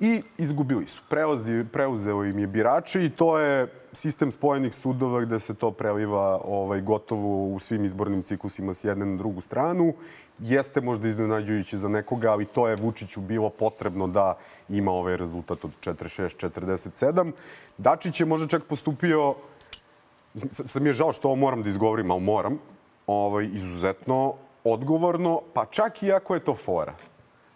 [0.00, 1.02] i izgubili su.
[1.08, 6.40] Preozi, preuzeo im je birače i to je sistem spojenih sudova gde se to preliva
[6.44, 9.94] ovaj, gotovo u svim izbornim ciklusima s jedne na drugu stranu.
[10.38, 14.36] Jeste možda iznenađujuće za nekoga, ali to je Vučiću bilo potrebno da
[14.68, 17.32] ima ovaj rezultat od 46-47.
[17.78, 19.34] Dačić je možda čak postupio
[20.80, 22.58] mi je žao što ovo moram da izgovorim, ali moram,
[23.06, 26.94] ovaj, izuzetno odgovorno, pa čak i ako je to fora.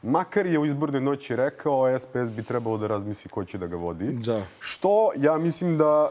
[0.02, 3.76] Makar je u izbornoj noći rekao, SPS bi trebalo da razmisli ko će da ga
[3.76, 4.12] vodi.
[4.12, 4.42] Da.
[4.60, 6.10] Što ja mislim da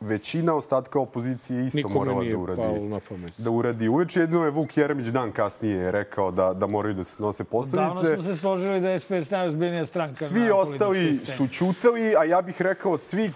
[0.00, 2.60] većina ostatka opozicije isto Nikome morala da uradi.
[2.62, 3.32] palo na pamet.
[3.38, 4.20] Da uradi uveče.
[4.20, 8.14] Jedino je Vuk Jeremić dan kasnije rekao da, da moraju da se nose Davno posledice.
[8.14, 12.42] smo se složili da je SPS najozbiljnija stranka Svi na ostali su ćutali, a ja
[12.42, 13.30] bih rekao svi e,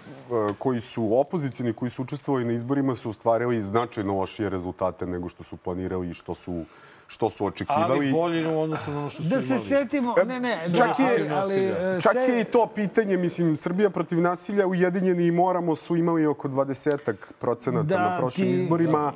[0.59, 5.43] koji su opozicijni, koji su učestvovali na izborima su ostvarili značajno lošije rezultate nego što
[5.43, 6.63] su planirali i što su,
[7.07, 7.85] što su očekivali.
[7.91, 9.47] Ali bolje u odnosu na ono što su Da imali.
[9.49, 13.17] se setimo, ne, ne, Čak, da, je, ali, e, čak se- je i to pitanje,
[13.17, 16.99] mislim, Srbija protiv nasilja, Ujedinjeni i Moramo su imali oko 20
[17.31, 19.13] procenata Da, na prošlim ti- izborima.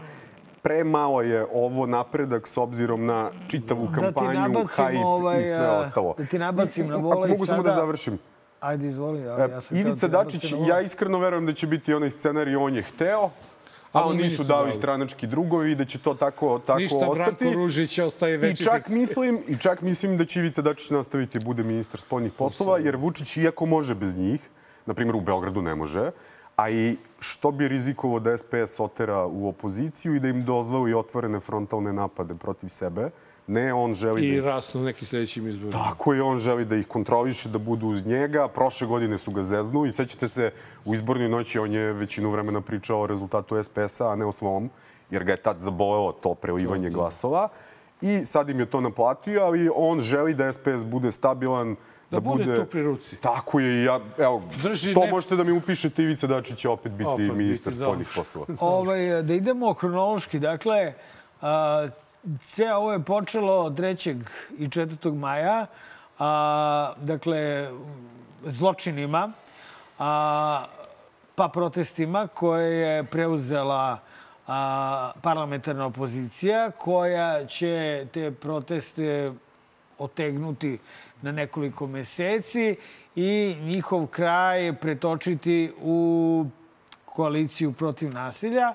[0.62, 5.66] Premalo je ovo napredak s obzirom na čitavu Da kampanju, nabacimo, hype ovaj, i sve
[5.66, 6.16] a, ostalo.
[6.18, 8.18] da ti nabacim na Ako vola i mogu samo da sada- završim.
[8.62, 9.28] Ajde, izvoli.
[9.30, 12.56] Ali ja sam E, Ivica da Dačić, ja iskreno verujem da će biti onaj scenarij
[12.58, 13.30] on je hteo,
[13.92, 17.44] Ali oni nisu su dali stranački drugovi i da će to tako, tako Ništa, ostati.
[17.44, 18.64] Branko Ružić ostaje I večiti.
[18.64, 22.78] čak mislim, I čak mislim da će Ivica Dačić nastaviti da bude ministar spoljnih poslova,
[22.78, 24.50] jer Vučić, iako može bez njih,
[24.86, 26.12] na primjer u Beogradu ne može,
[26.56, 31.40] a i što bi rizikovao da SPS otera u opoziciju i da im dozvoli otvorene
[31.40, 33.10] frontalne napade protiv sebe.
[33.50, 35.84] Ne, on želi da I rasno nekim sledećim izborima.
[35.84, 38.48] Tako je, on želi da ih kontroliše, da budu uz njega.
[38.48, 40.52] Prošle godine su ga zeznu i sećate se,
[40.86, 44.70] u izbornoj noći on je većinu vremena pričao o rezultatu SPS-a, a ne o svom,
[45.10, 47.50] jer ga je tad zabolelo to prelivanje glasova.
[48.02, 51.76] I sad im je to naplatio, ali on želi da SPS bude stabilan,
[52.12, 53.16] Da bude tu pri ruci.
[53.16, 56.70] Tako je i ja, evo, Drži to ne- možete da mi upišete, Ivica Dačić će
[56.70, 57.86] opet biti Opet ministar da.
[57.86, 58.48] spoljnih poslova.
[58.60, 60.40] Ovaj, da idemo hronološki.
[60.40, 60.94] Dakle,
[61.42, 61.88] a,
[62.40, 64.22] sve ovo je počelo 3.
[64.58, 65.16] i 4.
[65.16, 65.66] maja.
[66.20, 67.72] A, dakle,
[68.46, 69.32] zločinima,
[70.00, 70.66] a,
[71.36, 74.00] pa protestima koje je preuzela
[74.48, 79.32] a, parlamentarna opozicija koja će te proteste
[79.98, 80.80] otegnuti
[81.22, 82.76] na nekoliko meseci
[83.16, 86.46] i njihov kraj pretočiti u
[87.06, 88.74] koaliciju protiv nasilja.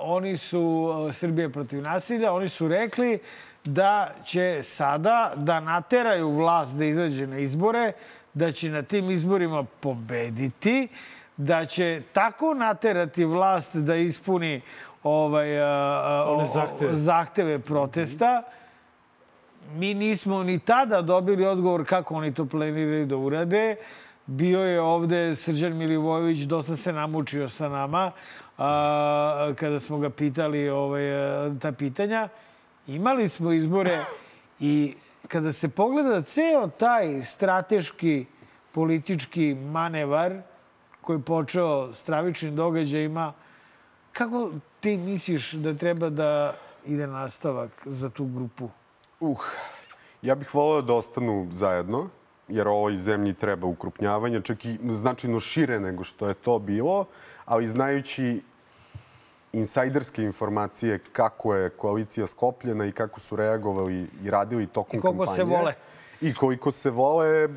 [0.00, 3.18] Oni su, Srbije protiv nasilja, oni su rekli
[3.64, 7.92] da će sada da nateraju vlast da izađe na izbore,
[8.34, 10.88] da će na tim izborima pobediti,
[11.36, 14.60] da će tako naterati vlast da ispuni
[15.02, 16.94] ovaj, a, a, One zahteve.
[16.94, 18.42] zahteve protesta.
[19.74, 23.76] Mi nismo ni tada dobili odgovor kako oni to planiraju da urade.
[24.26, 28.12] Bio je ovde Srđan Milivojević, dosta se namučio sa nama
[28.58, 32.28] a, kada smo ga pitali ovaj, a, ta pitanja.
[32.86, 34.04] Imali smo izbore
[34.60, 34.94] i
[35.28, 38.26] kada se pogleda ceo taj strateški
[38.72, 40.32] politički manevar
[41.00, 43.32] koji je počeo stravičnim događajima,
[44.12, 44.50] kako
[44.80, 46.54] ti misliš da treba da
[46.86, 48.68] ide nastavak za tu grupu?
[49.20, 49.44] Uh,
[50.22, 52.08] ja bih voleo da ostanu zajedno,
[52.48, 57.04] jer ovoj zemlji treba ukrupnjavanje, čak i značajno šire nego što je to bilo,
[57.46, 58.42] ali znajući
[59.52, 65.24] insajderske informacije kako je koalicija skopljena i kako su reagovali i radili tokom I koliko
[65.24, 65.36] kampanje.
[65.36, 65.74] se vole.
[66.20, 67.48] I koliko se vole,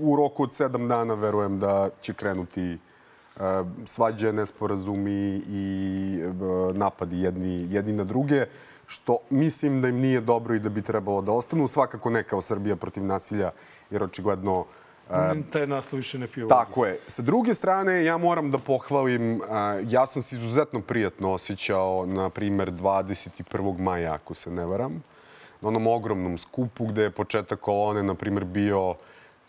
[0.00, 2.78] u roku od sedam dana verujem da će krenuti e,
[3.86, 6.28] svađe, nesporazumi i e,
[6.78, 8.46] napadi jedni, jedni na druge,
[8.86, 11.68] što mislim da im nije dobro i da bi trebalo da ostanu.
[11.68, 13.50] Svakako ne kao Srbija protiv nasilja,
[13.90, 14.64] jer očigledno
[15.50, 16.98] Taj naslov više ne pije Tako je.
[17.06, 19.40] Sa druge strane, ja moram da pohvalim,
[19.88, 23.78] ja sam se izuzetno prijatno osjećao, na primer, 21.
[23.78, 25.02] maja, ako se ne varam,
[25.60, 28.94] na onom ogromnom skupu gde je početak kolone, na primer, bio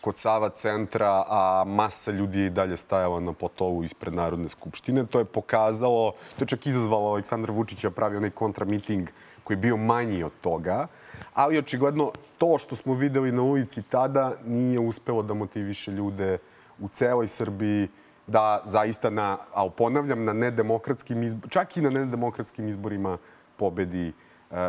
[0.00, 5.06] kod Sava centra, a masa ljudi je i dalje stajala na potovu ispred Narodne skupštine.
[5.06, 9.08] To je pokazalo, to je čak izazvalo Aleksandra Vučića pravi onaj kontramiting
[9.44, 10.86] koji je bio manji od toga,
[11.34, 16.38] ali očigledno to što smo videli na ulici tada nije uspelo da motiviše ljude
[16.80, 17.88] u celoj Srbiji
[18.26, 23.18] da zaista na, a ponavljam, na nedemokratskim izborima, čak i na nedemokratskim izborima
[23.56, 24.12] pobedi e,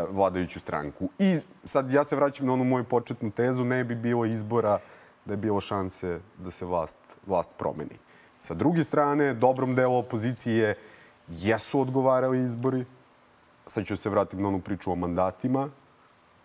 [0.09, 1.09] vladajuću stranku.
[1.19, 4.79] I sad ja se vraćam na onu moju početnu tezu, ne bi bilo izbora
[5.25, 6.95] da je bilo šanse da se vlast,
[7.27, 7.97] vlast promeni.
[8.37, 10.75] Sa druge strane, dobrom delu opozicije
[11.27, 12.85] jesu odgovarali izbori.
[13.65, 15.69] Sad ću se vratiti na onu priču o mandatima.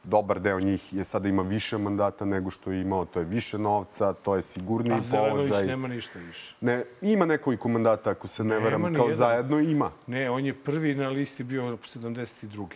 [0.05, 3.05] Dobar deo njih je sada ima više mandata nego što je imao.
[3.05, 5.67] To je više novca, to je sigurniji A Zelenović položaj.
[5.67, 6.55] nema ništa više.
[6.61, 9.13] Ne, ima nekoliko mandata, ako se ne ni kao jedan.
[9.13, 9.91] zajedno ima.
[10.07, 12.67] Ne, on je prvi na listi bio 72.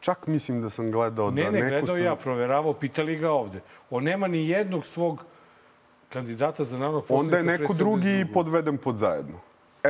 [0.00, 2.04] Čak mislim da sam gledao Ne, da ne, neko gledao sam...
[2.04, 3.60] ja, proveravao, pitali ga ovde.
[3.90, 5.24] On nema ni jednog svog
[6.08, 8.32] kandidata za narodnog Onda je neko drugi 72..
[8.32, 9.40] podveden pod zajedno.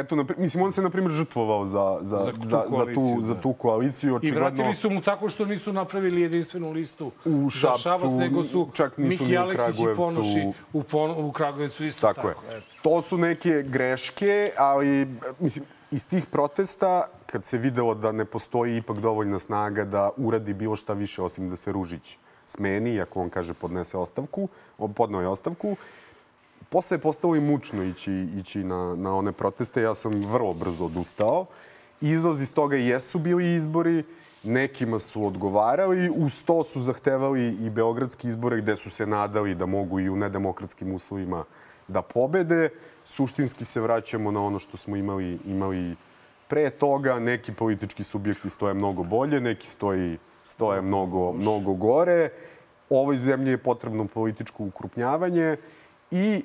[0.00, 3.22] Eto, mislim, on se, na primjer, žrtvovao za, za, Za za, tu za, tu, koaliciju,
[3.22, 3.40] za da.
[3.40, 4.12] tu koaliciju.
[4.12, 8.10] I Očigledno, vratili su mu tako što nisu napravili jedinstvenu listu U za Šapcu, Šabac,
[8.12, 9.96] nego su čak nisu Miki ni Aleksić i.
[9.96, 12.28] Ponoši u, pon, u Kragujevcu isto tako.
[12.28, 12.56] Tako, je.
[12.58, 12.66] eto.
[12.82, 15.08] To su neke greške, ali
[15.40, 20.54] mislim, iz tih protesta, kad se videlo da ne postoji ipak dovoljna snaga da uradi
[20.54, 24.48] bilo šta više osim da se Ružić smeni, iako on kaže podnese ostavku,
[24.78, 25.76] on podneo je ostavku,
[26.68, 29.82] posle je postalo i mučno ići, ići na, na one proteste.
[29.82, 31.46] Ja sam vrlo brzo odustao.
[32.00, 34.04] Izlaz iz toga jesu bili izbori,
[34.42, 39.66] nekima su odgovarali, uz to su zahtevali i beogradski izbore gde su se nadali da
[39.66, 41.44] mogu i u nedemokratskim uslovima
[41.88, 42.68] da pobede.
[43.04, 45.96] Suštinski se vraćamo na ono što smo imali, imali
[46.48, 47.18] pre toga.
[47.18, 52.28] Neki politički subjekti stoje mnogo bolje, neki stoji, stoje mnogo, mnogo gore.
[52.90, 55.56] Ovoj zemlji je potrebno političko ukrupnjavanje
[56.10, 56.44] i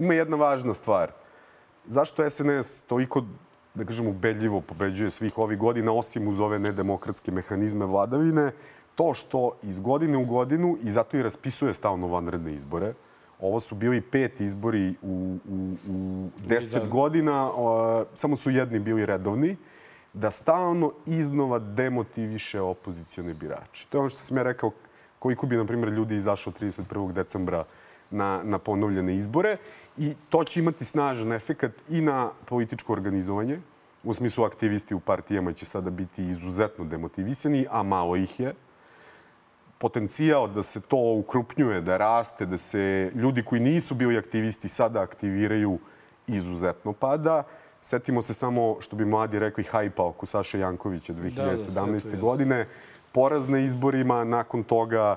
[0.00, 1.12] ima jedna važna stvar.
[1.86, 3.22] Zašto SNS toliko,
[3.74, 8.52] da kažem, ubedljivo pobeđuje svih ovih godina, osim uz ove nedemokratske mehanizme vladavine,
[8.94, 12.94] to što iz godine u godinu, i zato i raspisuje stalno vanredne izbore,
[13.40, 19.06] Ovo su bili pet izbori u, u, u deset godina, o, samo su jedni bili
[19.06, 19.56] redovni,
[20.12, 23.86] da stalno iznova demotiviše opozicione birače.
[23.88, 24.70] To je ono što sam ja rekao,
[25.18, 27.12] koliko bi, na primjer, ljudi izašao 31.
[27.12, 27.64] decembra
[28.10, 29.56] na, na ponovljene izbore
[29.98, 33.60] i to će imati snažan efekat i na političko organizovanje.
[34.04, 38.52] U smislu aktivisti u partijama će sada biti izuzetno demotivisani, a malo ih je
[39.80, 45.02] potencijal da se to ukrupnjuje, da raste, da se ljudi koji nisu bili aktivisti sada
[45.02, 45.78] aktiviraju
[46.26, 47.42] izuzetno pada.
[47.80, 51.80] Setimo se samo, što bi mladi rekli, hajpa oko Saše Jankovića Da, da, sve to
[51.80, 51.94] 2017.
[51.94, 52.20] jasno.
[52.20, 52.66] godine.
[53.12, 55.16] Poraz na izborima, nakon toga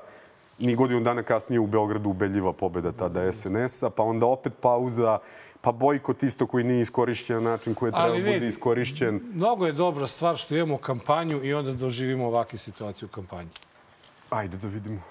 [0.60, 5.20] ni godinu dana kasnije u Beogradu ubedljiva pobeda tada SNS-a, pa onda opet pauza,
[5.62, 9.22] pa bojkot isto koji nije iskorišćen na način koji je trebao Ali bude iskorišćen.
[9.34, 13.50] Mnogo je dobra stvar što imamo kampanju i onda doživimo ovakve situacije u kampanji.
[14.30, 15.02] Ajde da vidimo.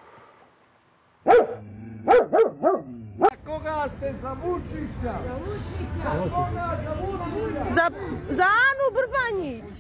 [3.47, 5.15] Koga ste za Vučića?
[5.27, 6.11] Za Vučića.
[6.35, 7.65] Koga za Vučića?
[7.75, 7.91] Za,
[8.31, 9.75] za Anu Brbanjić.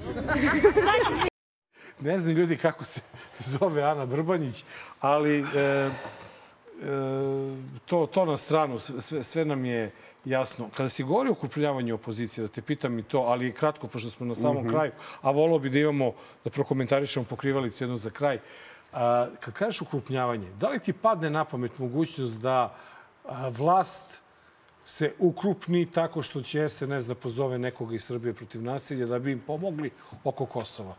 [2.01, 3.01] Ne znam ljudi kako se
[3.59, 4.65] zove Ana Brbanjić,
[5.01, 5.91] ali e, e,
[7.87, 9.91] to, to na stranu, sve, sve nam je
[10.25, 10.69] jasno.
[10.77, 14.27] Kada si govori o kupljavanju opozicije, da te pitam i to, ali kratko, pošto smo
[14.27, 14.69] na samom Mhm.
[14.71, 14.93] kraju,
[15.23, 16.13] a volao bi da imamo,
[16.45, 18.39] da prokomentarišemo pokrivalicu jednu za kraj.
[18.93, 22.75] A, kad kažeš ukrupnjavanje, da li ti padne na pamet mogućnost da
[23.25, 24.23] a, vlast
[24.85, 29.33] se ukrupni tako što će SNS da pozove nekoga iz Srbije protiv nasilja da bi
[29.33, 29.91] im pomogli
[30.25, 30.95] oko Kosova?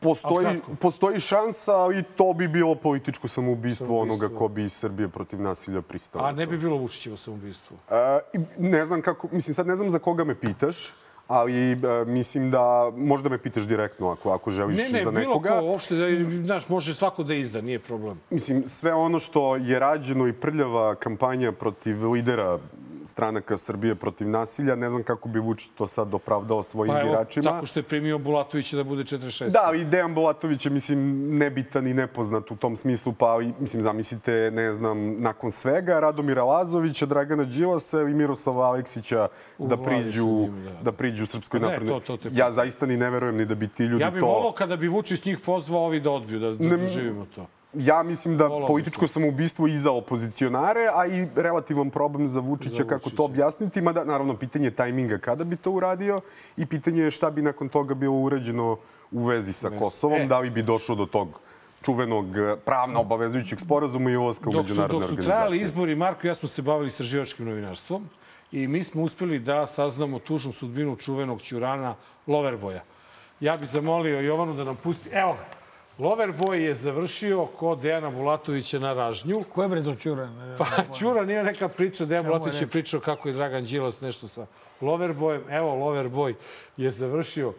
[0.00, 0.46] Postoji,
[0.80, 4.00] postoji šansa, ali to bi bilo političko samoubistvo, Samoubistvo.
[4.24, 6.22] onoga ko bi iz Srbije protiv nasilja pristao.
[6.22, 7.76] A ne bi bilo Vučićevo samoubistvo.
[7.90, 7.94] E,
[8.32, 10.92] i ne znam kako, mislim sad ne znam za koga me pitaš,
[11.28, 12.64] ali e, mislim da
[12.96, 15.50] možda me pitaš direktno ako, ako želiš Ne, ne, za bilo nekoga.
[15.50, 18.20] ko uopšte, da, znaš, može svako da izda, nije problem.
[18.30, 22.58] Mislim, sve ono što je rađeno i prljava kampanja protiv lidera
[23.08, 27.10] stranaka Srbije protiv nasilja, ne znam kako bi Vučić to sad opravdao svojim Pa evo,
[27.10, 27.42] biračima.
[27.44, 29.50] tako što je primio Bulatovića da bude 46.
[29.50, 30.98] Da, ali Dejan Bulatović je, mislim,
[31.30, 33.26] nebitan i nepoznat u tom smislu, pa,
[33.58, 34.18] mislim, zamislite,
[34.50, 39.28] ne znam, nakon svega, Radomira Lazovića, Dragana Đilasa i Miroslava Aleksića
[39.58, 40.82] U da priđu, njim, da.
[40.82, 42.00] da priđu Srpskoj Ne, naprednoj.
[42.00, 44.26] to- to Ja zaista ni ne verujem ni da bi ti ljudi Ja bih to...
[44.26, 47.46] volao kada bi Vučić njih pozvao ovi da odbiju, da, da Ne- doživimo to.
[47.74, 52.82] Ja mislim da političko samoubistvo i za opozicionare, a i relativan problem za Vučića, Za
[52.84, 53.16] kako Vučića.
[53.16, 53.80] to objasniti.
[53.80, 56.20] Mada, naravno, pitanje je tajminga kada bi to uradio
[56.56, 58.76] i pitanje je šta bi nakon toga bilo urađeno
[59.10, 60.20] u vezi sa Kosovom.
[60.20, 60.26] E.
[60.26, 61.40] Da li bi došlo do tog
[61.82, 65.32] čuvenog eh, pravno obavezujućeg sporazuma i ulaska u međunarodne dok su organizacije.
[65.36, 68.08] trajali izbori, Marko i ja smo se bavili istraživačkim novinarstvom
[68.52, 71.94] i mi smo uspeli da saznamo tužnu sudbinu čuvenog ćurana
[72.26, 72.80] Loverboja.
[73.40, 75.08] Ja bih zamolio Jovanu da nam pusti...
[75.12, 75.57] Evo ga.
[75.98, 79.44] Loverboy je završio kod Dejana Bulatovića na Ražnju.
[79.54, 80.34] Ko je bre to Ćuran?
[80.58, 84.46] Pa Ćura nije neka priča, Dejan Bulatović je pričao kako je Dragan Đilas nešto sa
[84.80, 85.42] Loverbojem.
[85.50, 86.34] Evo, Loverboy
[86.76, 87.54] je završio.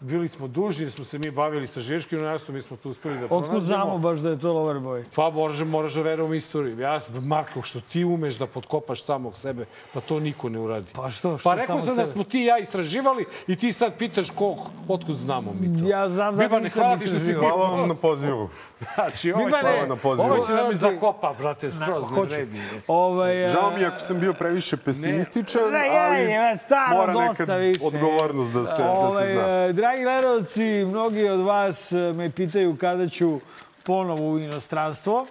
[0.00, 3.14] Bili smo dužni, jer smo se mi bavili sa živačkim novinarstvom, mi smo tu uspeli
[3.14, 3.48] da pronađemo.
[3.48, 5.04] Otkud znamo baš da je to Loverboy?
[5.16, 6.78] Pa moraš, moraš da verujemo istoriju.
[6.78, 9.64] Ja, Marko, što ti umeš da potkopaš samog sebe,
[9.94, 10.86] pa to niko ne uradi.
[10.94, 11.38] Pa što?
[11.38, 14.56] što Pa rekao sam da smo ti i ja istraživali i ti sad pitaš ko,
[14.88, 15.88] otkud znamo mi to.
[15.88, 17.42] Ja znam da Bibane, nisam hvala ti što si istraživao.
[17.42, 18.48] bio Hvala vam na pozivu.
[18.94, 20.26] Znači, ovo Bibane, će, hvala na pozivu.
[20.26, 22.60] ovo će da ti- zakopa, brate, skroz ne vredi.
[22.88, 26.58] Ovaj, a- Žao mi ako sam bio previše pesimističan, Ne, ali je, je,
[26.90, 27.84] mora dosta nekad više.
[27.84, 29.72] odgovornost da se, da Ovaj, se zna.
[29.88, 33.40] Dragi gledalci, mnogi od vas e, me pitaju kada ću
[33.82, 35.26] ponovo u inostranstvo.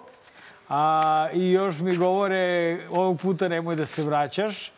[0.68, 4.72] A, I još mi govore, ovog puta nemoj da se vraćaš.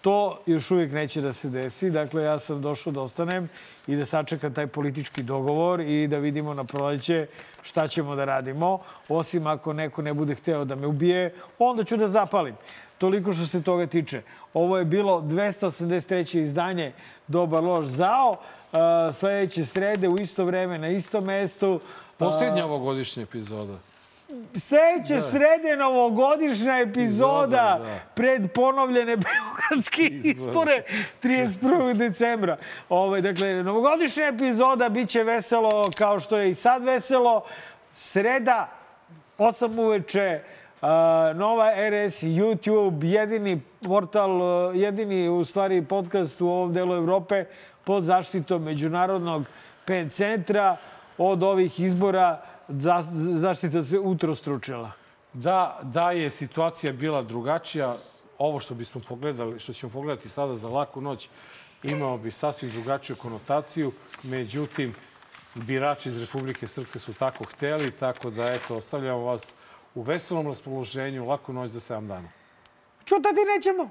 [0.00, 1.90] To još uvijek neće da se desi.
[1.90, 3.48] Dakle, ja sam došao da ostanem
[3.86, 7.26] i da sačekam taj politički dogovor i da vidimo na proleće
[7.62, 8.78] šta ćemo da radimo.
[9.08, 12.54] Osim ako neko ne bude hteo da me ubije, onda ću da zapalim.
[12.98, 14.22] Toliko što se toga tiče.
[14.54, 16.40] Ovo je bilo 283.
[16.40, 16.92] izdanje
[17.30, 18.36] Dobar loš zao.
[18.72, 18.78] Uh,
[19.14, 21.80] sledeće srede u isto vreme na istom mestu.
[22.16, 23.78] Posljednja ovogodišnja epizoda.
[24.56, 25.20] Sledeće Da.
[25.20, 27.98] srede novogodišnja epizoda Epizoda, da.
[28.14, 30.82] pred ponovljene beogradske izbore
[31.22, 31.94] 31.
[31.94, 32.56] decembra.
[32.88, 37.44] Ovaj, dakle, novogodišnja epizoda biće veselo kao što je i sad veselo.
[37.92, 38.68] Sreda,
[39.38, 40.40] 8 uveče,
[40.82, 40.88] Uh,
[41.36, 44.30] Nova RS, YouTube, jedini portal,
[44.74, 47.44] jedini u stvari podcast u ovom delu Evrope
[47.84, 49.46] pod zaštitom Međunarodnog
[49.84, 50.76] PEN centra
[51.18, 54.92] od ovih izbora za, zaštita se utrostručila.
[55.32, 57.96] Da, da je situacija bila drugačija,
[58.38, 61.28] ovo što bismo pogledali, što ćemo pogledati sada za laku noć,
[61.82, 63.92] imao bi sasvim drugačiju konotaciju.
[64.22, 64.94] Međutim,
[65.54, 69.54] birači iz Republike Srpske su tako hteli, tako da, eto, ostavljamo vas
[69.94, 72.28] u veselom raspoloženju, laku noć za 7 dana.
[73.04, 73.90] čutati nećemo.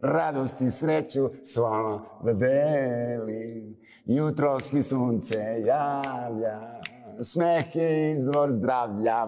[0.00, 3.76] Radost i sreću s vama da delim.
[4.04, 5.36] Jutro mi sunce
[5.66, 6.60] javlja,
[7.20, 9.26] smeh je izvor zdravlja.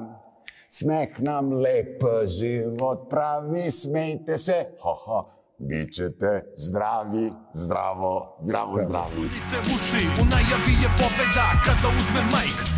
[0.70, 5.24] Smeh nam lep život pravi, smejte se, ha ha,
[5.59, 9.16] bit ćete zdravi, zdravo, zdravo, zdravi.
[9.16, 12.77] Budite uši, u najavi je pobeda kada uzme majk